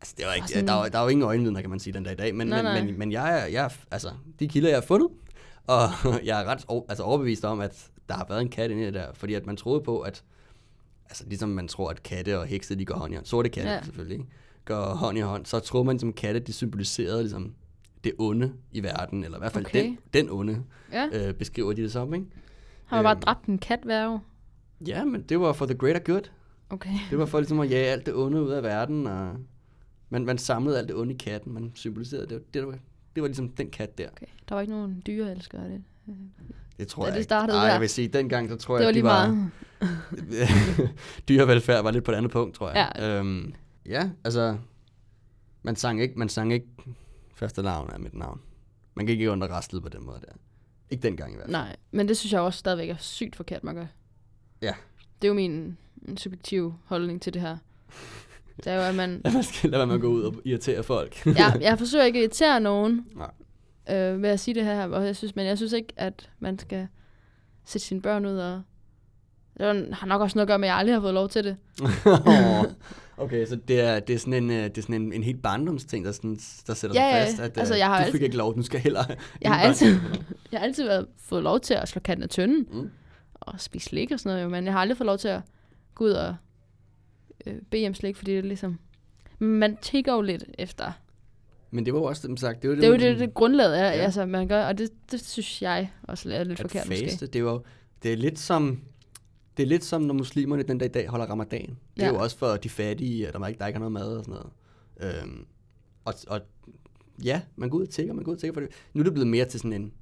altså, 0.00 0.14
det 0.18 0.26
var 0.26 0.32
ikke, 0.34 0.48
sådan- 0.48 0.66
der, 0.66 0.72
var, 0.74 0.88
der 0.88 0.98
var 0.98 1.04
jo 1.04 1.08
ingen 1.08 1.24
øjenvidner, 1.24 1.60
kan 1.60 1.70
man 1.70 1.78
sige, 1.80 1.94
den 1.94 2.04
dag 2.04 2.12
i 2.12 2.16
dag. 2.16 2.34
Men, 2.34 2.46
Nej, 2.46 2.62
men, 2.62 2.72
nej. 2.72 2.84
men, 2.84 2.98
men 2.98 3.12
jeg, 3.12 3.40
er, 3.40 3.46
jeg, 3.46 3.64
er- 3.64 3.84
altså, 3.90 4.10
de 4.40 4.48
kilder, 4.48 4.68
jeg 4.68 4.76
har 4.76 4.86
fundet, 4.86 5.08
og 5.66 5.88
jeg 6.24 6.40
er 6.40 6.44
ret 6.44 6.64
over, 6.68 6.82
altså, 6.88 7.02
overbevist 7.04 7.44
om, 7.44 7.60
at 7.60 7.90
der 8.08 8.14
har 8.14 8.26
været 8.28 8.40
en 8.40 8.48
kat 8.48 8.70
inde 8.70 8.82
i 8.82 8.86
det 8.86 8.94
der, 8.94 9.06
fordi 9.14 9.34
at 9.34 9.46
man 9.46 9.56
troede 9.56 9.80
på, 9.80 10.00
at 10.00 10.24
altså 11.08 11.24
ligesom 11.26 11.48
man 11.48 11.68
tror, 11.68 11.90
at 11.90 12.02
katte 12.02 12.38
og 12.38 12.46
hekse, 12.46 12.74
de 12.78 12.84
går 12.84 12.94
hånd 12.94 13.12
i 13.12 13.16
hånd. 13.16 13.26
Sorte 13.26 13.48
katte 13.48 13.70
Ja. 13.70 13.82
selvfølgelig, 13.82 14.14
ikke? 14.18 14.30
Går 14.64 14.82
hånd 14.94 15.18
i 15.18 15.20
hånd. 15.20 15.46
Så 15.46 15.60
troede 15.60 15.84
man, 15.84 15.98
som 15.98 16.12
katte, 16.12 16.40
de 16.40 16.52
symboliserede 16.52 17.22
ligesom 17.22 17.54
det 18.04 18.12
onde 18.18 18.52
i 18.72 18.82
verden, 18.82 19.24
eller 19.24 19.38
i 19.38 19.40
hvert 19.40 19.52
fald 19.52 19.64
Okay. 19.66 19.84
den, 19.84 19.98
den 20.14 20.30
onde, 20.30 20.62
Ja, 20.92 21.08
øh, 21.28 21.34
beskriver 21.34 21.72
de 21.72 21.82
det 21.82 21.92
som, 21.92 22.14
ikke? 22.14 22.26
har 22.84 22.96
man 22.96 23.04
bare 23.04 23.14
øhm. 23.14 23.20
dræbt 23.20 23.44
en 23.46 23.58
kat 23.58 23.78
år. 23.86 24.24
Ja, 24.86 25.04
men 25.04 25.22
det 25.22 25.40
var 25.40 25.52
for 25.52 25.66
the 25.66 25.74
greater 25.78 26.00
good. 26.00 26.22
Okay. 26.70 26.90
Det 27.10 27.18
var 27.18 27.26
for 27.26 27.38
ligesom 27.40 27.60
at 27.60 27.70
jage 27.70 27.86
alt 27.86 28.06
det 28.06 28.14
onde 28.14 28.42
ud 28.42 28.50
af 28.50 28.62
verden, 28.62 29.06
og 29.06 29.36
man, 30.10 30.24
man 30.24 30.38
samlede 30.38 30.78
alt 30.78 30.88
det 30.88 30.96
onde 30.96 31.14
i 31.14 31.16
katten, 31.16 31.52
man 31.52 31.72
symboliserede 31.74 32.26
det. 32.26 32.54
Det 32.54 32.66
var, 32.66 32.78
det 33.14 33.22
var 33.22 33.26
ligesom 33.28 33.48
den 33.48 33.70
kat 33.70 33.98
der. 33.98 34.08
okay. 34.10 34.26
Der 34.48 34.54
var 34.54 34.60
ikke 34.62 34.72
nogen 34.72 35.02
dyreelskere 35.06 35.64
det. 35.68 35.82
Det 36.78 36.88
tror 36.88 37.02
Da 37.02 37.06
jeg 37.06 37.12
det 37.14 37.18
ikke. 37.18 37.24
startede 37.24 37.58
Ej, 37.58 37.64
der. 37.64 37.72
jeg 37.72 37.80
vil 37.80 37.88
sige, 37.88 38.08
dengang, 38.08 38.48
så 38.48 38.56
tror 38.56 38.78
Det 38.78 38.96
jeg, 38.96 39.04
var 39.04 39.22
at 39.24 39.30
de 39.30 39.30
lige 39.30 39.90
var... 39.90 40.80
meget. 40.80 40.90
dyrevelfærd 41.28 41.82
var 41.82 41.90
lidt 41.90 42.04
på 42.04 42.10
et 42.10 42.14
andet 42.14 42.30
punkt, 42.32 42.54
tror 42.56 42.70
jeg. 42.70 42.92
Ja. 42.96 43.18
Øhm, 43.18 43.54
ja, 43.86 44.10
altså, 44.24 44.56
man 45.62 45.76
sang 45.76 46.02
ikke, 46.02 46.14
man 46.18 46.28
sang 46.28 46.52
ikke 46.52 46.66
første 47.34 47.62
navn 47.62 47.90
af 47.90 48.00
mit 48.00 48.14
navn. 48.14 48.40
Man 48.94 49.06
gik 49.06 49.18
ikke 49.18 49.30
under 49.30 49.48
rastet 49.48 49.82
på 49.82 49.88
den 49.88 50.04
måde 50.06 50.20
der. 50.20 50.32
Ikke 50.90 51.02
dengang 51.02 51.32
i 51.32 51.34
hvert 51.34 51.44
fald. 51.46 51.52
Nej, 51.52 51.76
men 51.90 52.08
det 52.08 52.16
synes 52.16 52.32
jeg 52.32 52.40
også 52.40 52.58
stadigvæk 52.58 52.88
er 52.88 52.96
sygt 52.98 53.36
forkert, 53.36 53.64
man 53.64 53.74
gør. 53.74 53.86
Ja. 54.62 54.74
Det 55.22 55.28
er 55.28 55.28
jo 55.28 55.34
min 55.34 55.76
min 56.02 56.16
subjektive 56.16 56.74
holdning 56.84 57.22
til 57.22 57.34
det 57.34 57.42
her. 57.42 57.56
Det 58.64 58.72
er 58.72 58.74
jo, 58.74 58.80
at 58.82 58.94
man... 58.94 59.20
Ja, 59.24 59.30
man 59.32 59.42
skal 59.42 59.70
lade 59.70 59.78
være 59.78 59.86
med 59.86 59.94
at 59.94 60.00
gå 60.00 60.06
ud 60.08 60.22
og 60.22 60.34
irritere 60.44 60.82
folk. 60.82 61.26
Jeg, 61.38 61.58
jeg 61.60 61.78
forsøger 61.78 62.04
ikke 62.04 62.18
at 62.18 62.22
irritere 62.22 62.60
nogen 62.60 63.06
Nej. 63.16 63.96
øh, 63.96 64.22
ved 64.22 64.28
at 64.28 64.40
sige 64.40 64.54
det 64.54 64.64
her, 64.64 64.86
og 64.86 65.06
jeg 65.06 65.16
synes, 65.16 65.36
men 65.36 65.46
jeg 65.46 65.56
synes 65.56 65.72
ikke, 65.72 65.92
at 65.96 66.30
man 66.38 66.58
skal 66.58 66.86
sætte 67.64 67.86
sine 67.86 68.02
børn 68.02 68.26
ud 68.26 68.36
og... 68.36 68.62
Det 69.58 69.88
har 69.94 70.06
nok 70.06 70.20
også 70.20 70.38
noget 70.38 70.46
at 70.46 70.48
gøre 70.48 70.58
med, 70.58 70.68
at 70.68 70.72
jeg 70.72 70.78
aldrig 70.78 70.94
har 70.96 71.00
fået 71.00 71.14
lov 71.14 71.28
til 71.28 71.44
det. 71.44 71.56
Okay, 73.16 73.46
så 73.46 73.56
det 73.68 73.80
er, 73.80 74.00
det 74.00 74.14
er 74.14 74.18
sådan 74.18 74.32
en, 74.34 74.50
øh, 74.50 74.64
det 74.64 74.78
er 74.78 74.82
sådan 74.82 74.94
en, 74.94 75.12
en 75.12 75.22
helt 75.22 75.42
barndomsting, 75.42 76.04
der, 76.04 76.12
sådan, 76.12 76.38
der 76.66 76.74
sætter 76.74 77.00
Ja, 77.02 77.16
ja, 77.16 77.26
sig 77.26 77.38
fast, 77.38 77.40
at 77.42 77.58
altså, 77.58 77.74
øh, 77.74 77.78
jeg 77.78 77.86
har 77.86 77.98
du 77.98 78.04
fik 78.04 78.14
altid- 78.14 78.24
ikke 78.24 78.36
lov, 78.36 78.56
du 78.56 78.62
skal 78.62 78.80
heller... 78.80 79.04
Jeg 79.40 79.50
har 79.50 79.60
altid, 79.68 79.98
jeg 80.52 80.60
har 80.60 80.66
altid 80.66 80.84
været, 80.84 81.06
fået 81.18 81.42
lov 81.42 81.60
til 81.60 81.74
at 81.74 81.88
slå 81.88 82.00
katten 82.00 82.22
af 82.22 82.28
tynden 82.28 82.66
Mm. 82.82 82.90
og 83.34 83.60
spise 83.60 83.86
slik 83.88 84.10
og 84.12 84.20
sådan 84.20 84.30
noget, 84.30 84.44
jo, 84.44 84.48
men 84.48 84.64
jeg 84.64 84.72
har 84.72 84.80
aldrig 84.80 84.96
fået 84.96 85.06
lov 85.06 85.18
til 85.18 85.28
at 85.28 85.40
gå 85.94 86.04
ud 86.04 86.10
og 86.10 86.36
øh, 87.46 87.54
bede 87.70 87.86
om 87.86 87.94
slik, 87.94 88.16
fordi 88.16 88.30
det 88.30 88.38
er 88.38 88.42
ligesom... 88.42 88.78
Man 89.38 89.76
tigger 89.82 90.14
jo 90.14 90.20
lidt 90.20 90.44
efter. 90.58 90.92
Men 91.70 91.84
det 91.86 91.92
var 91.94 92.00
jo 92.00 92.04
også, 92.04 92.22
som 92.22 92.36
sagt, 92.36 92.62
det 92.62 92.70
var 92.70 92.76
Det 92.76 92.84
er 92.84 92.88
jo 92.88 92.96
det, 92.96 93.18
det 93.18 93.34
grundlaget 93.34 93.78
er, 93.78 93.84
Ja. 93.84 93.90
altså, 93.90 94.26
man 94.26 94.48
gør, 94.48 94.64
og 94.66 94.78
det, 94.78 94.90
det 95.10 95.26
synes 95.26 95.62
jeg 95.62 95.90
også 96.02 96.30
er 96.32 96.44
lidt 96.44 96.60
at 96.60 96.70
forkert 96.70 96.86
faste, 96.86 97.04
måske. 97.04 97.26
det 97.26 97.36
er 97.36 97.40
jo 97.40 97.62
det 98.02 98.12
er 98.12 98.16
lidt 98.16 98.38
som 98.38 98.80
det 99.56 99.62
er 99.62 99.66
lidt 99.66 99.84
som 99.84 100.02
når 100.02 100.14
muslimerne 100.14 100.62
den 100.62 100.78
dag 100.78 100.86
i 100.88 100.92
dag 100.92 101.08
holder 101.08 101.26
ramadan. 101.26 101.60
Det 101.96 102.02
er 102.02 102.06
Ja. 102.06 102.12
jo 102.12 102.18
også 102.22 102.38
for 102.38 102.56
de 102.56 102.68
fattige, 102.68 103.28
og 103.34 103.40
der, 103.40 103.46
ikke, 103.46 103.58
der 103.58 103.66
ikke 103.66 103.76
har 103.76 103.90
noget 103.90 103.92
mad 103.92 104.16
og 104.16 104.24
sådan 104.24 104.40
noget. 105.00 105.22
Øhm, 105.22 105.44
og, 106.04 106.14
og 106.28 106.40
ja, 107.24 107.40
man 107.56 107.70
går 107.70 107.78
ud 107.78 107.82
og 107.82 107.90
tigger, 107.90 108.14
man 108.14 108.24
går 108.24 108.30
ud 108.32 108.36
og 108.36 108.40
tigger 108.40 108.54
for 108.54 108.60
det. 108.60 108.70
Nu 108.94 109.00
er 109.00 109.04
det 109.04 109.12
blevet 109.12 109.28
mere 109.28 109.44
til 109.44 109.60
sådan 109.60 109.72
en 109.72 109.92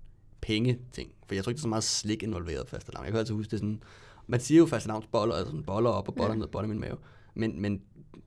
pengeting, 0.41 1.11
for 1.27 1.35
jeg 1.35 1.45
tror 1.45 1.51
ikke, 1.51 1.57
der 1.57 1.61
er 1.61 1.63
så 1.63 1.69
meget 1.69 1.85
slik 1.85 2.23
involveret 2.23 2.69
faste 2.69 2.93
Jeg 2.99 3.07
kan 3.11 3.17
altid 3.17 3.35
huske 3.35 3.51
det 3.51 3.59
sådan, 3.59 3.83
man 4.27 4.41
siger 4.41 4.59
jo 4.59 4.67
faste 4.67 4.91
boller, 5.13 5.35
altså 5.35 5.51
sådan 5.51 5.65
boller 5.65 5.91
op 5.91 6.09
og 6.09 6.15
boller 6.15 6.33
Ja. 6.35 6.39
ned, 6.39 6.47
boller 6.47 6.67
i 6.67 6.71
min 6.71 6.81
mave. 6.81 6.97
Men, 7.35 7.63
men 7.63 7.81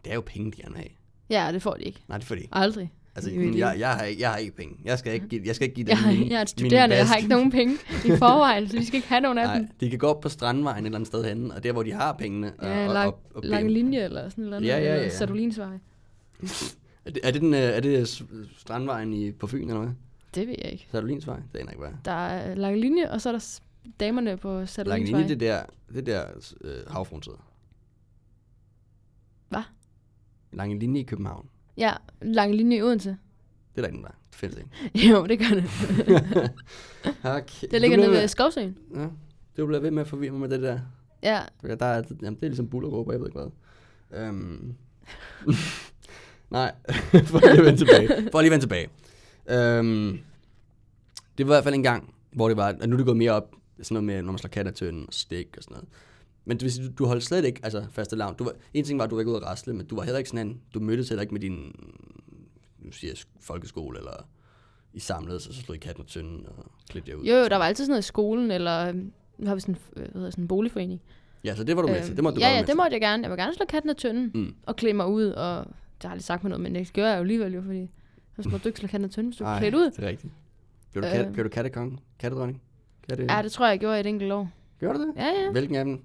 det 0.06 0.12
er 0.12 0.16
jo 0.16 0.22
penge, 0.22 0.52
de 0.52 0.58
gerne 0.62 0.74
vil 0.76 0.78
have. 0.84 0.90
Ja, 1.30 1.52
det 1.54 1.62
får 1.62 1.74
de 1.74 1.84
ikke. 1.84 2.04
Nej, 2.08 2.18
det 2.18 2.24
er 2.24 2.28
fordi. 2.28 2.48
Aldrig. 2.52 2.92
Altså, 3.16 3.30
det. 3.32 3.58
jeg, 3.58 3.76
jeg, 3.80 3.90
har, 3.94 4.04
ikke- 4.04 4.22
jeg 4.22 4.30
har 4.30 4.38
ikke 4.38 4.56
penge. 4.56 4.76
Jeg 4.86 5.00
skal 5.00 5.14
ikke 5.14 5.28
give, 5.28 5.42
jeg 5.46 5.56
skal 5.56 5.66
ikke 5.66 5.76
give 5.76 5.88
dem 5.88 5.98
Jeg, 6.06 6.18
min, 6.20 6.30
jeg 6.32 6.38
er 6.38 6.42
et 6.42 6.50
studerende, 6.50 6.96
jeg 6.96 7.08
har 7.08 7.16
ikke 7.16 7.30
nogen 7.30 7.52
penge 7.52 7.74
i 8.06 8.10
forvejen, 8.24 8.70
så 8.70 8.78
de 8.78 8.86
skal 8.86 8.96
ikke 8.98 9.08
have 9.08 9.22
nogen 9.22 9.38
af 9.38 9.46
Nej, 9.46 9.58
dem. 9.58 9.68
de 9.80 9.90
kan 9.90 10.00
gå 10.00 10.08
op 10.08 10.20
på 10.22 10.30
strandvejen 10.30 10.84
et 10.84 10.88
eller 10.88 10.98
andet 10.98 11.08
sted 11.08 11.24
henne, 11.26 11.54
og 11.54 11.64
der, 11.64 11.72
hvor 11.72 11.84
de 11.84 11.92
har 11.92 12.14
pengene. 12.14 12.54
Ja, 12.62 12.88
og, 12.88 12.94
lang, 12.94 13.08
og, 13.08 13.20
og, 13.36 13.42
lang 13.44 13.72
linje 13.72 14.00
eller 14.04 14.30
sådan 14.30 14.44
noget. 14.44 14.66
Ja, 14.66 14.78
ja, 14.78 14.84
ja, 14.84 14.90
ja. 14.94 14.98
Eller 14.98 15.10
Sadulinsvej. 15.12 15.78
Er 17.06 17.12
det, 17.12 17.20
er 17.24 17.32
det, 17.32 17.42
den, 17.42 17.54
øh, 17.54 17.60
er 17.60 17.80
det 17.80 18.24
strandvejen 18.58 19.14
i, 19.14 19.32
på 19.32 19.48
Fyn, 19.48 19.68
eller 19.70 19.80
hvad? 19.82 19.92
Det 20.36 20.48
ved 20.48 20.56
jeg 20.64 20.72
ikke. 20.72 20.88
Sadulinsvej? 20.92 21.36
Det 21.36 21.60
aner 21.60 21.72
jeg 21.72 21.72
ikke, 21.72 21.80
hvad. 21.80 21.92
Der 22.06 22.12
er 22.28 22.56
lang 22.56 22.78
linje, 22.80 23.12
og 23.12 23.22
så 23.22 23.30
er 23.30 23.34
der 23.34 23.60
damerne 24.00 24.38
på 24.38 24.54
Lang 24.58 24.70
Sadulinsvej. 24.70 25.20
linje, 25.20 25.30
det 25.34 25.40
der, 25.40 25.64
det 25.94 26.06
der 26.06 26.24
øh, 26.62 26.72
havfrunset. 26.88 27.34
Hvad? 29.52 29.62
Lang 30.52 30.80
linje 30.80 31.02
i 31.02 31.04
København. 31.04 31.50
Ja, 31.78 31.94
lang 32.22 32.56
linje 32.56 32.78
i 32.78 32.82
Odense. 32.82 33.10
Det 33.10 33.18
er 33.78 33.82
der 33.82 33.88
ikke, 33.88 34.02
der. 34.04 34.08
Det 34.08 34.36
findes 34.36 34.58
ikke. 34.58 35.10
jo, 35.12 35.26
det 35.28 35.40
gør 35.40 35.56
det. 35.56 35.64
Okay. 37.24 37.68
Det 37.72 37.82
ligger 37.82 37.98
nede 37.98 38.12
ved 38.12 38.28
Skovsøen. 38.28 38.78
Ja, 38.96 39.08
du 39.58 39.66
bliver 39.68 39.80
ved 39.80 39.92
med 39.92 40.02
at 40.02 40.08
forvirre 40.08 40.32
mig 40.32 40.40
med 40.42 40.50
det 40.50 40.62
der. 40.62 40.80
Ja, 41.24 41.42
Ja, 41.64 41.76
Der 41.76 41.86
er, 41.86 42.04
jamen, 42.22 42.36
det 42.36 42.44
er 42.44 42.48
ligesom 42.48 42.68
buller 42.68 42.90
råber, 42.90 43.12
jeg 43.14 43.20
ved 43.22 43.28
ikke 43.28 43.40
hvad. 43.40 44.30
Um, 44.30 44.76
nej, 46.50 46.72
for 47.26 47.40
lige 47.40 47.60
at 47.60 47.66
vende 47.66 47.80
tilbage. 47.80 48.08
For 48.32 48.42
lige 48.42 48.48
at 48.48 48.52
vende 48.52 48.66
tilbage. 48.66 48.88
Um, 49.80 50.20
det 51.38 51.48
var 51.48 51.54
i 51.54 51.56
hvert 51.56 51.64
fald 51.64 51.76
en 51.76 51.84
gang, 51.84 52.14
hvor 52.34 52.48
det 52.48 52.58
var, 52.58 52.76
og 52.82 52.90
nu 52.90 52.96
er 52.96 52.98
det 52.98 53.06
gået 53.06 53.18
mere 53.18 53.32
op, 53.32 53.56
sådan 53.82 53.94
noget 53.96 54.06
med, 54.06 54.22
når 54.22 54.32
man 54.32 54.40
slår 54.40 54.50
kat 54.50 54.68
af 54.68 54.74
tønden 54.74 55.06
og 55.08 55.14
stik 55.14 55.48
og 55.58 55.64
sådan 55.64 55.74
noget. 55.76 55.90
Men 56.45 56.58
det 56.58 56.63
vil 56.63 56.71
sige, 56.71 56.88
du, 56.88 56.91
du 56.97 57.06
holdt 57.06 57.23
slet 57.23 57.45
ikke, 57.45 57.60
altså 57.63 57.86
faste 57.91 58.15
lavn. 58.15 58.36
Du 58.36 58.43
var, 58.43 58.51
en 58.73 58.84
ting 58.86 58.99
var, 58.99 59.06
at 59.06 59.10
du 59.12 59.15
var 59.15 59.21
ikke 59.21 59.32
ude 59.32 59.38
at 59.38 59.43
rasle, 59.43 59.73
men 59.73 59.86
du 59.86 59.95
var 59.95 60.04
heller 60.04 60.17
ikke 60.17 60.30
sådan 60.30 60.47
en, 60.47 60.62
du 60.73 60.80
mødtes 60.80 61.10
heller 61.10 61.21
ikke 61.21 61.34
med 61.34 61.41
din, 61.41 61.75
nu 62.80 62.91
siger 62.91 63.12
jeg, 63.12 63.17
sk- 63.17 63.38
folkeskole, 63.41 63.97
eller 63.97 64.27
I 64.93 64.99
samledes, 64.99 65.47
og 65.47 65.54
så 65.54 65.62
slog 65.62 65.75
I 65.75 65.80
katten 65.80 66.04
af 66.04 66.08
tønden 66.10 66.45
og 66.58 66.65
klædte 66.89 67.12
jer 67.12 67.17
ud. 67.17 67.23
jo, 67.25 67.36
jo, 67.36 67.47
der 67.47 67.56
var 67.58 67.65
altid 67.65 67.86
sådan 67.86 67.91
noget 67.91 68.04
i 68.04 68.08
skolen, 68.08 68.51
eller 68.51 68.88
øhm, 68.89 69.12
nu 69.38 69.47
har 69.47 69.56
vi 69.56 69.62
sådan, 69.62 69.77
øh, 69.95 70.01
hvad 70.04 70.13
hedder, 70.13 70.30
sådan 70.30 70.43
en 70.43 70.47
boligforening. 70.47 71.01
Ja, 71.43 71.56
så 71.56 71.63
det 71.63 71.75
var 71.75 71.82
du 71.82 71.88
med 71.88 72.04
til. 72.06 72.15
Det 72.15 72.23
måtte 72.23 72.36
du 72.39 72.45
Øhm, 72.45 72.49
ja, 72.49 72.56
ja, 72.56 72.60
det 72.62 72.67
med 72.67 72.75
måtte 72.75 72.93
jeg 72.93 73.01
gerne. 73.01 73.23
Jeg 73.23 73.32
vil 73.32 73.38
gerne 73.39 73.54
slå 73.56 73.65
katten 73.69 73.89
af 73.89 73.95
tynden 73.95 74.32
Mm. 74.34 74.56
og 74.65 74.75
klæde 74.75 74.93
mig 74.93 75.08
ud, 75.08 75.25
og 75.25 75.58
det 75.65 75.73
har 76.01 76.10
jeg 76.10 76.12
aldrig 76.12 76.23
sagt 76.23 76.43
mig 76.43 76.49
noget, 76.49 76.62
men 76.63 76.75
det 76.75 76.93
gør 76.93 77.08
jeg 77.08 77.15
jo 77.15 77.21
alligevel 77.21 77.54
jo, 77.54 77.62
fordi 77.62 77.89
så 78.41 78.49
må 78.49 78.58
du 78.58 78.69
ikke 78.69 78.80
slå 78.80 78.88
katten 78.88 79.06
af 79.06 79.12
tynden, 79.12 79.30
hvis 79.30 79.38
du 79.38 79.43
er 79.43 79.60
klædt 79.60 79.75
ud. 79.75 79.91
det 79.91 80.04
er 80.04 80.08
rigtigt. 80.08 80.34
Blev 80.91 81.04
du, 81.04 81.08
kat, 81.10 81.25
Øh. 81.27 81.34
blev 81.34 81.43
du 81.45 81.49
kattekonge? 81.49 81.97
Kattedronning? 82.19 82.62
Katte... 83.10 83.25
Ja, 83.30 83.41
det 83.43 83.51
tror 83.51 83.65
jeg, 83.65 83.71
jeg 83.71 83.80
gjorde 83.80 83.97
i 83.97 83.99
et 83.99 84.06
enkelt 84.06 84.32
år. 84.32 84.49
Gjorde 84.80 84.99
du 84.99 85.04
det? 85.04 85.13
Ja, 85.15 85.25
ja. 85.27 85.51
Hvilken 85.51 85.75
af 85.75 85.86
dem? 85.86 86.04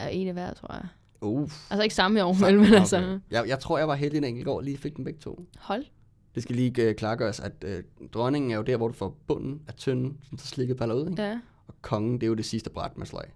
Ja, 0.00 0.08
en 0.08 0.26
af 0.28 0.32
hver, 0.32 0.54
tror 0.54 0.74
jeg. 0.74 0.86
Uh, 1.20 1.50
Altså 1.70 1.82
ikke 1.82 1.94
samme 1.94 2.24
år, 2.24 2.32
men, 2.32 2.56
men 2.56 2.74
altså, 2.74 3.20
Jeg, 3.30 3.48
jeg 3.48 3.60
tror, 3.60 3.78
jeg 3.78 3.88
var 3.88 3.94
heldig 3.94 4.18
en 4.18 4.24
enkelt 4.24 4.48
år, 4.48 4.60
lige 4.60 4.76
fik 4.78 4.96
dem 4.96 5.04
begge 5.04 5.20
to. 5.20 5.44
hold 5.58 5.84
Det 6.34 6.42
skal 6.42 6.56
lige 6.56 6.82
øh, 6.82 6.94
klargøres, 6.94 7.40
at 7.40 7.52
øh, 7.64 7.82
dronningen 8.14 8.50
er 8.50 8.56
jo 8.56 8.62
der, 8.62 8.76
hvor 8.76 8.88
du 8.88 8.94
får 8.94 9.16
bunden 9.26 9.62
af 9.68 9.74
tynden, 9.74 10.18
sådan 10.22 10.38
så 10.38 10.46
slikket 10.46 10.78
falder 10.78 10.94
ud, 10.94 11.10
ikke? 11.10 11.22
Ja. 11.22 11.40
Og 11.66 11.74
kongen, 11.82 12.14
det 12.14 12.22
er 12.22 12.26
jo 12.26 12.34
det 12.34 12.44
sidste 12.44 12.70
bræt, 12.70 12.98
man 12.98 13.06
slår 13.06 13.20
af. 13.20 13.32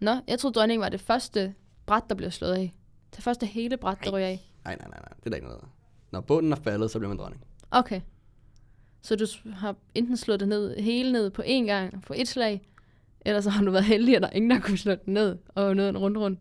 Nå, 0.00 0.16
jeg 0.28 0.38
troede, 0.38 0.54
dronningen 0.54 0.82
var 0.82 0.88
det 0.88 1.00
første 1.00 1.54
bræt, 1.86 2.02
der 2.08 2.14
blev 2.14 2.30
slået 2.30 2.52
af. 2.52 2.74
Det 3.16 3.24
første 3.24 3.46
hele 3.46 3.76
bræt, 3.76 3.98
der 4.04 4.10
ryger 4.10 4.26
af. 4.26 4.52
Nej, 4.64 4.76
nej, 4.76 4.88
nej, 4.88 4.98
nej. 4.98 5.12
Det 5.18 5.26
er 5.26 5.30
der 5.30 5.36
ikke 5.36 5.48
noget. 5.48 5.64
Når 6.10 6.20
bunden 6.20 6.52
er 6.52 6.56
faldet, 6.56 6.90
så 6.90 6.98
bliver 6.98 7.08
man 7.08 7.18
dronning. 7.18 7.44
Okay. 7.70 8.00
Så 9.02 9.16
du 9.16 9.26
har 9.52 9.76
enten 9.94 10.16
slået 10.16 10.40
det 10.40 10.48
ned, 10.48 10.76
hele 10.76 11.12
ned 11.12 11.30
på 11.30 11.42
én 11.42 11.64
gang, 11.66 12.02
på 12.02 12.14
et 12.16 12.28
slag, 12.28 12.68
eller 13.26 13.40
så 13.40 13.50
har 13.50 13.64
du 13.64 13.70
været 13.70 13.84
heldig, 13.84 14.16
at 14.16 14.22
der 14.22 14.28
er 14.28 14.32
ingen, 14.32 14.50
der 14.50 14.60
kunne 14.60 14.78
slå 14.78 14.92
den 15.04 15.14
ned, 15.14 15.36
og 15.48 15.76
ned 15.76 15.88
en 15.88 15.98
rundt 15.98 16.18
rundt. 16.18 16.40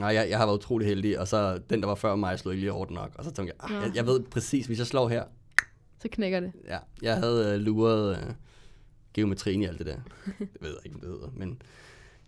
Nej, 0.00 0.08
jeg, 0.14 0.30
jeg 0.30 0.38
har 0.38 0.46
været 0.46 0.58
utrolig 0.58 0.88
heldig, 0.88 1.20
og 1.20 1.28
så 1.28 1.58
den, 1.70 1.80
der 1.80 1.86
var 1.86 1.94
før 1.94 2.16
mig, 2.16 2.38
slog 2.38 2.54
ikke 2.54 2.60
lige 2.60 2.72
hårdt 2.72 2.90
nok. 2.90 3.10
Og 3.14 3.24
så 3.24 3.30
tænkte 3.30 3.54
jeg, 3.62 3.76
ah, 3.78 3.86
jeg, 3.86 3.96
jeg 3.96 4.06
ved 4.06 4.20
præcis, 4.20 4.66
hvis 4.66 4.78
jeg 4.78 4.86
slår 4.86 5.08
her. 5.08 5.24
Så 6.02 6.08
knækker 6.12 6.40
det. 6.40 6.52
Ja, 6.68 6.78
jeg 7.02 7.16
havde 7.16 7.54
øh, 7.54 7.60
luret 7.60 8.16
øh, 8.16 8.22
geometrien 9.14 9.62
i 9.62 9.64
alt 9.66 9.78
det 9.78 9.86
der. 9.86 9.96
Det 10.38 10.48
ved 10.60 10.68
jeg 10.70 10.78
ikke, 10.84 10.94
om 10.94 11.00
det 11.00 11.08
hedder, 11.10 11.28
men 11.36 11.62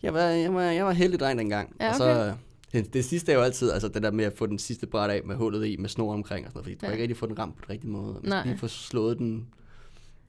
jeg 0.03 0.15
var, 0.15 0.21
jeg 0.21 0.55
var, 0.55 0.63
jeg 0.63 0.85
var 0.85 0.93
heldig 0.93 1.21
dreng 1.21 1.39
dengang. 1.39 1.77
Ja, 1.81 1.89
Og 1.89 1.95
så, 1.95 2.05
øh, 2.27 2.33
det, 2.73 2.95
det, 2.95 3.05
sidste 3.05 3.33
er 3.33 3.37
jo 3.37 3.43
altid, 3.43 3.71
altså 3.71 3.89
det 3.89 4.03
der 4.03 4.11
med 4.11 4.25
at 4.25 4.33
få 4.37 4.47
den 4.47 4.59
sidste 4.59 4.87
bræt 4.87 5.11
af 5.11 5.21
med 5.25 5.37
hullet 5.37 5.67
i, 5.67 5.77
med 5.77 5.89
snor 5.89 6.13
omkring 6.15 6.47
og 6.47 6.53
sådan 6.53 6.57
noget, 6.59 6.65
fordi 6.65 6.75
du 6.75 6.79
Ja. 6.83 6.87
kan 6.87 6.93
ikke 6.95 7.03
rigtig 7.03 7.17
få 7.17 7.27
den 7.27 7.39
ramt 7.39 7.57
på 7.57 7.63
den 7.63 7.71
rigtige 7.71 7.91
måde. 7.91 8.13
Man 8.23 8.33
skal 8.33 8.47
lige 8.47 8.59
få 8.59 8.69
slået 8.69 9.19
den. 9.19 9.47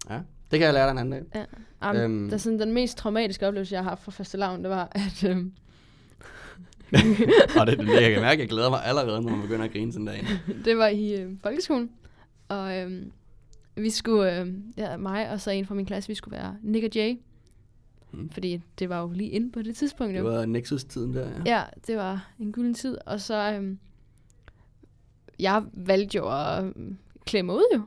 Ja, 0.10 0.20
det 0.52 0.60
kan 0.60 0.66
jeg 0.66 0.74
lære 0.74 0.86
dig 0.86 0.92
en 0.92 0.98
anden 0.98 1.12
dag. 1.34 1.46
Ja. 1.82 1.90
Um, 1.90 1.96
Øhm. 1.98 2.30
der, 2.30 2.38
sådan, 2.38 2.60
den 2.60 2.74
mest 2.74 2.98
traumatiske 2.98 3.48
oplevelse, 3.48 3.76
jeg 3.76 3.84
har 3.84 3.90
haft 3.90 4.04
fra 4.04 4.12
første 4.12 4.38
lavn, 4.38 4.62
det 4.62 4.70
var, 4.70 4.92
at 4.92 5.24
øhm, 5.24 5.54
og 7.60 7.68
det, 7.68 7.80
det, 7.80 8.02
jeg 8.02 8.12
kan 8.12 8.22
mærke, 8.22 8.34
at 8.34 8.40
jeg 8.40 8.50
glæder 8.50 8.70
mig 8.70 8.86
allerede, 8.86 9.22
når 9.22 9.30
man 9.32 9.42
begynder 9.42 9.66
at 9.66 9.72
grine 9.72 9.94
sådan 9.94 10.08
en 10.08 10.14
dag. 10.14 10.26
det 10.66 10.78
var 10.78 10.88
i 10.88 11.22
øh, 11.22 11.32
folkeskolen. 11.44 11.90
Og 12.48 12.78
øhm, 12.78 13.12
vi 13.76 13.90
skulle, 13.90 14.40
øh, 14.40 14.54
ja, 14.78 14.98
mig 14.98 15.32
og 15.32 15.42
så 15.42 15.52
en 15.52 15.66
fra 15.66 15.76
min 15.76 15.86
klasse, 15.86 16.08
vi 16.08 16.16
skulle 16.16 16.38
være 16.38 16.56
Nick 16.64 16.86
og 16.86 16.92
Jay. 16.96 17.18
Mm. 18.12 18.30
Fordi 18.30 18.62
det 18.80 18.90
var 18.90 19.02
jo 19.02 19.12
lige 19.12 19.30
inde 19.30 19.52
på 19.52 19.62
det 19.62 19.76
tidspunkt. 19.76 20.14
Det 20.16 20.24
var 20.24 20.46
Nexus-tiden 20.46 21.14
der, 21.14 21.30
ja. 21.46 21.58
Ja, 21.58 21.64
det 21.88 21.98
var 21.98 22.30
en 22.40 22.52
gylden 22.52 22.74
tid. 22.74 22.98
Og 23.06 23.22
så, 23.22 23.54
øhm, 23.54 23.80
jeg 25.40 25.64
valgte 25.74 26.18
jo 26.18 26.30
at 26.30 26.64
øhm, 26.64 26.98
klæde 27.26 27.44
mig 27.44 27.56
ud 27.56 27.66
jo. 27.76 27.82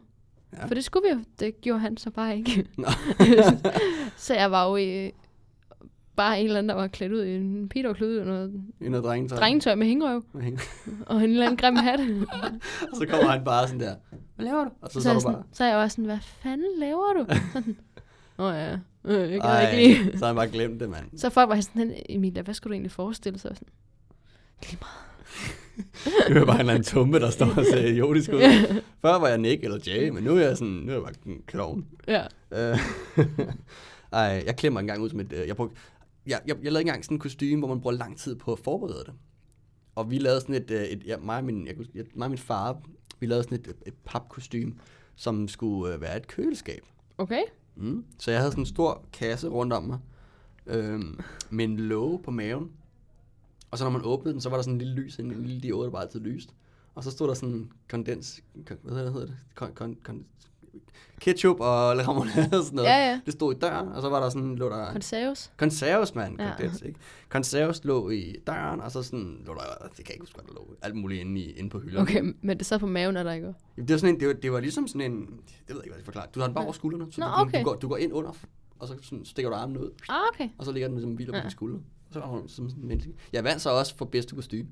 Ja. 0.57 0.67
For 0.67 0.75
det 0.75 0.85
skulle 0.85 1.09
vi 1.09 1.15
jo. 1.15 1.25
Det 1.41 1.61
gjorde 1.61 1.81
han 1.81 1.97
så 1.97 2.11
bare 2.11 2.37
ikke. 2.37 2.67
Så 4.17 4.35
jeg 4.35 4.51
var 4.51 4.69
jo 4.71 4.77
i, 4.77 5.11
bare 6.17 6.41
en 6.41 6.47
eller 6.47 6.59
anden, 6.59 6.69
der 6.69 6.75
var 6.75 6.87
klædt 6.89 7.13
ud 7.13 7.25
i 7.25 7.37
en 7.37 7.69
pidorklude 7.69 8.21
og 8.21 8.27
noget 8.27 8.63
En 8.81 8.95
af 8.95 9.03
drengetøj. 9.03 9.39
drengetøj 9.39 9.75
med 9.75 9.87
hængerøv. 9.87 10.25
og 11.07 11.17
en 11.17 11.31
eller 11.31 11.45
anden 11.47 11.57
grim 11.57 11.77
hat. 11.77 12.01
og 12.91 12.97
så 12.97 13.07
kommer 13.11 13.31
han 13.31 13.45
bare 13.45 13.67
sådan 13.67 13.81
der, 13.81 13.95
hvad 14.37 14.47
laver 14.47 14.65
du? 14.65 14.71
Og 14.81 14.91
så, 14.91 15.01
så, 15.01 15.03
så, 15.03 15.09
jeg 15.09 15.21
du 15.21 15.21
bare, 15.27 15.33
sådan, 15.35 15.45
så 15.53 15.65
er 15.65 15.69
jeg 15.69 15.77
også 15.77 15.95
sådan, 15.95 16.05
hvad 16.05 16.19
fanden 16.21 16.79
laver 16.79 17.13
du? 17.13 17.27
Sådan, 17.53 17.77
Åh 18.39 18.47
oh, 18.47 18.55
ja, 18.55 18.79
øh, 19.05 19.31
jeg 19.31 19.39
Ej, 19.39 19.71
ikke 19.71 20.05
lide. 20.05 20.19
så 20.19 20.25
har 20.25 20.27
han 20.27 20.37
bare 20.37 20.49
glemt 20.49 20.81
det, 20.81 20.91
mand. 20.91 21.19
Så 21.19 21.31
folk 21.31 21.49
var 21.49 21.61
sådan, 21.61 21.95
Emilia, 22.09 22.43
hvad 22.43 22.55
skulle 22.55 22.71
du 22.71 22.75
egentlig 22.75 22.91
forestille 22.91 23.39
sig? 23.39 23.51
Sådan, 23.57 23.69
lige 24.63 24.79
meget. 24.81 25.10
Det 26.29 26.37
er 26.37 26.45
bare 26.45 26.55
en 26.55 26.61
eller 26.61 26.73
anden 26.73 26.85
tumpe, 26.85 27.21
der 27.21 27.31
står 27.31 27.47
og 27.47 27.65
ser 27.65 27.87
idiotisk 27.87 28.33
ud. 28.33 28.41
Før 29.03 29.19
var 29.19 29.29
jeg 29.29 29.39
Nick 29.39 29.65
eller 29.65 29.79
Jay, 29.87 30.09
men 30.09 30.25
nu 30.25 30.37
er 30.37 30.41
jeg 30.41 30.57
sådan, 30.57 30.73
nu 30.73 30.91
er 30.91 30.95
jeg 30.95 31.03
bare 31.03 31.15
en 31.27 31.43
klovn. 31.47 31.87
ja. 32.09 32.23
Øh, 32.53 32.79
Ej, 34.13 34.43
jeg 34.47 34.57
klemmer 34.57 34.81
engang 34.81 35.03
ud 35.03 35.11
som 35.11 35.21
et, 35.21 35.33
øh, 35.33 35.49
jeg, 35.49 35.57
brugte, 35.57 35.77
jeg, 36.27 36.41
jeg, 36.47 36.57
jeg 36.63 36.73
lavede 36.73 36.81
engang 36.81 37.05
sådan 37.05 37.15
en 37.15 37.21
kostume, 37.21 37.59
hvor 37.59 37.69
man 37.69 37.81
bruger 37.81 37.97
lang 37.97 38.19
tid 38.19 38.37
på 38.37 38.53
at 38.53 38.59
forberede 38.59 39.05
det. 39.07 39.13
Og 39.95 40.11
vi 40.11 40.19
lavede 40.19 40.41
sådan 40.41 40.55
et, 40.55 40.71
øh, 40.71 40.83
et 40.83 41.07
ja, 41.07 41.17
mig, 41.17 41.37
og 41.37 41.45
min, 41.45 41.67
jeg, 41.67 41.75
jeg, 41.95 42.05
mig 42.15 42.25
og 42.25 42.31
min 42.31 42.39
far, 42.39 42.81
vi 43.21 43.27
lavede 43.27 43.43
sådan 43.45 43.59
et, 43.59 43.75
et 43.87 43.95
papkostume, 44.05 44.73
som 45.17 45.49
skulle 45.49 45.95
øh, 45.95 46.01
være 46.01 46.17
et 46.17 46.27
køleskab. 46.27 46.83
Okay. 47.19 47.43
Mm. 47.77 48.05
Så 48.19 48.31
jeg 48.31 48.41
havde 48.41 48.53
sådan 48.53 48.63
en 48.63 48.67
stor 48.67 49.05
kasse 49.13 49.49
rundt 49.49 49.73
om 49.73 49.83
mig, 49.83 49.99
øhm, 50.67 51.21
med 51.51 51.65
en 51.65 51.77
låge 51.77 52.23
på 52.23 52.31
maven. 52.31 52.71
Og 53.71 53.79
så 53.79 53.85
når 53.85 53.91
man 53.91 54.01
åbnede 54.05 54.33
den, 54.33 54.41
så 54.41 54.49
var 54.49 54.57
der 54.57 54.63
sådan 54.63 54.75
en 54.75 54.79
lille 54.79 54.95
lys, 54.95 55.17
en 55.17 55.31
lille 55.31 55.61
diode, 55.61 55.85
der 55.85 55.91
bare 55.91 56.03
altid 56.03 56.21
lyst. 56.21 56.55
Og 56.95 57.05
så 57.05 57.11
stod 57.11 57.29
der 57.29 57.35
sådan 57.35 57.71
kondens, 57.91 58.41
kon, 58.67 58.77
hvad 58.83 58.97
hedder 58.97 59.21
det? 59.27 59.37
Kon, 59.55 59.73
kon, 59.75 59.97
kon, 60.05 60.25
ketchup 61.21 61.61
og 61.61 61.99
remoulade 61.99 62.59
og 62.59 62.65
sådan 62.65 62.77
noget. 62.77 62.89
Ja, 62.89 63.11
ja. 63.11 63.21
Det 63.27 63.33
stod 63.33 63.55
i 63.55 63.59
døren, 63.59 63.89
og 63.89 64.03
så 64.03 64.09
var 64.09 64.21
der 64.23 64.29
sådan, 64.31 64.57
lå 64.57 64.69
der... 64.69 64.93
Konserves. 64.93 65.53
Konserves, 65.57 66.15
mand. 66.15 66.41
Ja. 66.41 66.51
Kondens, 66.57 66.83
ikke? 66.83 66.99
Konserves 67.29 67.85
lå 67.85 68.11
i 68.11 68.37
døren, 68.47 68.81
og 68.81 68.91
så 68.91 69.03
sådan, 69.03 69.43
lå 69.47 69.55
der, 69.55 69.61
det 69.87 69.97
kan 69.97 70.05
jeg 70.07 70.11
ikke 70.15 70.23
huske, 70.23 70.35
hvad 70.35 70.45
der 70.45 70.53
lå. 70.55 70.75
Alt 70.83 70.97
muligt 70.97 71.21
inde, 71.21 71.41
i, 71.41 71.51
inde 71.53 71.71
på 71.71 71.79
hylderne. 71.79 72.03
Okay, 72.03 72.35
men 72.43 72.59
det 72.59 72.67
sad 72.67 72.79
på 72.79 72.87
maven, 72.87 73.17
er 73.17 73.23
der 73.23 73.33
ikke? 73.33 73.47
Jamen, 73.47 73.89
Det 73.89 73.91
var, 73.95 73.99
sådan 73.99 74.15
en, 74.15 74.21
det, 74.21 74.29
var, 74.29 74.35
det 74.35 74.53
var 74.53 74.61
ligesom 74.61 74.89
sådan 74.89 75.13
en, 75.13 75.21
det 75.21 75.27
ved 75.29 75.37
jeg 75.69 75.69
ikke, 75.69 75.75
hvad 75.75 75.83
jeg 75.85 75.93
skal 75.95 76.05
forklare. 76.05 76.27
Du 76.35 76.41
har 76.41 76.47
den 76.47 76.55
bare 76.55 76.63
Ja. 76.63 76.67
over 76.67 76.73
skuldrene, 76.73 77.13
så 77.13 77.21
Nå, 77.21 77.27
du, 77.27 77.33
okay. 77.33 77.59
du, 77.61 77.65
går, 77.65 77.75
du 77.75 77.89
går 77.89 77.97
ind 77.97 78.13
under, 78.13 78.33
og 78.79 78.89
så 78.89 78.95
sådan 79.03 79.25
stikker 79.25 79.51
du 79.51 79.57
armen 79.57 79.77
ud, 79.79 79.91
Ah, 80.09 80.17
okay. 80.35 80.49
og 80.59 80.65
så 80.65 80.73
ligger 80.73 80.89
den 80.89 80.97
ligesom 80.97 81.15
hviler 81.15 81.33
på 81.33 81.37
Ja. 81.37 81.43
din 81.43 81.51
skulder. 81.51 81.79
Så 82.13 82.21
er 82.21 82.27
hun 82.27 82.49
som 82.49 82.69
sådan 82.69 82.83
en 82.83 82.89
menneske. 82.89 83.13
Jeg 83.33 83.45
vandt 83.45 83.63
så 83.63 83.71
også 83.71 83.97
for 83.97 84.05
bedste 84.05 84.35
kostume. 84.35 84.63
Det 84.63 84.69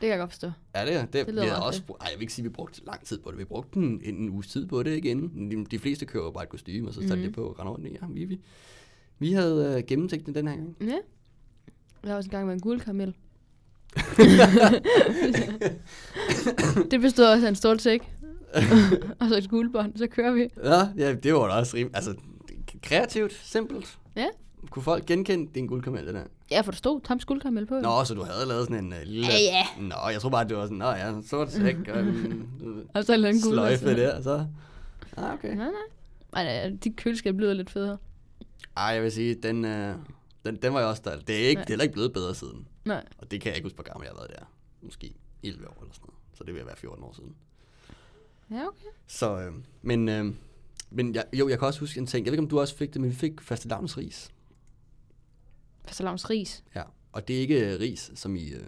kan 0.00 0.08
jeg 0.08 0.18
godt 0.18 0.30
forstå. 0.30 0.50
Ja, 0.74 0.86
det 0.86 0.94
er 0.94 1.00
det. 1.04 1.12
Det 1.12 1.26
det 1.26 1.34
lyder 1.34 1.54
også, 1.60 1.82
ej, 1.88 1.96
jeg 2.10 2.18
vil 2.18 2.22
ikke 2.22 2.32
sige, 2.32 2.42
at 2.42 2.44
vi 2.44 2.48
brugte 2.54 2.84
lang 2.86 3.04
tid 3.04 3.18
på 3.18 3.30
det. 3.30 3.38
Vi 3.38 3.44
brugte 3.44 3.78
en, 3.78 4.00
en, 4.04 4.14
en 4.16 4.28
uges 4.28 4.48
tid 4.48 4.66
på 4.66 4.82
det, 4.82 5.04
inden. 5.04 5.50
De, 5.50 5.64
de 5.70 5.78
fleste 5.78 6.06
kører 6.06 6.24
jo 6.24 6.30
bare 6.30 6.44
et 6.44 6.48
kostume, 6.50 6.88
og 6.88 6.94
så 6.94 7.00
tager 7.00 7.14
Mhm. 7.14 7.22
det 7.24 7.34
på 7.34 7.54
og 7.58 7.66
rundt 7.66 7.86
i. 7.86 7.90
Ja, 8.02 8.06
vi, 8.10 8.24
vi, 8.24 8.40
vi 9.18 9.32
havde 9.32 9.74
øh, 9.78 9.82
gennemtænkt 9.86 10.26
det 10.26 10.34
den 10.34 10.48
her 10.48 10.56
gang. 10.56 10.76
Ja. 10.80 10.86
Jeg 12.02 12.10
har 12.10 12.16
også 12.16 12.28
engang 12.28 12.46
været 12.46 12.56
en 12.56 12.60
guldkaramel. 12.62 13.14
det 16.90 17.00
bestod 17.00 17.24
også 17.24 17.46
af 17.46 17.48
en 17.48 17.54
stor 17.56 17.76
sæk. 17.76 18.12
og 19.20 19.28
så 19.28 19.36
et 19.38 19.50
guldbånd, 19.50 19.96
så 19.96 20.06
kører 20.06 20.32
vi. 20.32 20.48
Ja, 20.64 20.88
ja 20.96 21.14
det 21.14 21.34
var 21.34 21.48
da 21.48 21.54
også 21.54 21.76
rim. 21.76 21.90
Altså, 21.94 22.14
kreativt, 22.82 23.32
simpelt. 23.42 23.98
Ja. 24.16 24.26
Kunne 24.70 24.82
folk 24.82 25.06
genkende 25.06 25.50
din 25.54 25.66
guldkamel, 25.66 26.06
det 26.06 26.14
der? 26.14 26.24
Ja, 26.50 26.60
for 26.60 26.70
der 26.70 26.76
stod 26.76 27.00
Tams 27.00 27.24
guldkaramel 27.24 27.66
på. 27.66 27.74
Nå, 27.80 28.04
så 28.04 28.14
du 28.14 28.22
havde 28.22 28.46
lavet 28.46 28.66
sådan 28.68 28.84
en 28.84 28.92
uh, 28.92 28.98
lille... 29.04 29.26
Ja, 29.26 29.38
ja. 29.38 29.82
Nå, 29.82 30.08
jeg 30.12 30.20
tror 30.20 30.30
bare, 30.30 30.48
det 30.48 30.56
var 30.56 30.62
sådan, 30.64 30.78
nå 30.78 30.90
ja, 30.90 31.14
sort 31.26 31.52
sæk 31.52 31.76
og 31.88 32.00
en 32.00 32.50
Og 32.94 33.04
så 33.04 33.14
en 33.14 33.22
guld. 33.22 33.40
sløjfe 33.40 33.96
der, 33.96 34.22
så... 34.22 34.46
Ah, 35.16 35.34
okay. 35.34 35.48
Nej, 35.54 35.66
nej. 35.66 36.44
Ej, 36.44 36.44
nej, 36.68 36.76
de 36.84 36.92
køleskab 36.92 37.38
lyder 37.38 37.54
lidt 37.54 37.70
federe. 37.70 37.98
Ej, 38.76 38.84
jeg 38.84 39.02
vil 39.02 39.12
sige, 39.12 39.34
den, 39.34 39.64
uh, 39.64 39.70
den, 40.46 40.56
den 40.62 40.72
var 40.74 40.78
jeg 40.80 40.88
også 40.88 41.00
stolt. 41.00 41.28
Det 41.28 41.44
er, 41.44 41.48
ikke, 41.48 41.60
Ja. 41.60 41.64
det 41.64 41.70
er 41.70 41.72
heller 41.72 41.82
ikke 41.82 41.92
blevet 41.92 42.12
bedre 42.12 42.34
siden. 42.34 42.68
Nej. 42.84 43.04
Og 43.18 43.30
det 43.30 43.40
kan 43.40 43.48
jeg 43.48 43.56
ikke 43.56 43.66
huske, 43.66 43.76
hvor 43.76 43.84
gammel 43.84 44.04
jeg 44.06 44.12
har 44.12 44.16
været 44.18 44.30
der. 44.40 44.46
Måske 44.82 45.14
11 45.42 45.68
år 45.68 45.76
eller 45.80 45.94
sådan 45.94 46.06
noget. 46.06 46.18
Så 46.34 46.44
det 46.44 46.54
vil 46.54 46.66
være 46.66 46.76
14 46.76 47.04
år 47.04 47.12
siden. 47.12 47.34
Ja, 48.50 48.66
okay. 48.66 48.86
Så, 49.06 49.38
øh, 49.40 49.52
men, 49.82 50.08
øh, 50.08 50.34
men 50.90 51.14
jeg, 51.14 51.24
jo, 51.32 51.48
jeg 51.48 51.58
kan 51.58 51.66
også 51.66 51.80
huske 51.80 52.00
en 52.00 52.06
ting. 52.06 52.26
Jeg 52.26 52.30
ved 52.30 52.38
ikke, 52.38 52.42
om 52.44 52.48
du 52.50 52.60
også 52.60 52.76
fik 52.76 52.92
det, 52.94 53.00
men 53.00 53.10
vi 53.10 53.14
fik 53.14 53.40
faste 53.40 53.76
ris. 53.76 54.30
Fastelavns 55.88 56.30
ris. 56.30 56.64
Ja. 56.74 56.82
Og 57.12 57.28
det 57.28 57.36
er 57.36 57.40
ikke 57.40 57.74
øh, 57.74 57.80
ris, 57.80 58.10
som 58.14 58.36
i 58.36 58.50
øh, 58.50 58.62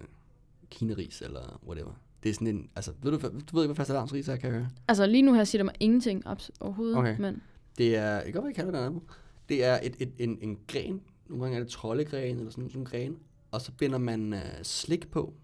kinaris 0.70 1.22
eller 1.22 1.60
whatever. 1.66 1.92
Det 2.22 2.30
er 2.30 2.34
sådan 2.34 2.46
en, 2.46 2.70
altså, 2.76 2.92
ved 3.02 3.12
du, 3.12 3.18
du 3.28 3.56
ved 3.56 3.64
ikke, 3.64 3.74
hvad 3.74 3.86
faste 3.86 4.14
ris 4.14 4.28
er, 4.28 4.36
kan 4.36 4.50
jeg 4.50 4.58
høre? 4.58 4.70
Altså 4.88 5.06
lige 5.06 5.22
nu 5.22 5.34
her 5.34 5.44
siger 5.44 5.58
det 5.58 5.64
mig 5.64 5.74
ingenting 5.80 6.24
overhovedet. 6.60 6.96
Okay. 6.96 7.16
Men 7.18 7.42
Det 7.78 7.96
er, 7.96 8.14
jeg 8.14 8.24
kan 8.24 8.32
godt 8.32 8.44
være, 8.44 8.48
jeg 8.48 8.54
kalder 8.54 8.70
det 8.80 8.86
andet. 8.86 9.02
Det 9.48 9.64
er 9.64 9.80
et, 9.82 9.96
et, 9.98 10.12
en, 10.18 10.38
en 10.42 10.58
gren. 10.68 11.00
Nogle 11.28 11.44
gange 11.44 11.58
er 11.58 11.62
det 11.62 11.72
troldegren 11.72 12.38
eller 12.38 12.50
sådan, 12.50 12.70
sådan 12.70 12.80
en 12.80 12.86
gren. 12.86 13.18
Og 13.50 13.60
så 13.60 13.72
binder 13.72 13.98
man 13.98 14.32
øh, 14.32 14.62
slik 14.62 15.10
på. 15.10 15.34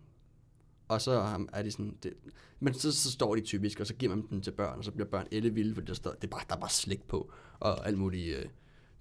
Og 0.89 1.01
så 1.01 1.47
er 1.53 1.63
det 1.63 1.73
sådan... 1.73 1.97
Det, 2.03 2.13
men 2.61 2.75
så, 2.75 2.93
så 2.93 3.11
står 3.11 3.35
de 3.35 3.41
typisk, 3.41 3.81
og 3.81 3.87
så 3.87 3.95
giver 3.95 4.15
man 4.15 4.27
dem 4.31 4.41
til 4.41 4.51
børn, 4.51 4.79
og 4.79 4.85
så 4.85 4.91
bliver 4.91 5.09
børn 5.09 5.27
ellevilde, 5.31 5.75
fordi 5.75 5.87
der, 5.87 5.95
står, 5.95 6.11
det 6.11 6.25
er 6.25 6.29
bare, 6.29 6.45
der 6.49 6.57
er 6.57 6.61
bare 6.61 6.71
slik 6.71 7.03
på. 7.03 7.33
Og 7.59 7.87
alt 7.87 7.99
muligt... 7.99 8.37
Øh, 8.37 8.45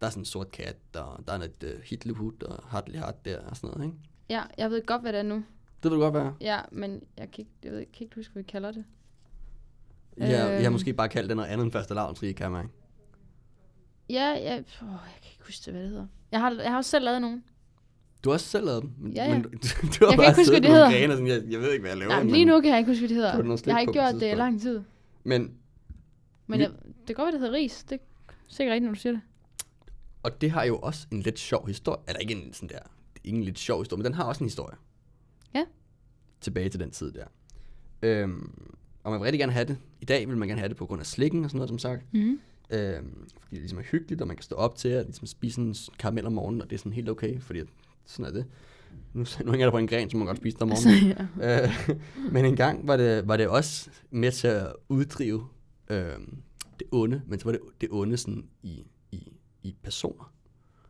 der 0.01 0.05
er 0.08 0.10
sådan 0.12 0.21
en 0.21 0.25
sort 0.25 0.51
kat, 0.51 0.75
og 0.95 1.23
der 1.27 1.34
er 1.34 1.38
noget 1.38 1.63
øh, 1.63 1.81
Hitlerhut 1.84 2.43
og 2.43 2.63
Hartley 2.67 2.99
Hart 2.99 3.25
der 3.25 3.39
og 3.39 3.58
sådan 3.58 3.69
noget, 3.69 3.86
ikke? 3.86 3.97
ja, 4.29 4.43
jeg 4.58 4.69
ved 4.71 4.86
godt, 4.86 5.01
hvad 5.01 5.13
det 5.13 5.19
er 5.19 5.23
nu. 5.23 5.36
Det 5.84 5.91
vil 5.91 5.91
du 5.91 5.99
godt 5.99 6.13
være. 6.13 6.34
Ja, 6.41 6.60
men 6.71 7.03
jeg 7.17 7.31
kan 7.31 7.39
ikke, 7.41 7.51
jeg 7.63 7.71
ved, 7.71 7.79
ikke- 7.79 7.91
kan 7.91 8.03
ikke 8.03 8.15
huske, 8.15 8.34
hvad 8.34 8.43
vi 8.43 8.47
kalder 8.47 8.71
det. 8.71 8.86
Jeg, 10.17 10.29
jeg 10.29 10.39
har 10.45 10.63
Øhm. 10.63 10.71
måske 10.71 10.93
bare 10.93 11.10
kaldt 11.10 11.29
det 11.29 11.38
noget 11.38 11.49
andet 11.49 11.63
end 11.63 11.71
faste 11.71 11.93
lavnsrig, 11.93 12.36
kan 12.36 12.51
man? 12.51 12.69
Ja, 14.10 14.29
ja, 14.29 14.53
åh, 14.58 14.89
jeg 14.91 15.19
kan 15.21 15.31
ikke 15.34 15.43
huske, 15.45 15.71
hvad 15.71 15.81
det 15.81 15.89
hedder. 15.89 16.08
Jeg 16.31 16.39
har, 16.39 16.51
jeg 16.51 16.69
har 16.71 16.77
også 16.77 16.89
selv 16.91 17.05
lavet 17.05 17.21
nogen. 17.21 17.43
Du 18.23 18.29
har 18.29 18.34
også 18.34 18.45
selv 18.47 18.65
lavet 18.65 18.81
dem. 18.81 18.91
Men, 18.97 19.13
Ja, 19.13 19.23
ja. 19.25 19.34
Men 19.34 19.41
du, 19.41 19.49
du 19.49 19.58
har 20.05 20.10
kan 20.12 20.17
bare 20.17 20.27
ikke 20.27 20.39
huske, 20.39 20.51
hvad 20.51 20.62
det 20.62 20.69
hedder. 20.69 20.89
grene 20.91 21.13
sådan, 21.13 21.27
jeg, 21.27 21.43
jeg 21.49 21.60
ved 21.60 21.71
ikke, 21.71 21.81
hvad 21.81 21.91
jeg 21.91 21.97
laver. 21.97 22.12
Nej, 22.12 22.23
men 22.23 22.31
lige 22.31 22.45
nu 22.45 22.62
kan 22.62 22.69
jeg 22.71 22.79
ikke 22.79 22.91
huske, 22.91 22.99
hvad 23.01 23.10
det 23.10 23.15
hedder. 23.17 23.62
Jeg 23.65 23.73
har 23.75 23.79
ikke 23.79 23.93
gjort 23.93 24.13
det 24.13 24.31
i 24.31 24.36
lang 24.36 24.62
tid. 24.62 24.81
Men 25.23 25.58
Men 26.47 26.60
Vi- 26.60 26.63
jeg, 26.63 26.71
det 26.86 27.05
kan 27.08 27.15
godt 27.15 27.25
være, 27.25 27.31
det 27.31 27.39
hedder 27.39 27.53
ris. 27.53 27.84
Det 27.89 27.95
er 27.99 28.03
sikkert 28.47 28.73
rigtigt, 28.73 28.86
når 28.89 28.93
du 28.93 28.99
siger 28.99 29.13
det. 29.13 29.21
Og 30.25 30.41
det 30.41 30.51
har 30.51 30.63
jo 30.63 30.77
også 30.77 31.07
en 31.11 31.21
lidt 31.21 31.39
sjov 31.39 31.67
historie. 31.67 32.01
Eller 32.07 32.19
ikke 32.19 32.33
en 32.33 32.53
sådan 32.53 32.69
der, 32.69 32.79
ikke 33.23 33.38
en 33.38 33.43
lidt 33.43 33.59
sjov 33.59 33.81
historie, 33.81 33.97
men 33.97 34.05
den 34.05 34.13
har 34.13 34.23
også 34.23 34.43
en 34.43 34.45
historie. 34.45 34.75
Ja. 35.55 35.65
Tilbage 36.41 36.69
til 36.69 36.79
den 36.79 36.91
tid 36.91 37.11
der. 37.11 37.25
Øhm, 38.01 38.73
og 39.03 39.11
man 39.11 39.19
vil 39.19 39.23
rigtig 39.25 39.39
gerne 39.39 39.51
have 39.51 39.65
det. 39.65 39.77
I 40.01 40.05
dag 40.05 40.27
vil 40.27 40.38
man 40.38 40.47
gerne 40.47 40.59
have 40.59 40.69
det 40.69 40.77
på 40.77 40.85
grund 40.85 40.99
af 40.99 41.05
slikken 41.05 41.43
og 41.43 41.49
sådan 41.49 41.57
noget, 41.57 41.69
som 41.69 41.79
sagt. 41.79 42.13
Mm. 42.13 42.39
Øhm, 42.69 43.27
fordi 43.39 43.55
det 43.55 43.59
ligesom 43.59 43.77
er 43.79 43.83
hyggeligt, 43.83 44.21
og 44.21 44.27
man 44.27 44.35
kan 44.38 44.43
stå 44.43 44.55
op 44.55 44.75
til 44.75 44.89
at 44.89 45.05
ligesom 45.05 45.27
spise 45.27 45.61
en 45.61 45.75
karamel 45.99 46.25
om 46.25 46.33
morgenen, 46.33 46.61
og 46.61 46.69
det 46.69 46.75
er 46.75 46.79
sådan 46.79 46.93
helt 46.93 47.09
okay, 47.09 47.39
fordi 47.39 47.61
sådan 48.05 48.25
er 48.25 48.31
det. 48.31 48.45
Nu, 49.13 49.25
nu 49.45 49.51
hænger 49.51 49.65
der 49.65 49.71
på 49.71 49.77
en 49.77 49.88
gren, 49.88 50.09
så 50.09 50.17
man 50.17 50.25
godt 50.27 50.38
spise 50.38 50.55
det 50.55 50.61
om 50.61 50.71
Altså, 50.71 50.89
morgenen. 50.89 51.27
ja. 51.39 51.63
Øh, 51.63 51.99
men 52.31 52.45
en 52.45 52.55
gang 52.55 52.88
var 52.88 52.97
det, 52.97 53.27
var 53.27 53.38
det 53.38 53.47
også 53.47 53.89
med 54.11 54.31
til 54.31 54.47
at 54.47 54.73
uddrive 54.89 55.47
øhm, 55.89 56.38
det 56.79 56.88
onde, 56.91 57.21
men 57.27 57.39
så 57.39 57.45
var 57.45 57.51
det 57.51 57.61
det 57.81 57.89
onde 57.91 58.17
sådan 58.17 58.47
i, 58.63 58.83
i, 59.65 59.75
personer. 59.84 60.32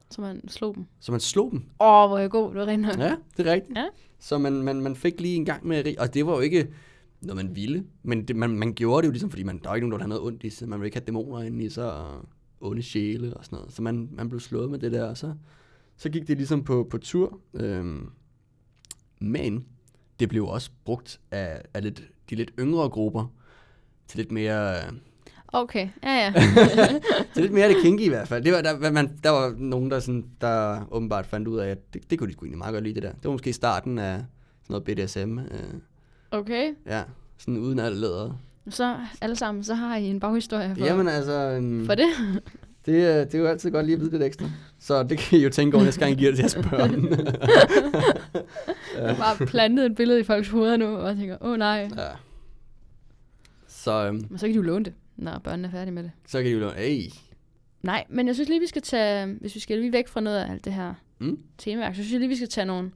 Så 0.10 0.22
man 0.22 0.48
slog 0.48 0.76
dem. 0.76 0.86
Så 1.00 1.12
man 1.12 1.22
slog 1.22 1.52
dem. 1.52 1.60
Åh, 1.60 1.88
oh, 1.88 2.10
hvor 2.10 2.18
er 2.18 2.22
jeg 2.22 2.30
god. 2.30 2.50
Det 2.50 2.60
var 2.60 2.66
rent. 2.66 2.86
Ja, 2.86 3.16
det 3.38 3.48
er 3.48 3.54
rigtigt. 3.54 3.78
Ja. 3.78 3.86
Så 4.20 4.38
man, 4.38 4.54
man, 4.54 4.82
man 4.82 4.96
fik 4.96 5.22
lige 5.22 5.36
en 5.36 5.46
gang 5.46 5.68
med, 5.68 5.98
og 6.00 6.14
det 6.14 6.26
var 6.26 6.34
jo 6.34 6.40
ikke 6.40 6.74
noget, 7.22 7.46
man 7.46 7.56
ville, 7.56 7.86
men 8.04 8.28
det, 8.28 8.36
man, 8.36 8.50
man 8.50 8.74
gjorde 8.74 9.02
det 9.02 9.08
jo 9.08 9.12
ligesom, 9.12 9.30
fordi 9.30 9.44
man, 9.44 9.58
der 9.58 9.70
var 9.70 9.76
ikke 9.76 9.88
nogen, 9.88 10.00
der 10.00 10.04
have 10.04 10.10
noget 10.10 10.24
ondt 10.24 10.44
i 10.44 10.50
sig. 10.50 10.70
Man 10.70 10.80
ville 10.80 10.88
ikke 10.88 10.98
have 10.98 11.06
dæmoner 11.06 11.42
inde 11.42 11.66
i 11.66 11.70
sig, 11.70 11.94
og 11.94 12.26
onde 12.62 12.84
sjæle 12.84 13.34
og 13.38 13.46
sådan 13.46 13.58
noget. 13.58 13.74
Så 13.74 13.82
man, 13.82 14.10
man 14.12 14.30
blev 14.30 14.40
slået 14.40 14.72
med 14.72 14.80
det 14.80 14.92
der, 14.92 15.04
og 15.04 15.18
så, 15.18 15.34
så 15.98 16.10
gik 16.10 16.28
det 16.28 16.38
ligesom 16.38 16.64
på, 16.64 16.88
på 16.90 16.98
tur. 16.98 17.40
Øhm, 17.54 18.10
men 19.20 19.66
det 20.20 20.30
blev 20.30 20.46
også 20.46 20.72
brugt 20.86 21.20
af, 21.32 21.62
af 21.74 21.84
lidt, 21.84 22.04
de 22.30 22.36
lidt 22.36 22.52
yngre 22.60 22.90
grupper 22.90 23.28
til 24.08 24.18
lidt 24.18 24.32
mere... 24.32 24.76
Okay, 25.56 25.88
ja, 26.04 26.16
ja. 26.16 26.34
til 27.34 27.42
lidt 27.42 27.54
mere 27.54 27.70
det 27.70 27.78
kinky 27.82 28.02
i 28.02 28.08
hvert 28.10 28.28
fald. 28.28 28.44
Det 28.44 28.54
var, 28.54 28.62
der, 28.62 28.92
man, 28.92 29.20
der 29.24 29.30
var 29.30 29.54
nogen, 29.58 29.92
der, 29.92 30.00
sådan, 30.00 30.26
der 30.42 30.80
åbenbart 30.92 31.26
fandt 31.26 31.48
ud 31.48 31.58
af, 31.60 31.70
at 31.70 31.94
det, 31.94 32.10
det 32.10 32.20
kunne 32.20 32.28
de 32.28 32.34
sgu 32.34 32.46
egentlig 32.46 32.58
meget 32.58 32.74
godt 32.74 32.84
lide, 32.84 32.96
det 32.96 33.04
der. 33.04 33.12
Det 33.12 33.24
var 33.24 33.32
måske 33.32 33.54
starten 33.54 33.98
af 33.98 34.24
sådan 34.68 34.82
noget 34.82 34.84
BDSM. 34.84 35.38
Øh, 35.40 35.74
Okay, 36.32 36.74
ja, 36.88 37.02
sådan 37.38 37.58
uden 37.58 37.80
alt 37.80 37.98
læder. 37.98 38.40
så 38.70 38.96
alle 39.22 39.36
sammen, 39.36 39.64
så 39.64 39.74
har 39.74 39.96
I 39.96 40.06
en 40.06 40.20
baghistorie 40.20 40.76
for, 40.78 40.86
Jamen 40.86 41.08
altså, 41.08 41.58
um, 41.58 41.86
for 41.86 41.96
det. 41.96 42.08
det, 42.86 42.92
øh, 42.94 43.02
det 43.04 43.36
er 43.36 43.40
jo 43.40 43.48
altid 43.48 43.72
godt 43.72 43.86
lige 43.86 43.94
at 43.96 44.02
vide 44.02 44.12
lidt 44.12 44.24
ekstra. 44.24 44.46
Så 44.80 45.04
det 45.04 45.18
kan 45.18 45.40
I 45.40 45.44
jo 45.44 45.50
tænke 45.50 45.76
over, 45.78 45.86
næste 45.86 46.00
gang 46.00 46.12
I 46.12 46.16
giver 46.16 46.32
det 46.32 46.38
til 46.38 46.44
jeres 46.44 46.56
børn. 46.70 47.10
Jeg 48.98 49.16
har 49.16 49.36
bare 49.38 49.46
plantet 49.48 49.86
et 49.86 49.96
billede 49.96 50.20
i 50.20 50.24
folks 50.24 50.50
hoveder 50.50 50.78
nu, 50.78 50.96
og 50.98 51.18
tænker, 51.18 51.38
åh 51.42 51.52
oh, 51.52 51.58
nej. 51.58 51.90
ja. 51.98 52.08
Så, 53.68 54.10
um, 54.10 54.16
Men 54.30 54.38
så 54.38 54.46
kan 54.46 54.50
de 54.54 54.56
jo 54.56 54.62
låne 54.62 54.86
det, 54.86 54.94
når 55.16 55.40
børnene 55.40 55.68
er 55.68 55.72
færdige 55.72 55.94
med 55.94 56.04
det. 56.04 56.12
så 56.28 56.38
kan 56.38 56.46
de 56.46 56.52
jo 56.52 56.60
låne, 56.60 56.78
hey, 56.78 57.02
Nej, 57.84 58.06
men 58.10 58.28
jeg 58.28 58.36
synes 58.36 58.50
lige, 58.50 58.60
vi 58.60 58.68
skal 58.68 58.82
tage, 58.82 59.26
hvis 59.42 59.56
vi 59.56 59.60
skal 59.60 59.78
lige 59.80 59.92
væk 59.94 60.08
fra 60.08 60.20
noget 60.22 60.38
af 60.38 60.52
alt 60.52 60.66
det 60.66 60.74
her 60.74 60.94
Mm. 61.20 61.40
temaværk, 61.58 61.96
så 61.96 62.02
synes 62.02 62.12
jeg 62.12 62.20
lige, 62.20 62.30
vi 62.30 62.36
skal 62.36 62.50
tage 62.50 62.66
nogle, 62.66 62.92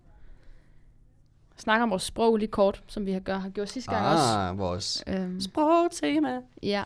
snakke 1.57 1.83
om 1.83 1.89
vores 1.89 2.03
sprog 2.03 2.37
lige 2.37 2.47
kort, 2.49 2.83
som 2.87 3.05
vi 3.05 3.11
har, 3.11 3.19
gør, 3.19 3.37
har 3.37 3.49
gjort 3.49 3.69
sidste 3.69 3.91
gang 3.91 4.05
også. 4.05 4.23
ah, 4.37 4.57
vores 4.57 5.03
Øhm, 5.07 5.39
sprogtema. 5.41 6.39
ja, 6.63 6.83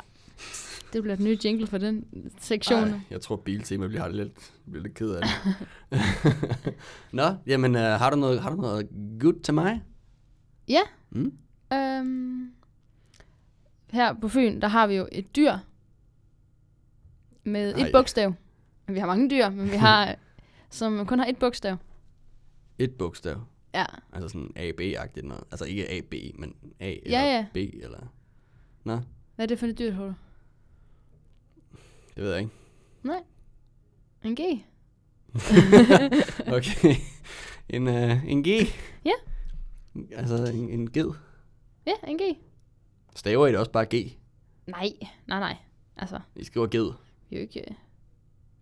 det 0.93 1.01
bliver 1.03 1.15
den 1.15 1.25
nye 1.25 1.37
jingle 1.45 1.67
for 1.67 1.77
den 1.77 2.05
sektion. 2.39 2.83
Ej, 2.83 2.99
jeg 3.11 3.21
tror 3.21 3.35
biltema 3.35 3.87
bliver 3.87 4.07
lidt, 4.07 4.51
bliver 4.71 4.83
lidt 4.83 4.93
ked 4.93 5.09
af 5.11 5.21
det. 5.23 5.55
Nå, 7.11 7.23
jamen 7.47 7.75
uh, 7.75 7.81
har, 7.81 8.09
du 8.09 8.15
noget, 8.15 8.41
har 8.41 8.49
du 8.49 8.55
noget 8.61 8.87
good 9.19 9.39
til 9.43 9.53
mig? 9.53 9.81
Ja. 10.67 10.81
Mm? 11.09 11.33
Øhm, 11.73 12.51
her 13.93 14.13
på 14.13 14.27
Fyn, 14.29 14.61
der 14.61 14.67
har 14.67 14.87
vi 14.87 14.95
jo 14.95 15.07
et 15.11 15.35
dyr 15.35 15.53
med 17.43 17.73
Ej. 17.75 17.85
et 17.85 17.91
bogstav. 17.91 18.33
Vi 18.87 18.99
har 18.99 19.07
mange 19.07 19.29
dyr, 19.29 19.49
men 19.49 19.71
vi 19.71 19.75
har, 19.75 20.15
som 20.69 21.05
kun 21.05 21.19
har 21.19 21.25
et 21.25 21.37
bogstav. 21.37 21.77
Et 22.79 22.95
bogstav. 22.95 23.41
Ja, 23.73 23.85
Altså 24.13 24.29
sådan 24.29 24.51
A-B-agtigt 24.55 25.25
noget. 25.25 25.43
Altså 25.51 25.65
ikke 25.65 25.91
A-B, 25.91 26.13
men 26.39 26.55
A 26.79 26.89
eller 27.03 27.19
Ja, 27.19 27.35
ja. 27.35 27.45
B 27.53 27.57
eller... 27.57 28.13
Nå, 28.83 28.99
hvad 29.35 29.45
er 29.45 29.47
det 29.47 29.59
for 29.59 29.67
et 29.67 29.79
dyr, 29.79 29.95
tror 29.95 30.05
du? 30.05 30.13
det 32.15 32.23
ved 32.23 32.31
jeg 32.31 32.39
ikke. 32.39 32.51
En 34.23 34.35
G? 34.35 34.39
Okay. 36.57 36.95
en, 37.69 37.87
uh, 37.87 38.29
en 38.29 38.43
G? 38.43 38.47
Ja. 39.05 39.11
Altså 40.11 40.51
en, 40.53 40.69
en 40.69 40.91
ged. 40.91 41.11
Ja, 41.85 41.91
en 42.07 42.17
G. 42.17 42.21
Staver 43.15 43.47
I 43.47 43.51
det 43.51 43.59
også 43.59 43.71
bare 43.71 43.85
G? 43.95 44.17
Nej, 44.67 44.89
nej, 45.27 45.39
nej. 45.39 45.55
Altså, 45.97 46.19
I 46.35 46.43
skriver 46.43 46.67
ged. 46.67 46.91
vi 47.29 47.35
er 47.35 47.39
jo 47.39 47.41
ikke 47.41 47.59
øh, 47.69 47.75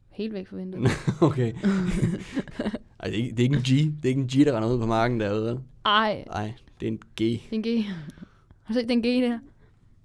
helt 0.09 0.33
væk 0.33 0.47
fra 0.47 0.55
vinduet. 0.57 0.91
okay. 1.21 1.53
Ej, 2.99 3.07
det, 3.09 3.19
er 3.19 3.23
ikke, 3.23 3.29
det 3.31 3.39
er 3.39 3.43
ikke 3.43 3.55
en 3.55 3.61
G. 3.61 3.67
Det 4.03 4.05
er 4.05 4.09
ikke 4.09 4.21
en 4.21 4.27
G, 4.27 4.45
der 4.45 4.55
render 4.57 4.69
ud 4.73 4.79
på 4.79 4.85
marken 4.85 5.19
derude. 5.19 5.45
vel? 5.45 5.59
Ej, 5.85 6.23
Nej, 6.27 6.53
det 6.79 6.87
er 6.87 6.91
en 6.91 6.97
G. 6.97 7.17
det 7.17 7.33
er 7.33 7.39
en 7.51 7.63
G. 7.63 7.85
Har 8.63 8.73
du 8.73 8.79
set 8.79 8.89
den 8.89 8.99
G 9.01 9.03
der? 9.03 9.39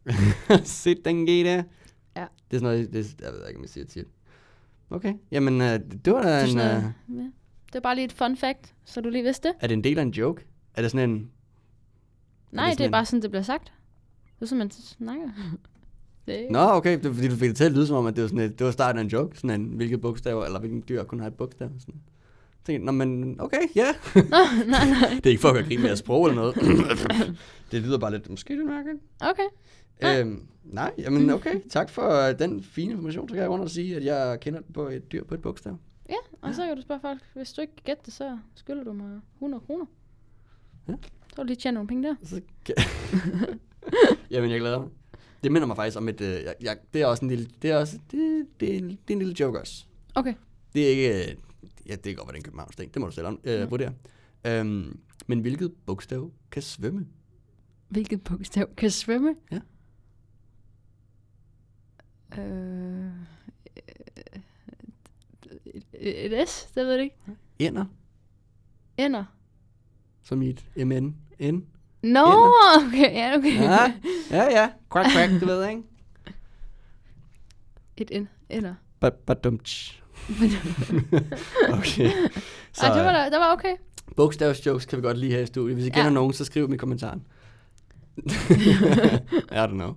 Sæt 0.65 0.97
den 1.05 1.25
G 1.25 1.29
der. 1.29 1.63
Ja. 2.17 2.27
Det 2.51 2.57
er 2.57 2.61
sådan 2.61 2.63
noget, 2.63 2.93
det, 2.93 3.17
jeg 3.21 3.33
ved 3.33 3.49
ikke, 3.49 3.59
om 3.59 3.63
jeg 3.63 3.71
siger 3.71 3.85
tit. 3.87 4.07
Okay, 4.91 5.15
jamen 5.31 5.55
uh, 5.61 5.67
det 6.05 6.13
var 6.13 6.23
da 6.23 6.29
Det 6.29 6.37
er, 6.39 6.43
en... 6.45 6.49
sådan 6.51 6.81
noget, 6.83 6.95
ja. 7.25 7.31
det 7.67 7.75
er 7.75 7.81
bare 7.81 7.95
lige 7.95 8.05
et 8.05 8.13
fun 8.13 8.37
fact, 8.37 8.75
så 8.85 9.01
du 9.01 9.09
lige 9.09 9.23
vidste 9.25 9.49
det. 9.49 9.55
er 9.61 9.67
det 9.67 9.75
en 9.75 9.85
del 9.85 9.99
af 9.99 10.03
en 10.03 10.11
joke? 10.11 10.45
Er 10.75 10.83
det 10.83 10.91
sådan 10.91 11.11
en... 11.11 11.31
Nej, 12.53 12.65
det 12.65 12.73
sådan 12.75 12.83
er 12.85 12.87
en- 12.89 12.93
bare 12.93 13.05
sådan, 13.05 13.23
det 13.23 13.31
bliver 13.31 13.43
sagt. 13.43 13.73
Det 14.39 14.43
er 14.43 14.47
sådan, 14.47 14.59
man 14.59 14.71
snakker. 14.71 15.29
Det 16.27 16.47
Nå, 16.51 16.59
okay, 16.59 16.99
det, 16.99 17.07
er 17.07 17.13
fordi 17.13 17.29
du 17.29 17.37
fik 17.37 17.49
det 17.49 17.57
til 17.57 17.65
at 17.65 17.73
lyde 17.73 17.87
som 17.87 17.97
om, 17.97 18.07
at 18.07 18.17
det 18.17 18.23
var, 18.23 18.29
sådan 18.29 18.45
et, 18.45 18.59
det 18.59 18.65
var 18.65 18.71
starten 18.71 18.99
af 18.99 19.03
en 19.03 19.09
joke, 19.09 19.39
sådan 19.39 19.61
en, 19.61 19.67
hvilket 19.67 20.01
bogstaver, 20.01 20.45
eller 20.45 20.61
hvilken 20.61 20.85
dyr 20.89 21.05
kun 21.05 21.21
har 21.21 21.27
et 21.27 21.35
bogstav. 21.35 21.71
Sådan. 21.79 21.95
Jeg 21.95 22.65
tænkte, 22.65 22.87
nå, 22.87 22.93
men 22.93 23.41
okay, 23.41 23.61
ja. 23.75 23.87
Nå, 24.15 24.21
nej, 24.67 24.91
nej. 24.91 25.11
det 25.15 25.27
er 25.27 25.31
ikke 25.31 25.41
for 25.41 25.49
at 25.49 25.55
gøre 25.55 25.65
grin 25.65 25.81
med 25.81 25.87
jeres 25.87 25.99
sprog 25.99 26.29
eller 26.29 26.43
noget. 26.43 26.55
det 27.73 27.83
lyder 27.83 27.99
bare 27.99 28.11
lidt, 28.11 28.31
måske 28.31 28.57
lidt 28.57 28.67
mærkeligt. 28.67 29.03
Okay. 29.21 29.43
Nej. 30.03 30.21
Øhm, 30.21 30.47
nej, 30.65 30.93
jamen 30.99 31.31
okay, 31.31 31.61
tak 31.71 31.91
for 31.91 32.29
øh, 32.29 32.39
den 32.39 32.63
fine 32.63 32.91
information. 32.93 33.29
Så 33.29 33.35
kan 33.35 33.43
jeg 33.43 33.51
rundt 33.51 33.65
og 33.65 33.71
sige, 33.71 33.97
at 33.97 34.05
jeg 34.05 34.41
kender 34.41 34.61
på 34.75 34.89
et 34.89 35.13
dyr 35.13 35.25
på 35.25 35.35
et 35.35 35.43
bogstav. 35.43 35.79
Ja, 36.09 36.17
og 36.41 36.55
så 36.55 36.67
kan 36.67 36.77
du 36.77 36.83
spørge 36.83 37.01
folk, 37.01 37.21
hvis 37.35 37.53
du 37.53 37.61
ikke 37.61 37.77
kan 37.77 37.83
gætte 37.85 38.03
det, 38.07 38.15
så 38.15 38.39
skylder 38.55 38.85
du 38.85 38.93
mig 38.93 39.21
100 39.35 39.63
kroner. 39.67 39.85
Ja. 40.89 40.95
Så 41.03 41.37
vil 41.37 41.43
du 41.43 41.47
lige 41.47 41.57
tjene 41.57 41.75
nogle 41.75 41.89
penge 41.89 42.09
der. 42.09 42.15
Så. 42.23 42.41
jamen, 44.31 44.51
jeg 44.51 44.61
glæder 44.61 44.79
mig. 44.79 44.89
Det 45.45 45.53
minder 45.53 45.67
mig 45.67 45.77
faktisk 45.77 45.97
om 45.97 46.09
et, 46.09 46.21
øh, 46.21 46.43
jeg, 46.45 46.55
jeg, 46.61 46.79
det 46.95 47.03
er 47.03 47.07
også 47.07 47.25
en 47.25 47.29
lille, 47.31 47.49
det 47.63 47.71
er 47.71 47.77
også, 47.77 47.99
det, 48.11 48.47
det, 48.61 48.75
er, 48.75 48.79
en- 48.79 48.89
det 48.91 49.11
er 49.11 49.13
en 49.13 49.19
lille 49.19 49.35
joke 49.41 49.61
også. 49.61 49.85
Okay. 50.15 50.35
Det 50.75 50.85
er 50.87 50.91
ikke, 50.91 51.31
øh, 51.31 51.37
ja, 51.87 51.93
det 51.95 52.03
kan 52.03 52.15
godt 52.17 52.31
er 52.31 52.35
en 52.35 52.43
Københavns 52.43 52.77
ting. 52.77 52.95
Det 52.95 53.01
må 53.01 53.07
du 53.07 53.13
selv 53.13 53.27
øh, 53.27 53.37
Ja. 53.45 53.65
vurdere. 53.65 53.93
Øhm, 54.47 55.01
men 55.27 55.41
hvilket 55.41 55.73
bogstav 55.87 56.31
kan 56.51 56.63
svømme? 56.63 57.07
Hvilket 57.89 58.25
bogstav 58.25 58.75
kan 58.77 58.91
svømme? 58.91 59.35
Ja. 59.53 59.61
Øh, 62.39 63.11
et, 65.93 66.33
et 66.35 66.49
S, 66.49 66.65
det 66.75 66.87
ved 66.87 66.93
jeg 66.95 67.03
ikke. 67.05 67.17
Ender, 67.59 67.85
Ender. 68.99 69.25
som 70.23 70.43
i 70.43 70.49
et 70.49 70.87
MN. 70.87 71.17
N. 71.53 71.61
Nå, 72.03 72.25
Ender. 72.27 72.87
okay, 72.87 73.15
ja, 73.15 73.37
okay. 73.39 73.55
Ja, 73.63 73.93
ja, 74.31 74.45
ja. 74.61 74.69
Quack, 74.93 75.09
quack, 75.13 75.31
det 75.33 75.47
ved 75.47 75.69
ikke? 75.69 75.83
Et 77.97 78.11
en, 78.11 78.29
ender. 78.51 78.75
Badumtsch. 79.27 80.03
okay. 81.73 82.11
Så 82.73 82.87
Ej, 82.87 82.95
det 82.97 83.05
var, 83.05 83.11
øh, 83.11 83.15
da, 83.15 83.25
det 83.25 83.39
var 83.41 83.53
okay. 83.53 83.75
bogstavsjokes 84.17 84.87
kan 84.87 84.99
vi 84.99 85.03
godt 85.03 85.19
lige 85.19 85.33
have 85.33 85.43
i 85.43 85.47
studiet. 85.47 85.75
Hvis 85.77 85.85
I 85.87 85.89
Ja. 85.89 85.95
kender 85.95 86.11
nogen, 86.11 86.33
så 86.33 86.45
skriv 86.45 86.67
dem 86.67 86.75
i 86.75 86.77
kommentaren. 86.77 87.23
I 88.17 89.55
don't 89.55 89.67
know. 89.67 89.95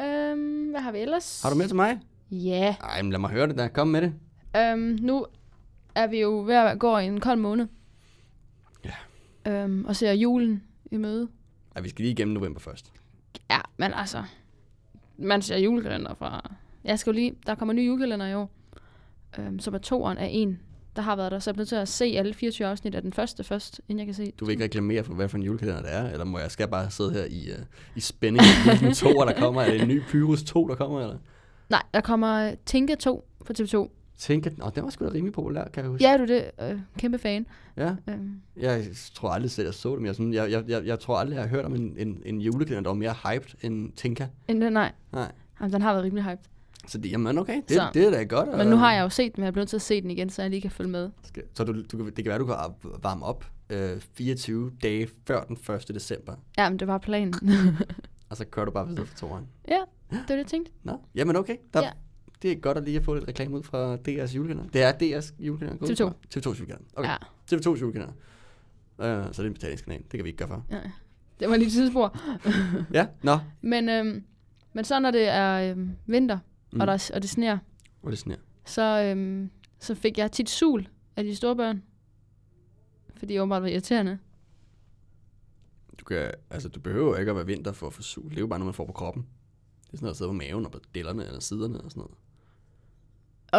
Øhm, 0.00 0.70
hvad 0.70 0.80
har 0.80 0.92
vi 0.92 0.98
ellers? 0.98 1.42
Har 1.42 1.50
du 1.50 1.56
mere 1.56 1.66
til 1.68 1.76
mig? 1.76 1.98
Ja. 2.30 2.74
Ej, 2.80 3.02
men 3.02 3.10
lad 3.12 3.18
mig 3.20 3.30
høre 3.30 3.46
det 3.46 3.58
der. 3.58 3.68
Kom 3.68 3.88
med 3.88 4.02
det. 4.02 4.12
Øhm, 4.56 4.98
nu 5.00 5.26
er 5.94 6.06
vi 6.06 6.20
jo 6.20 6.42
ved 6.46 6.54
at 6.54 6.78
gå 6.78 6.98
i 6.98 7.04
en 7.06 7.20
kold 7.20 7.38
måned. 7.38 7.66
Ja. 9.46 9.64
Øhm, 9.64 9.84
og 9.84 9.96
ser 9.96 10.12
julen 10.12 10.62
i 10.90 10.96
møde. 10.96 11.28
Ej, 11.76 11.82
vi 11.82 11.88
skal 11.88 12.02
lige 12.02 12.12
igennem 12.12 12.34
november 12.34 12.60
først. 12.60 12.92
Ja, 13.50 13.60
men 13.76 13.92
altså, 13.94 14.22
man 15.16 15.42
ser 15.42 15.58
julekalender 15.58 16.14
fra... 16.14 16.54
Jeg 16.84 16.98
skal 16.98 17.10
jo 17.10 17.14
lige, 17.14 17.34
der 17.46 17.54
kommer 17.54 17.74
nye 17.74 17.86
julekalender 17.86 18.26
i 18.26 18.34
år, 18.34 18.50
øhm, 19.38 19.58
som 19.58 19.74
er 19.74 19.78
toeren 19.78 20.18
af 20.18 20.28
en, 20.32 20.60
der 20.96 21.02
har 21.02 21.16
været 21.16 21.32
der. 21.32 21.38
Så 21.38 21.50
jeg 21.50 21.54
er 21.54 21.58
nødt 21.58 21.68
til 21.68 21.76
at 21.76 21.88
se 21.88 22.04
alle 22.04 22.34
24 22.34 22.68
afsnit 22.68 22.94
af 22.94 23.02
den 23.02 23.12
første 23.12 23.44
først, 23.44 23.80
inden 23.88 23.98
jeg 23.98 24.06
kan 24.06 24.14
se... 24.14 24.32
Du 24.40 24.44
vil 24.44 24.52
ikke 24.52 24.64
reklamere 24.64 25.04
for, 25.04 25.14
hvad 25.14 25.28
for 25.28 25.36
en 25.36 25.42
julekalender 25.42 25.82
det 25.82 25.94
er? 25.94 26.10
Eller 26.10 26.24
må 26.24 26.38
jeg, 26.38 26.50
skal 26.50 26.68
bare 26.68 26.90
sidde 26.90 27.12
her 27.12 27.24
i, 27.24 27.50
uh, 27.50 27.64
i 27.96 28.00
spænding? 28.00 28.44
Hvilken 28.64 28.92
toer, 28.94 29.24
der 29.24 29.38
kommer? 29.38 29.62
Er 29.62 29.70
det 29.70 29.82
en 29.82 29.88
ny 29.88 30.02
Pyrus 30.08 30.42
2, 30.42 30.68
der 30.68 30.74
kommer? 30.74 31.00
Eller? 31.00 31.16
Nej, 31.70 31.82
der 31.94 32.00
kommer 32.00 32.54
Tinka 32.66 32.94
2 32.94 33.28
på 33.44 33.52
TV2. 33.58 33.88
Tænker, 34.18 34.50
Nå, 34.56 34.70
den 34.74 34.84
var 34.84 34.90
sgu 34.90 35.04
da 35.04 35.10
rimelig 35.12 35.32
populær, 35.32 35.64
kan 35.64 35.82
jeg 35.82 35.90
huske. 35.90 36.04
Ja, 36.04 36.12
er 36.12 36.16
du 36.16 36.24
det? 36.26 36.50
Øh, 36.62 36.78
kæmpe 36.98 37.18
fan. 37.18 37.46
ja. 37.76 37.94
Øhm, 38.08 38.40
Jeg 38.56 38.84
tror 39.14 39.28
aldrig 39.30 39.50
selv, 39.50 39.66
jeg 39.66 39.74
så 39.74 39.96
dem. 39.96 40.06
Jeg, 40.06 40.14
sådan, 40.14 40.32
jeg, 40.34 40.50
jeg, 40.50 40.64
jeg, 40.68 40.84
jeg 40.86 41.00
tror 41.00 41.16
aldrig, 41.16 41.34
jeg 41.36 41.42
har 41.44 41.48
hørt 41.50 41.64
om 41.64 41.74
en, 41.74 41.94
en, 41.98 42.22
en 42.26 42.40
julekalender, 42.40 42.82
der 42.82 42.90
var 42.90 42.94
mere 42.94 43.14
hyped 43.34 43.50
end 43.62 43.92
Tinka. 43.92 44.26
inden 44.48 44.62
den, 44.62 44.72
nej. 44.72 44.92
Nej. 45.12 45.32
Jamen, 45.60 45.72
den 45.72 45.82
har 45.82 45.92
været 45.92 46.04
rimelig 46.04 46.24
hyped. 46.24 46.44
Så 46.86 46.98
det, 46.98 47.10
jamen 47.12 47.38
okay, 47.38 47.62
det, 47.68 47.76
Så- 47.76 47.90
det 47.94 48.06
er 48.06 48.10
da 48.10 48.22
godt. 48.24 48.56
Men 48.58 48.66
nu 48.66 48.76
har 48.76 48.92
jeg 48.94 49.02
jo 49.02 49.08
set 49.08 49.36
den, 49.36 49.40
men 49.40 49.44
jeg 49.44 49.48
er 49.48 49.52
blevet 49.52 49.62
nødt 49.62 49.68
til 49.70 49.76
at 49.76 49.82
se 49.82 50.02
den 50.02 50.10
igen, 50.10 50.30
så 50.30 50.42
jeg 50.42 50.50
lige 50.50 50.60
kan 50.62 50.70
følge 50.70 50.90
med. 50.90 51.10
Så 51.54 51.64
du, 51.64 51.72
du, 51.92 52.06
det 52.06 52.14
kan 52.16 52.24
være, 52.26 52.38
du 52.38 52.46
kan 52.46 52.54
varme 53.02 53.24
op 53.24 53.44
øh, 53.70 54.00
24 54.14 54.70
dage 54.82 55.08
før 55.26 55.42
den 55.44 55.56
1. 55.74 55.88
december. 55.88 56.34
Ja, 56.58 56.70
men 56.70 56.78
det 56.78 56.88
var 56.88 56.98
planen. 56.98 57.34
Og 58.30 58.36
så 58.36 58.44
kører 58.44 58.64
du 58.66 58.70
bare 58.72 58.88
videre 58.88 59.06
for 59.06 59.16
toeren. 59.16 59.46
ja, 59.68 59.74
det 60.10 60.18
var 60.18 60.18
det, 60.28 60.36
jeg 60.36 60.46
tænkte. 60.46 60.72
Nå, 60.82 61.00
jamen 61.14 61.36
okay. 61.36 61.56
Der, 61.74 61.80
Ja. 61.82 61.90
Det 62.44 62.52
er 62.52 62.56
godt 62.60 62.78
at 62.78 62.84
lige 62.84 62.96
at 62.96 63.04
få 63.04 63.14
lidt 63.14 63.28
reklame 63.28 63.56
ud 63.56 63.62
fra 63.62 63.94
DR's 63.94 64.34
julekalender. 64.36 64.70
Det 64.70 64.82
er 64.82 64.92
DR's 64.92 65.34
julekalender. 65.38 65.78
gå 65.78 65.86
ud 65.86 65.90
TV2. 65.90 66.04
fra. 66.04 66.12
TV2's 66.36 66.58
julekalender. 66.58 66.90
Okay, 66.96 67.08
Ja. 67.10 67.16
TV2's 67.52 67.80
julekalender. 67.80 68.12
Uh, 68.98 69.04
så 69.04 69.28
det 69.32 69.38
er 69.38 69.44
en 69.44 69.52
betalingskanal. 69.54 69.98
Det 70.02 70.10
kan 70.10 70.24
vi 70.24 70.28
ikke 70.28 70.38
gøre 70.38 70.48
for. 70.48 70.64
ja. 70.70 70.80
Det 71.40 71.48
var 71.48 71.56
lige 71.56 71.66
et 71.66 71.72
tidsspor. 71.72 72.18
Ja, 72.92 73.06
nå. 73.22 73.38
Men 73.60 73.88
øhm, 73.88 74.24
Men 74.72 74.84
så 74.84 75.00
når 75.00 75.10
det 75.10 75.28
er 75.28 75.70
øhm, 75.70 75.90
vinter, 76.06 76.38
Mm. 76.72 76.80
og, 76.80 76.86
der, 76.86 77.10
og 77.14 77.22
det 77.22 77.30
sneer, 77.30 77.58
Hvor 78.00 78.10
det 78.10 78.18
sneer. 78.18 78.36
så, 78.64 78.82
øhm, 79.02 79.50
så 79.78 79.94
fik 79.94 80.18
jeg 80.18 80.32
tit 80.32 80.50
sul 80.50 80.88
af 81.16 81.24
de 81.24 81.36
store 81.36 81.56
børn. 81.56 81.82
Fordi 83.16 83.32
det 83.34 83.40
åbenbart 83.40 83.62
var 83.62 83.68
irriterende. 83.68 84.18
Du, 86.00 86.04
kan, 86.04 86.30
altså, 86.50 86.68
du 86.68 86.80
behøver 86.80 87.16
ikke 87.16 87.30
at 87.30 87.36
være 87.36 87.46
vinter 87.46 87.72
for 87.72 87.86
at 87.86 87.92
få 87.92 88.02
sol. 88.02 88.30
Det 88.30 88.36
er 88.36 88.40
jo 88.40 88.46
bare 88.46 88.58
noget, 88.58 88.66
man 88.66 88.74
får 88.74 88.86
på 88.86 88.92
kroppen. 88.92 89.22
Det 89.86 89.92
er 89.92 89.96
sådan 89.96 90.04
noget, 90.04 90.14
der 90.14 90.16
sidder 90.16 90.32
på 90.32 90.36
maven 90.36 90.64
og 90.66 90.72
på 90.72 90.80
dellerne 90.94 91.26
eller 91.26 91.40
siderne 91.40 91.80
og 91.80 91.90
sådan 91.90 92.00
noget. 92.00 92.14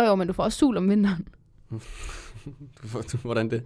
Og 0.02 0.08
jo, 0.08 0.16
men 0.16 0.28
du 0.28 0.34
får 0.34 0.44
også 0.44 0.58
sul 0.58 0.78
om 0.78 0.90
vinteren. 0.90 1.28
Du 2.84 2.88
får, 2.88 3.02
du, 3.02 3.18
hvordan 3.18 3.50
det? 3.50 3.64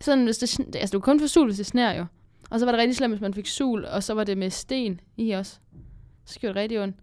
Sådan, 0.00 0.24
hvis 0.24 0.38
det, 0.38 0.76
altså, 0.76 0.92
du 0.92 1.00
kan 1.00 1.12
kun 1.12 1.20
få 1.20 1.26
sul, 1.26 1.46
hvis 1.46 1.56
det 1.56 1.66
sneer 1.66 1.98
jo. 1.98 2.06
Og 2.50 2.58
så 2.60 2.64
var 2.66 2.72
det 2.72 2.78
rigtig 2.80 2.96
slemt, 2.96 3.12
hvis 3.14 3.20
man 3.20 3.34
fik 3.34 3.46
sul, 3.46 3.84
og 3.84 4.02
så 4.02 4.14
var 4.14 4.24
det 4.24 4.38
med 4.38 4.50
sten 4.50 5.00
i 5.16 5.30
også. 5.30 5.58
Så 6.24 6.38
gjorde 6.40 6.54
det 6.54 6.60
rigtig 6.62 6.80
ondt. 6.82 6.96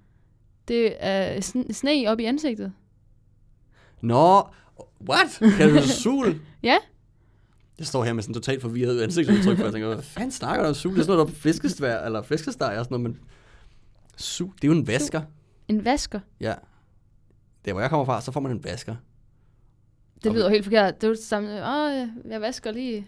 Det 0.67 0.93
er 0.99 1.35
sn- 1.37 1.73
sne 1.73 2.05
op 2.07 2.19
i 2.19 2.25
ansigtet. 2.25 2.73
Nå, 4.01 4.47
what? 5.09 5.39
Kan 5.57 5.69
du 5.75 5.81
sol? 5.87 6.35
Ja. 6.63 6.77
Jeg 7.79 7.87
står 7.87 8.03
her 8.03 8.13
med 8.13 8.23
sådan 8.23 8.33
totalt 8.33 8.61
forvirret 8.61 9.01
ansigtsudtryk, 9.01 9.57
for 9.57 9.63
jeg 9.63 9.73
tænker, 9.73 9.87
hvad 9.93 10.03
fanden 10.03 10.31
snakker 10.31 10.63
du 10.63 10.67
om 10.69 10.75
sol? 10.75 10.91
Det 10.93 10.99
er 10.99 11.03
sådan 11.03 11.15
noget, 11.17 11.27
der 11.27 11.33
er 11.33 11.37
fiskestvær, 11.37 12.05
eller 12.05 12.21
fiskesteg 12.21 12.67
og 12.79 12.85
sådan 12.85 12.99
noget, 12.99 13.03
men 13.09 13.19
sol, 14.17 14.51
det 14.55 14.63
er 14.63 14.67
jo 14.67 14.73
en 14.79 14.87
vasker. 14.87 15.21
En 15.67 15.85
vasker. 15.85 16.19
Ja. 16.39 16.53
Der, 17.67 17.73
hvor 17.73 17.81
jeg 17.81 17.89
kommer 17.89 18.05
fra, 18.05 18.21
så 18.21 18.31
får 18.31 18.39
man 18.39 18.51
en 18.51 18.63
vasker. 18.63 18.95
Det 20.15 20.25
Okay. 20.25 20.37
lyder 20.37 20.49
helt 20.49 20.63
forkert. 20.63 20.95
Det 20.95 21.03
er 21.03 21.07
jo 21.07 21.13
det 21.13 21.23
samme. 21.23 21.49
Åh, 21.49 22.07
jeg 22.31 22.41
vasker 22.41 22.71
lige. 22.71 23.07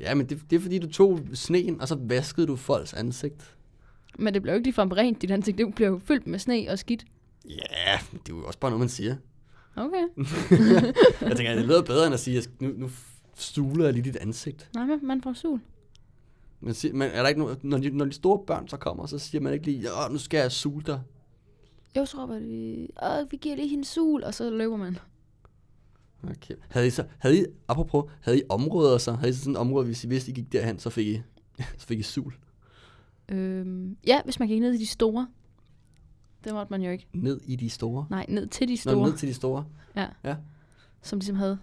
Ja, 0.00 0.14
men 0.14 0.26
det, 0.28 0.42
det 0.50 0.56
er 0.56 0.60
fordi, 0.60 0.78
du 0.78 0.90
tog 0.92 1.20
sneen, 1.34 1.80
og 1.80 1.88
så 1.88 1.94
vaskede 2.00 2.46
du 2.46 2.56
folks 2.56 2.94
ansigt. 2.94 3.56
Men 4.18 4.34
det 4.34 4.42
bliver 4.42 4.52
jo 4.54 4.56
ikke 4.56 4.66
ligefrem 4.66 4.88
rent, 4.88 5.22
dit 5.22 5.30
ansigt. 5.30 5.58
Det 5.58 5.74
bliver 5.74 5.88
jo 5.90 6.00
fyldt 6.04 6.26
med 6.26 6.38
sne 6.38 6.66
og 6.70 6.78
skidt. 6.78 7.04
Ja, 7.48 7.98
det 8.12 8.32
er 8.32 8.36
jo 8.36 8.44
også 8.46 8.58
bare 8.58 8.70
noget, 8.70 8.80
man 8.80 8.88
siger. 8.88 9.16
Okay. 9.76 10.06
Jeg 11.28 11.36
tænker, 11.36 11.54
det 11.54 11.64
lyder 11.64 11.82
bedre 11.82 12.04
end 12.06 12.14
at 12.14 12.20
sige, 12.20 12.38
at 12.38 12.48
nu, 12.60 12.68
nu 12.76 12.90
stuler 13.34 13.84
jeg 13.84 13.92
lige 13.94 14.04
dit 14.04 14.16
ansigt. 14.16 14.70
Nej, 14.74 14.84
men 14.86 15.06
man 15.06 15.22
får 15.22 15.32
sul. 15.32 15.60
Men, 16.60 16.74
sig- 16.74 16.94
men 16.96 17.10
er 17.10 17.22
der 17.22 17.28
ikke 17.28 17.40
noget, 17.40 17.64
når 17.64 17.78
de, 17.78 17.90
når 17.90 18.04
de 18.04 18.12
store 18.12 18.38
børn 18.46 18.68
så 18.68 18.76
kommer, 18.76 19.06
så 19.06 19.18
siger 19.18 19.42
man 19.42 19.52
ikke 19.52 19.66
lige, 19.66 19.88
Åh, 19.92 20.12
nu 20.12 20.18
skal 20.18 20.38
jeg 20.38 20.52
sule 20.52 20.84
dig. 20.86 21.00
Jo, 21.96 22.04
så 22.04 22.22
råber 22.22 22.38
de, 22.38 22.88
Åh, 23.02 23.30
vi 23.30 23.36
giver 23.36 23.56
lige 23.56 23.68
hende 23.68 23.84
sul, 23.84 24.24
og 24.24 24.34
så 24.34 24.50
løber 24.50 24.76
man. 24.76 24.98
Okay. 26.22 26.54
Havde 26.68 26.86
I 26.86 26.90
så, 26.90 27.04
havde 27.18 27.40
I, 27.40 27.44
apropos, 27.68 28.04
havde 28.20 28.38
I 28.38 28.42
områder 28.48 28.98
så? 28.98 29.12
Havde 29.12 29.30
I 29.30 29.32
sådan 29.32 29.52
et 29.52 29.58
område, 29.58 29.86
hvis 29.86 30.04
I 30.04 30.08
vidste, 30.08 30.30
I 30.30 30.34
gik 30.34 30.52
derhen, 30.52 30.78
så 30.78 30.90
fik 30.90 31.06
I, 31.06 31.20
så 31.78 31.86
fik 31.86 31.98
I 31.98 32.02
sul? 32.02 32.34
Øhm, 33.28 33.96
ja, 34.06 34.20
hvis 34.24 34.38
man 34.38 34.48
gik 34.48 34.60
ned 34.60 34.72
til 34.72 34.80
de 34.80 34.86
store. 34.86 35.28
Det 36.44 36.52
måtte 36.54 36.70
man 36.70 36.82
jo 36.82 36.90
ikke. 36.90 37.06
Ned 37.12 37.40
i 37.44 37.56
de 37.56 37.70
store? 37.70 38.06
Nej, 38.10 38.26
ned 38.28 38.46
til 38.46 38.68
de 38.68 38.72
Nå, 38.72 38.76
store, 38.76 39.08
ned 39.08 39.16
til 39.16 39.28
de 39.28 39.34
store. 39.34 39.64
ja. 39.96 40.06
Ja. 40.24 40.36
Som 41.02 41.18
ligesom 41.18 41.36
havde 41.36 41.58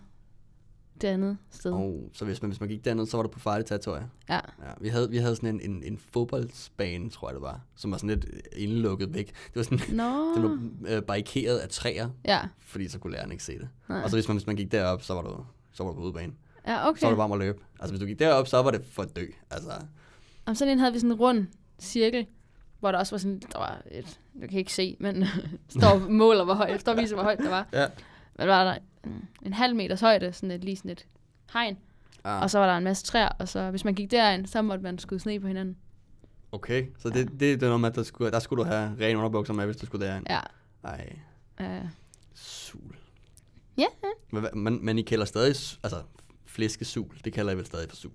det 1.02 1.08
andet 1.08 1.38
sted. 1.52 1.72
Og 1.72 2.10
så 2.14 2.26
hvis 2.26 2.42
man, 2.42 2.52
hvis 2.52 2.60
man 2.60 2.70
gik 2.70 2.86
derned, 2.86 3.06
så 3.06 3.18
var 3.18 3.22
du 3.24 3.30
på 3.30 3.40
farligt 3.40 3.68
territorie. 3.68 4.10
Ja. 4.30 4.36
Ja, 4.36 4.40
vi 4.82 4.88
havde, 4.88 5.10
vi 5.10 5.18
havde 5.18 5.36
sådan 5.36 5.50
en, 5.62 5.72
en, 5.72 5.84
en 5.84 5.98
fodboldsbane, 5.98 7.10
tror 7.10 7.30
jeg 7.30 7.34
det 7.34 7.42
var, 7.42 7.62
som 7.76 7.92
var 7.92 7.98
sådan 7.98 8.10
lidt 8.10 8.26
indelukket 8.56 9.14
væk. 9.14 9.28
Det 9.28 9.56
var 9.56 9.64
sådan, 9.64 9.80
Nå. 9.96 10.04
den 10.36 10.44
var 10.44 10.96
øh, 10.96 11.02
barrikeret 11.04 11.58
af 11.58 11.70
træer, 11.70 12.10
Ja. 12.26 12.42
fordi 12.60 12.88
så 12.88 13.00
kunne 13.00 13.14
læreren 13.14 13.32
ikke 13.32 13.44
se 13.44 13.54
det. 13.60 13.70
Nej. 13.90 14.02
Og 14.04 14.10
så 14.10 14.16
hvis 14.16 14.28
man, 14.28 14.38
hvis 14.38 14.48
man 14.48 14.56
gik 14.56 14.72
derop, 14.72 15.02
så 15.04 15.14
var 15.14 15.22
du, 15.22 15.46
så 15.74 15.84
var 15.84 15.92
du 15.92 15.96
på 15.96 16.02
udebane. 16.04 16.34
Ja, 16.68 16.88
okay. 16.90 17.00
Så 17.00 17.06
var 17.06 17.12
det 17.12 17.18
bare 17.18 17.26
om 17.26 17.32
at 17.32 17.40
løbe. 17.40 17.60
Altså 17.80 17.92
hvis 17.94 18.00
du 18.00 18.06
gik 18.06 18.20
derop, 18.20 18.48
så 18.48 18.62
var 18.62 18.72
det 18.72 18.82
for 18.92 19.04
at 19.04 19.16
dø. 19.16 19.26
Altså, 19.52 19.70
Om 20.46 20.56
sådan 20.56 20.72
en 20.72 20.80
havde 20.80 20.94
vi 20.94 21.00
sådan 21.00 21.12
en 21.12 21.18
rund 21.20 21.48
cirkel, 21.80 22.26
hvor 22.80 22.92
der 22.92 23.00
også 23.00 23.12
var 23.16 23.18
sådan, 23.20 23.42
der 23.52 23.60
var 23.60 23.82
et, 23.92 24.20
jeg 24.40 24.50
kan 24.50 24.60
ikke 24.60 24.74
se, 24.74 24.98
men 25.00 25.26
står 25.80 25.98
måler, 26.10 26.44
hvor 26.44 26.54
højt, 26.54 26.82
står 26.82 26.94
viser, 26.96 27.16
hvor 27.16 27.24
højt 27.24 27.40
der 27.40 27.50
var. 27.50 27.68
ja. 27.74 27.88
Men 28.38 28.48
var 28.48 28.64
der 28.64 28.78
en 29.46 29.54
halv 29.54 29.76
meters 29.76 30.02
højde, 30.02 30.34
sådan 30.34 30.52
et, 30.52 30.64
lige 30.64 30.76
sådan 30.76 30.92
et 30.92 31.06
hegn, 31.54 31.78
Ah, 32.26 32.42
og 32.42 32.50
så 32.50 32.60
var 32.60 32.68
der 32.68 32.78
en 32.78 32.84
masse 32.84 33.06
træer, 33.06 33.30
og 33.40 33.48
så 33.48 33.70
hvis 33.70 33.86
man 33.86 33.96
gik 33.96 34.12
derind, 34.12 34.48
så 34.48 34.62
måtte 34.62 34.84
man 34.84 35.00
skyde 35.00 35.20
sne 35.20 35.40
på 35.40 35.48
hinanden. 35.48 35.78
okay, 36.52 36.86
så 37.00 37.10
det, 37.10 37.28
det, 37.32 37.40
det 37.40 37.64
er 37.64 37.68
noget 37.68 37.80
med, 37.82 37.90
at 37.90 37.96
der 37.96 38.04
skulle, 38.04 38.32
der 38.32 38.40
skulle 38.40 38.64
du 38.64 38.70
have 38.70 38.96
rene 39.00 39.18
underbukser 39.18 39.54
med, 39.54 39.66
hvis 39.66 39.78
du 39.78 39.86
skulle 39.86 40.06
derind. 40.08 40.26
Ja. 40.30 40.40
Ej, 40.84 41.16
Uh, 41.60 41.90
sul. 42.34 42.96
Ja. 43.78 43.86
Hvad- 44.30 44.52
men, 44.56 44.86
men 44.86 44.98
I 45.00 45.02
kalder 45.02 45.26
stadig, 45.26 45.56
altså 45.84 46.02
flæskesul, 46.46 47.20
det 47.26 47.34
kalder 47.34 47.52
I 47.54 47.58
vel 47.58 47.66
stadig 47.66 47.90
for 47.90 47.96
sul? 47.96 48.12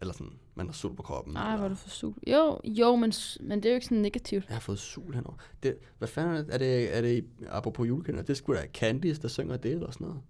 Eller 0.00 0.12
sådan, 0.14 0.32
man 0.54 0.66
har 0.66 0.72
sul 0.72 0.96
på 0.96 1.02
kroppen. 1.02 1.36
ej, 1.36 1.42
eller, 1.44 1.56
hvor 1.56 1.64
er 1.64 1.68
du 1.68 1.74
for 1.74 1.88
sul. 1.88 2.14
Jo, 2.26 2.60
jo, 2.64 2.96
men, 2.96 3.12
men 3.40 3.58
det 3.62 3.66
er 3.66 3.70
jo 3.70 3.74
ikke 3.74 3.86
sådan 3.86 3.98
negativt. 3.98 4.44
Jeg 4.48 4.54
har 4.56 4.60
fået 4.60 4.78
sul 4.78 5.14
henover. 5.14 5.36
Det, 5.62 5.76
hvad 5.98 6.08
fanden 6.08 6.36
er 6.36 6.42
det? 6.42 6.52
Er 6.54 6.58
det, 6.58 6.96
er 6.96 7.00
det 7.00 7.24
apropos 7.48 7.88
julekalender? 7.88 8.24
Det 8.24 8.36
skulle 8.36 8.60
da 8.60 8.66
Candice, 8.74 9.22
der 9.22 9.28
synger 9.28 9.56
det 9.56 9.72
eller 9.72 9.90
sådan 9.90 10.06
noget. 10.06 10.20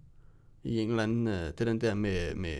I 0.63 0.79
en 0.79 0.89
eller 0.89 1.03
anden, 1.03 1.27
øh, 1.27 1.33
det 1.33 1.61
er 1.61 1.65
den 1.65 1.81
der 1.81 1.93
med, 1.93 2.35
med 2.35 2.55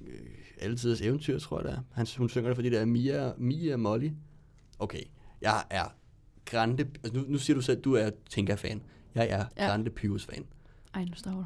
øh, 0.00 0.76
eventyr, 1.02 1.38
tror 1.38 1.58
jeg 1.60 1.64
det 1.68 1.72
er. 1.72 1.80
Han, 1.92 2.06
hun 2.18 2.28
synger 2.28 2.48
det, 2.48 2.56
fordi 2.56 2.70
det 2.70 2.78
er 2.78 2.84
Mia, 2.84 3.32
Mia 3.38 3.76
Molly. 3.76 4.10
Okay, 4.78 5.02
jeg 5.40 5.64
er 5.70 5.84
Grande, 6.44 6.86
altså 7.04 7.20
nu, 7.20 7.24
nu 7.28 7.38
siger 7.38 7.54
du 7.54 7.60
selv, 7.62 7.78
at 7.78 7.84
du 7.84 7.94
er 7.94 8.10
Tinka-fan. 8.30 8.82
Jeg 9.14 9.28
er 9.30 9.44
Ja. 9.56 9.66
Grande 9.66 9.90
Pyrus-fan. 9.90 10.44
Ej, 10.94 11.04
nu 11.04 11.14
står 11.14 11.30
du. 11.30 11.44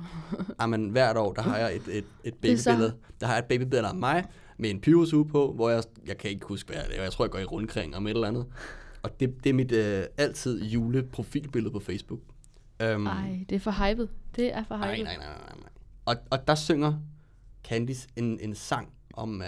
Jamen, 0.60 0.88
hvert 0.90 1.16
år, 1.16 1.32
der 1.32 1.42
har 1.42 1.56
jeg 1.62 1.76
et, 1.76 1.82
et, 1.88 2.04
et 2.24 2.34
babybillede. 2.34 2.94
Der 3.20 3.26
har 3.26 3.34
jeg 3.34 3.38
et 3.38 3.44
babybillede 3.48 3.88
af 3.88 3.94
mig 3.94 4.24
med 4.58 4.70
en 4.70 4.80
Pyrus 4.80 5.12
uge 5.12 5.28
på, 5.28 5.52
hvor 5.52 5.70
jeg, 5.70 5.82
jeg 6.06 6.18
kan 6.18 6.30
ikke 6.30 6.46
huske, 6.46 6.66
hvad 6.66 6.76
jeg 6.76 6.90
laver. 6.90 7.02
Jeg 7.02 7.12
tror, 7.12 7.24
jeg 7.24 7.32
går 7.32 7.38
i 7.38 7.44
rundkring 7.44 7.96
om 7.96 8.06
et 8.06 8.10
eller 8.10 8.28
andet. 8.28 8.46
Og 9.02 9.20
det, 9.20 9.44
det 9.44 9.50
er 9.50 9.54
mit 9.54 9.72
øh, 9.72 10.04
altid 10.16 10.62
juleprofilbillede 10.62 11.72
på 11.72 11.80
Facebook. 11.80 12.20
Um, 12.94 13.06
Ej, 13.06 13.44
det 13.48 13.56
er 13.56 13.60
for 13.60 13.88
hypet. 13.88 14.08
Det 14.36 14.54
er 14.54 14.64
for 14.68 14.76
hypet. 14.76 14.88
nej, 14.88 15.02
nej, 15.02 15.16
nej, 15.16 15.26
nej, 15.26 15.56
nej. 15.60 15.68
Og, 16.04 16.16
og 16.30 16.48
der 16.48 16.54
synger 16.54 16.94
Candice 17.64 18.08
en, 18.16 18.40
en 18.40 18.54
sang 18.54 18.88
om... 19.14 19.30
Uh, 19.30 19.40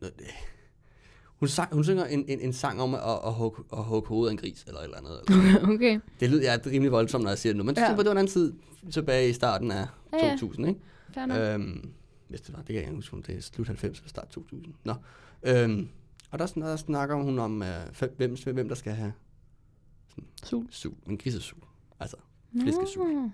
noget, 0.00 0.18
det, 0.18 0.26
hun, 1.34 1.48
sang, 1.48 1.74
hun 1.74 1.84
synger 1.84 2.04
en, 2.04 2.24
en, 2.28 2.40
en 2.40 2.52
sang 2.52 2.80
om 2.82 2.94
at, 2.94 3.00
at, 3.26 3.32
hugge, 3.34 3.62
at 3.72 3.84
hugge 3.84 4.08
hovedet 4.08 4.28
af 4.28 4.32
en 4.32 4.38
gris, 4.38 4.64
eller 4.66 4.80
et 4.80 4.84
eller 4.84 4.96
andet. 4.98 5.20
Eller. 5.28 5.68
okay. 5.74 6.00
Det 6.20 6.30
lyder 6.30 6.42
ja, 6.42 6.58
er 6.58 6.66
rimelig 6.66 6.92
voldsomt, 6.92 7.24
når 7.24 7.30
jeg 7.30 7.38
siger 7.38 7.52
det 7.52 7.56
nu. 7.58 7.64
Men 7.64 7.76
Ja. 7.76 7.82
ja. 7.82 7.88
det 7.88 7.96
var 7.96 8.02
en 8.12 8.18
anden 8.18 8.32
tid 8.32 8.52
tilbage 8.92 9.28
i 9.28 9.32
starten 9.32 9.70
af 9.70 9.86
Ja, 10.12 10.26
ja. 10.26 10.32
2000, 10.32 10.68
ikke? 10.68 10.80
Fair 11.14 11.26
nok. 11.26 11.38
Øhm, 11.38 11.90
hvis 12.28 12.40
det 12.40 12.52
var, 12.54 12.58
det 12.58 12.66
kan 12.66 12.74
jeg 12.74 12.82
ikke 12.82 12.94
huske, 12.94 13.14
om 13.14 13.22
det 13.22 13.36
er 13.36 13.40
slut 13.40 13.66
90 13.66 13.98
eller 13.98 14.08
start 14.08 14.28
2000. 14.28 14.74
Nå. 14.84 14.94
Øhm, 15.42 15.88
og 16.30 16.38
der, 16.38 16.46
der 16.46 16.76
snakker 16.76 17.16
hun 17.16 17.38
om, 17.38 17.62
øh, 17.62 18.08
hvem, 18.16 18.36
hvem 18.52 18.68
der 18.68 18.74
skal 18.74 18.92
have 18.92 19.12
Sul. 20.44 20.66
sul. 20.70 20.94
En 21.08 21.18
grisesul. 21.18 21.58
Altså, 22.00 22.16
flæskesul. 22.60 23.12
Nå. 23.12 23.30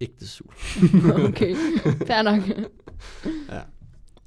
ægte 0.00 0.28
sul. 0.28 0.52
okay, 1.28 1.56
fair 2.06 2.22
nok. 2.22 2.42
Ja. 3.48 3.62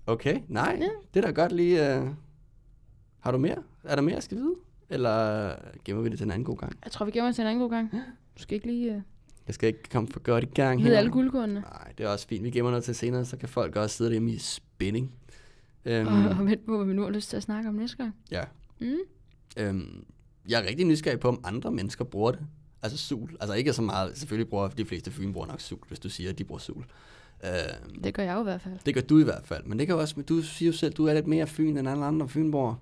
Okay, 0.06 0.42
nej. 0.48 0.78
Ja. 0.80 0.86
Ja. 0.86 0.90
Det 1.14 1.26
er 1.26 1.28
da 1.28 1.42
godt 1.42 1.52
lige... 1.52 1.98
Øh, 1.98 2.08
har 3.20 3.32
du 3.32 3.38
mere? 3.38 3.64
Er 3.84 3.96
der 3.96 4.02
mere, 4.02 4.16
jeg 4.16 4.24
skal 4.24 4.38
vide? 4.38 4.56
Eller 4.90 5.56
gemmer 5.86 6.04
vi 6.04 6.10
det 6.10 6.18
til 6.18 6.26
en 6.26 6.32
anden 6.32 6.46
god 6.46 6.58
gang? 6.58 6.74
Jeg 6.84 6.92
tror, 6.92 7.06
vi 7.06 7.12
gemmer 7.12 7.32
til 7.32 7.42
en 7.42 7.48
anden 7.48 7.62
god 7.62 7.70
gang. 7.70 7.92
Du 8.38 8.42
skal 8.42 8.56
ikke 8.56 8.68
lige 8.68 8.96
uh, 8.96 9.02
Jeg 9.48 9.56
skal 9.56 9.68
ikke 9.68 9.84
komme 9.92 10.10
for 10.10 10.20
godt 10.20 10.44
i 10.44 10.48
gang 10.48 10.84
her. 10.84 10.98
alle 10.98 11.12
guldkornene. 11.12 11.60
Nej, 11.60 11.92
det 11.98 12.06
er 12.06 12.10
også 12.10 12.28
fint. 12.28 12.44
Vi 12.44 12.50
gemmer 12.50 12.72
noget 12.72 12.84
til 12.84 12.96
senere, 12.96 13.26
så 13.26 13.38
kan 13.38 13.50
folk 13.50 13.76
også 13.76 13.96
sidde 13.98 14.10
derhjemme 14.10 14.32
i 14.32 14.38
spænding. 14.38 15.12
Øhm, 15.86 16.08
Og, 16.08 16.30
og 16.40 16.46
vent 16.46 16.66
på, 16.66 16.78
hvad 16.78 16.88
vi 16.88 16.94
nu 16.94 17.02
har 17.02 17.10
lyst 17.10 17.30
til 17.30 17.38
at 17.38 17.44
snakke 17.44 17.70
om 17.70 17.76
næste 17.76 17.98
gang. 17.98 18.16
Ja. 18.32 18.44
Mm. 18.82 18.96
Øhm, 19.58 20.06
jeg 20.50 20.64
er 20.64 20.68
rigtig 20.70 20.86
nysgerrig 20.86 21.20
på, 21.20 21.28
om 21.28 21.42
andre 21.44 21.72
mennesker 21.72 22.04
bruger 22.04 22.32
det. 22.32 22.40
Altså 22.82 22.98
sul. 22.98 23.38
Altså 23.40 23.54
ikke 23.54 23.74
så 23.74 23.82
meget. 23.82 24.18
Selvfølgelig 24.18 24.50
bruger 24.50 24.68
de 24.68 24.86
fleste 24.86 25.12
fyn 25.12 25.34
bruger 25.34 25.48
nok 25.48 25.62
sul, 25.62 25.78
hvis 25.88 26.00
du 26.00 26.10
siger, 26.10 26.30
at 26.30 26.38
de 26.38 26.44
bruger 26.44 26.60
sul. 26.60 26.84
Øhm, 27.46 28.02
Det 28.04 28.14
gør 28.14 28.24
jeg 28.24 28.34
jo 28.36 28.40
i 28.40 28.44
hvert 28.44 28.62
fald. 28.62 28.74
det 28.86 28.94
gør 28.94 29.02
du 29.02 29.20
i 29.20 29.24
hvert 29.24 29.42
fald. 29.46 29.64
Men 29.66 29.80
det 29.80 29.88
kan 29.88 29.96
også, 29.96 30.22
du 30.30 30.42
siger 30.42 30.72
jo 30.72 30.78
selv, 30.78 30.92
at 30.92 30.98
du 30.98 31.06
er 31.06 31.14
lidt 31.14 31.28
mere 31.28 31.48
fyn 31.48 31.78
end 31.78 31.90
alle 31.90 32.06
andre 32.06 32.30
fynborgere. 32.30 32.76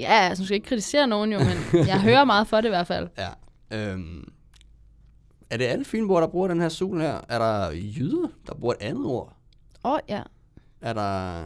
Ja, 0.00 0.12
altså, 0.28 0.42
nu 0.42 0.46
skal 0.46 0.54
jeg 0.54 0.56
ikke 0.56 0.68
kritisere 0.68 1.06
nogen 1.06 1.32
jo, 1.32 1.38
men 1.38 1.86
jeg 1.86 2.02
hører 2.02 2.24
meget 2.24 2.46
for 2.48 2.56
det 2.56 2.64
i 2.64 2.68
hvert 2.68 2.86
fald. 2.86 3.08
Ja. 3.70 3.92
Øhm, 3.92 4.28
er 5.50 5.56
det 5.56 5.64
alle 5.64 5.84
fynborgere, 5.84 6.22
der 6.22 6.28
bruger 6.28 6.48
den 6.48 6.60
her 6.60 6.68
sul 6.68 7.00
her? 7.00 7.20
Er 7.28 7.38
der 7.38 7.70
jyder, 7.70 8.28
der 8.46 8.54
bruger 8.54 8.74
et 8.74 8.82
andet 8.82 9.04
ord? 9.06 9.36
Åh, 9.84 9.92
oh, 9.92 9.98
ja. 10.08 10.22
Er 10.80 10.92
der... 10.92 11.44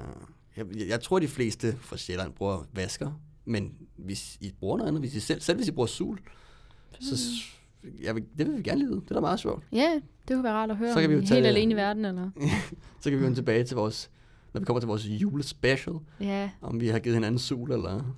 Jeg, 0.56 0.66
jeg 0.88 1.00
tror, 1.00 1.18
de 1.18 1.28
fleste 1.28 1.76
fra 1.80 1.96
Sjælland 1.96 2.32
bruger 2.32 2.58
vasker. 2.72 3.12
Men 3.44 3.72
hvis 3.96 4.38
I 4.40 4.52
bruger 4.60 4.76
noget 4.76 4.88
andet, 4.88 5.02
hvis 5.02 5.14
I 5.14 5.20
selv, 5.20 5.40
selv 5.40 5.56
hvis 5.58 5.68
I 5.68 5.72
bruger 5.72 5.86
sul, 5.86 6.18
så 7.00 7.16
s- 7.16 7.58
jeg 8.02 8.14
vil, 8.14 8.24
det 8.38 8.46
vil 8.46 8.56
vi 8.58 8.62
gerne 8.62 8.78
lide. 8.80 8.94
Det 8.94 9.10
er 9.10 9.14
da 9.14 9.20
meget 9.20 9.40
sjovt. 9.40 9.64
Ja, 9.72 9.90
det 10.28 10.34
kunne 10.34 10.44
være 10.44 10.52
rart 10.52 10.70
at 10.70 10.76
høre 10.76 10.92
Så 10.92 11.00
kan 11.00 11.10
vi 11.10 11.14
jo 11.14 11.20
tage- 11.20 11.34
helt 11.34 11.46
alene 11.46 11.72
i 11.72 11.76
verden, 11.76 12.04
eller? 12.04 12.30
Så 13.00 13.10
kan 13.10 13.18
vi 13.18 13.24
vende 13.24 13.36
tilbage 13.36 13.64
til 13.64 13.76
vores, 13.76 14.10
når 14.52 14.60
vi 14.60 14.64
kommer 14.64 14.80
til 14.80 14.86
vores 14.86 15.06
julespecial, 15.06 15.96
Ja, 16.20 16.50
om 16.60 16.80
vi 16.80 16.88
har 16.88 16.98
givet 16.98 17.16
hinanden 17.16 17.38
sul, 17.38 17.72
eller... 17.72 18.14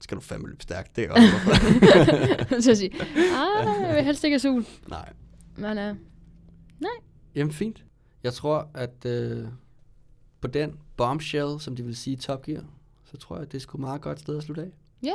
Skal 0.00 0.16
du 0.16 0.20
fandme 0.22 0.48
løbe 0.48 0.62
stærkt, 0.62 0.96
det 0.96 1.04
er 1.04 1.10
også 1.12 1.28
hvorfor. 1.30 2.60
så 2.66 2.74
sige, 2.74 2.90
ah, 3.16 3.82
jeg 3.88 3.96
vil 3.96 4.04
helst 4.04 4.24
ikke 4.24 4.34
have 4.34 4.40
sul. 4.40 4.66
Nej. 4.88 5.12
Men 5.56 5.78
uh, 5.78 5.96
Jamen 7.34 7.52
fint. 7.52 7.84
Jeg 8.22 8.32
tror, 8.32 8.70
at 8.74 9.04
øh, 9.06 9.44
på 10.40 10.46
den 10.48 10.78
bombshell, 10.96 11.60
som 11.60 11.76
de 11.76 11.84
vil 11.84 11.96
sige 11.96 12.14
i 12.14 12.16
Top 12.16 12.42
Gear, 12.42 12.64
så 13.04 13.16
tror 13.16 13.38
jeg, 13.38 13.52
det 13.52 13.58
er 13.58 13.60
sgu 13.60 13.78
meget 13.78 14.00
godt 14.00 14.20
sted 14.20 14.36
at 14.36 14.42
slutte 14.42 14.62
af. 14.62 14.70
Ja. 15.02 15.12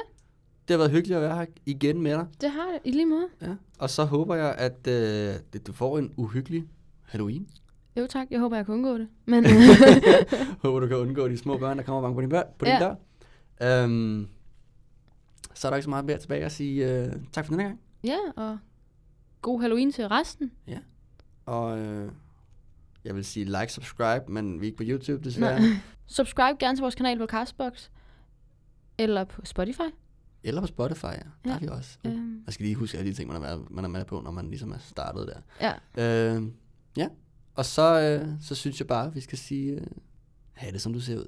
Det 0.68 0.74
har 0.74 0.78
været 0.78 0.92
hyggeligt 0.92 1.16
at 1.18 1.22
være 1.22 1.36
her 1.36 1.46
igen 1.66 2.02
med 2.02 2.12
dig. 2.12 2.28
Det 2.42 2.52
har 2.52 2.72
det, 2.72 2.80
i 2.86 2.92
lige 2.92 3.06
måde. 3.06 3.28
Ja. 3.42 3.56
Og 3.80 3.90
så 3.90 4.04
håber 4.04 4.36
jeg, 4.36 4.56
at 4.58 4.88
øh, 4.88 5.36
at 5.54 5.68
du 5.68 5.74
får 5.74 5.98
en 5.98 6.14
uhyggelig 6.18 6.64
Halloween. 7.02 7.48
Jo 7.98 8.08
tak, 8.08 8.28
jeg 8.32 8.40
håber, 8.40 8.56
jeg 8.56 8.66
kan 8.66 8.74
undgå 8.76 8.98
det. 8.98 9.08
Men 9.26 9.46
håber, 10.64 10.80
du 10.80 10.88
kan 10.88 10.98
undgå 10.98 11.28
de 11.28 11.38
små 11.38 11.58
børn, 11.58 11.78
der 11.78 11.84
kommer 11.84 12.02
og 12.02 12.04
banker 12.04 12.16
på 12.16 12.22
din, 12.22 12.30
bør, 12.30 12.44
på 12.60 12.66
din 12.66 12.74
Ja. 12.74 12.96
dør. 13.60 13.84
Øhm, 13.84 14.28
så 15.56 15.68
er 15.68 15.70
der 15.70 15.76
ikke 15.78 15.84
så 15.84 15.90
meget 15.90 16.06
mere 16.06 16.18
tilbage 16.18 16.46
at 16.46 16.52
sige 16.52 16.92
øh, 17.06 17.14
tak 17.32 17.46
for 17.46 17.52
denne 17.52 17.64
gang. 17.64 17.80
ja, 18.04 18.18
og 18.36 18.58
god 19.42 19.62
Halloween 19.62 19.92
til 19.92 20.08
resten. 20.08 20.52
Og 21.46 21.80
øh, 21.80 22.12
jeg 23.06 23.16
vil 23.16 23.26
sige 23.26 23.46
like, 23.46 23.68
subscribe, 23.74 24.32
men 24.32 24.62
vi 24.62 24.66
er 24.66 24.72
ikke 24.72 24.78
på 24.78 24.84
YouTube 24.88 25.24
desværre. 25.24 25.60
Nej. 25.60 25.70
Subscribe 26.08 26.58
gerne 26.60 26.78
til 26.78 26.82
vores 26.82 26.96
kanal 26.96 27.18
på 27.18 27.26
Castbox. 27.26 27.90
Eller 28.98 29.24
på 29.24 29.42
Spotify. 29.46 29.82
Eller 30.44 30.62
på 30.62 30.68
Spotify, 30.68 31.04
ja. 31.06 31.10
Der 31.10 31.20
Ja. 31.46 31.56
er 31.56 31.60
vi 31.60 31.68
også. 31.68 31.98
Øhm, 32.06 32.16
Man 32.18 32.52
skal 32.52 32.64
lige 32.64 32.76
huske 32.76 32.98
alle 32.98 33.12
de 33.12 33.16
ting, 33.16 33.32
man 33.34 33.44
er, 33.44 33.60
man 33.70 33.86
er 33.86 33.90
med 33.90 34.06
på, 34.06 34.22
når 34.22 34.32
man 34.32 34.48
ligesom 34.50 34.72
er 34.72 34.78
startet 34.78 35.28
der. 35.28 35.74
ja, 35.98 36.36
Øh, 36.36 36.44
ja, 36.98 37.08
og 37.56 37.66
så, 37.66 38.00
øh, 38.00 38.30
så 38.42 38.56
synes 38.56 38.80
jeg 38.80 38.88
bare, 38.88 39.08
at 39.08 39.16
vi 39.16 39.20
skal 39.22 39.38
sige, 39.38 39.72
øh, 39.72 39.88
have 40.54 40.72
det 40.72 40.82
som 40.82 40.94
du 40.94 41.00
ser 41.00 41.18
ud. 41.18 41.28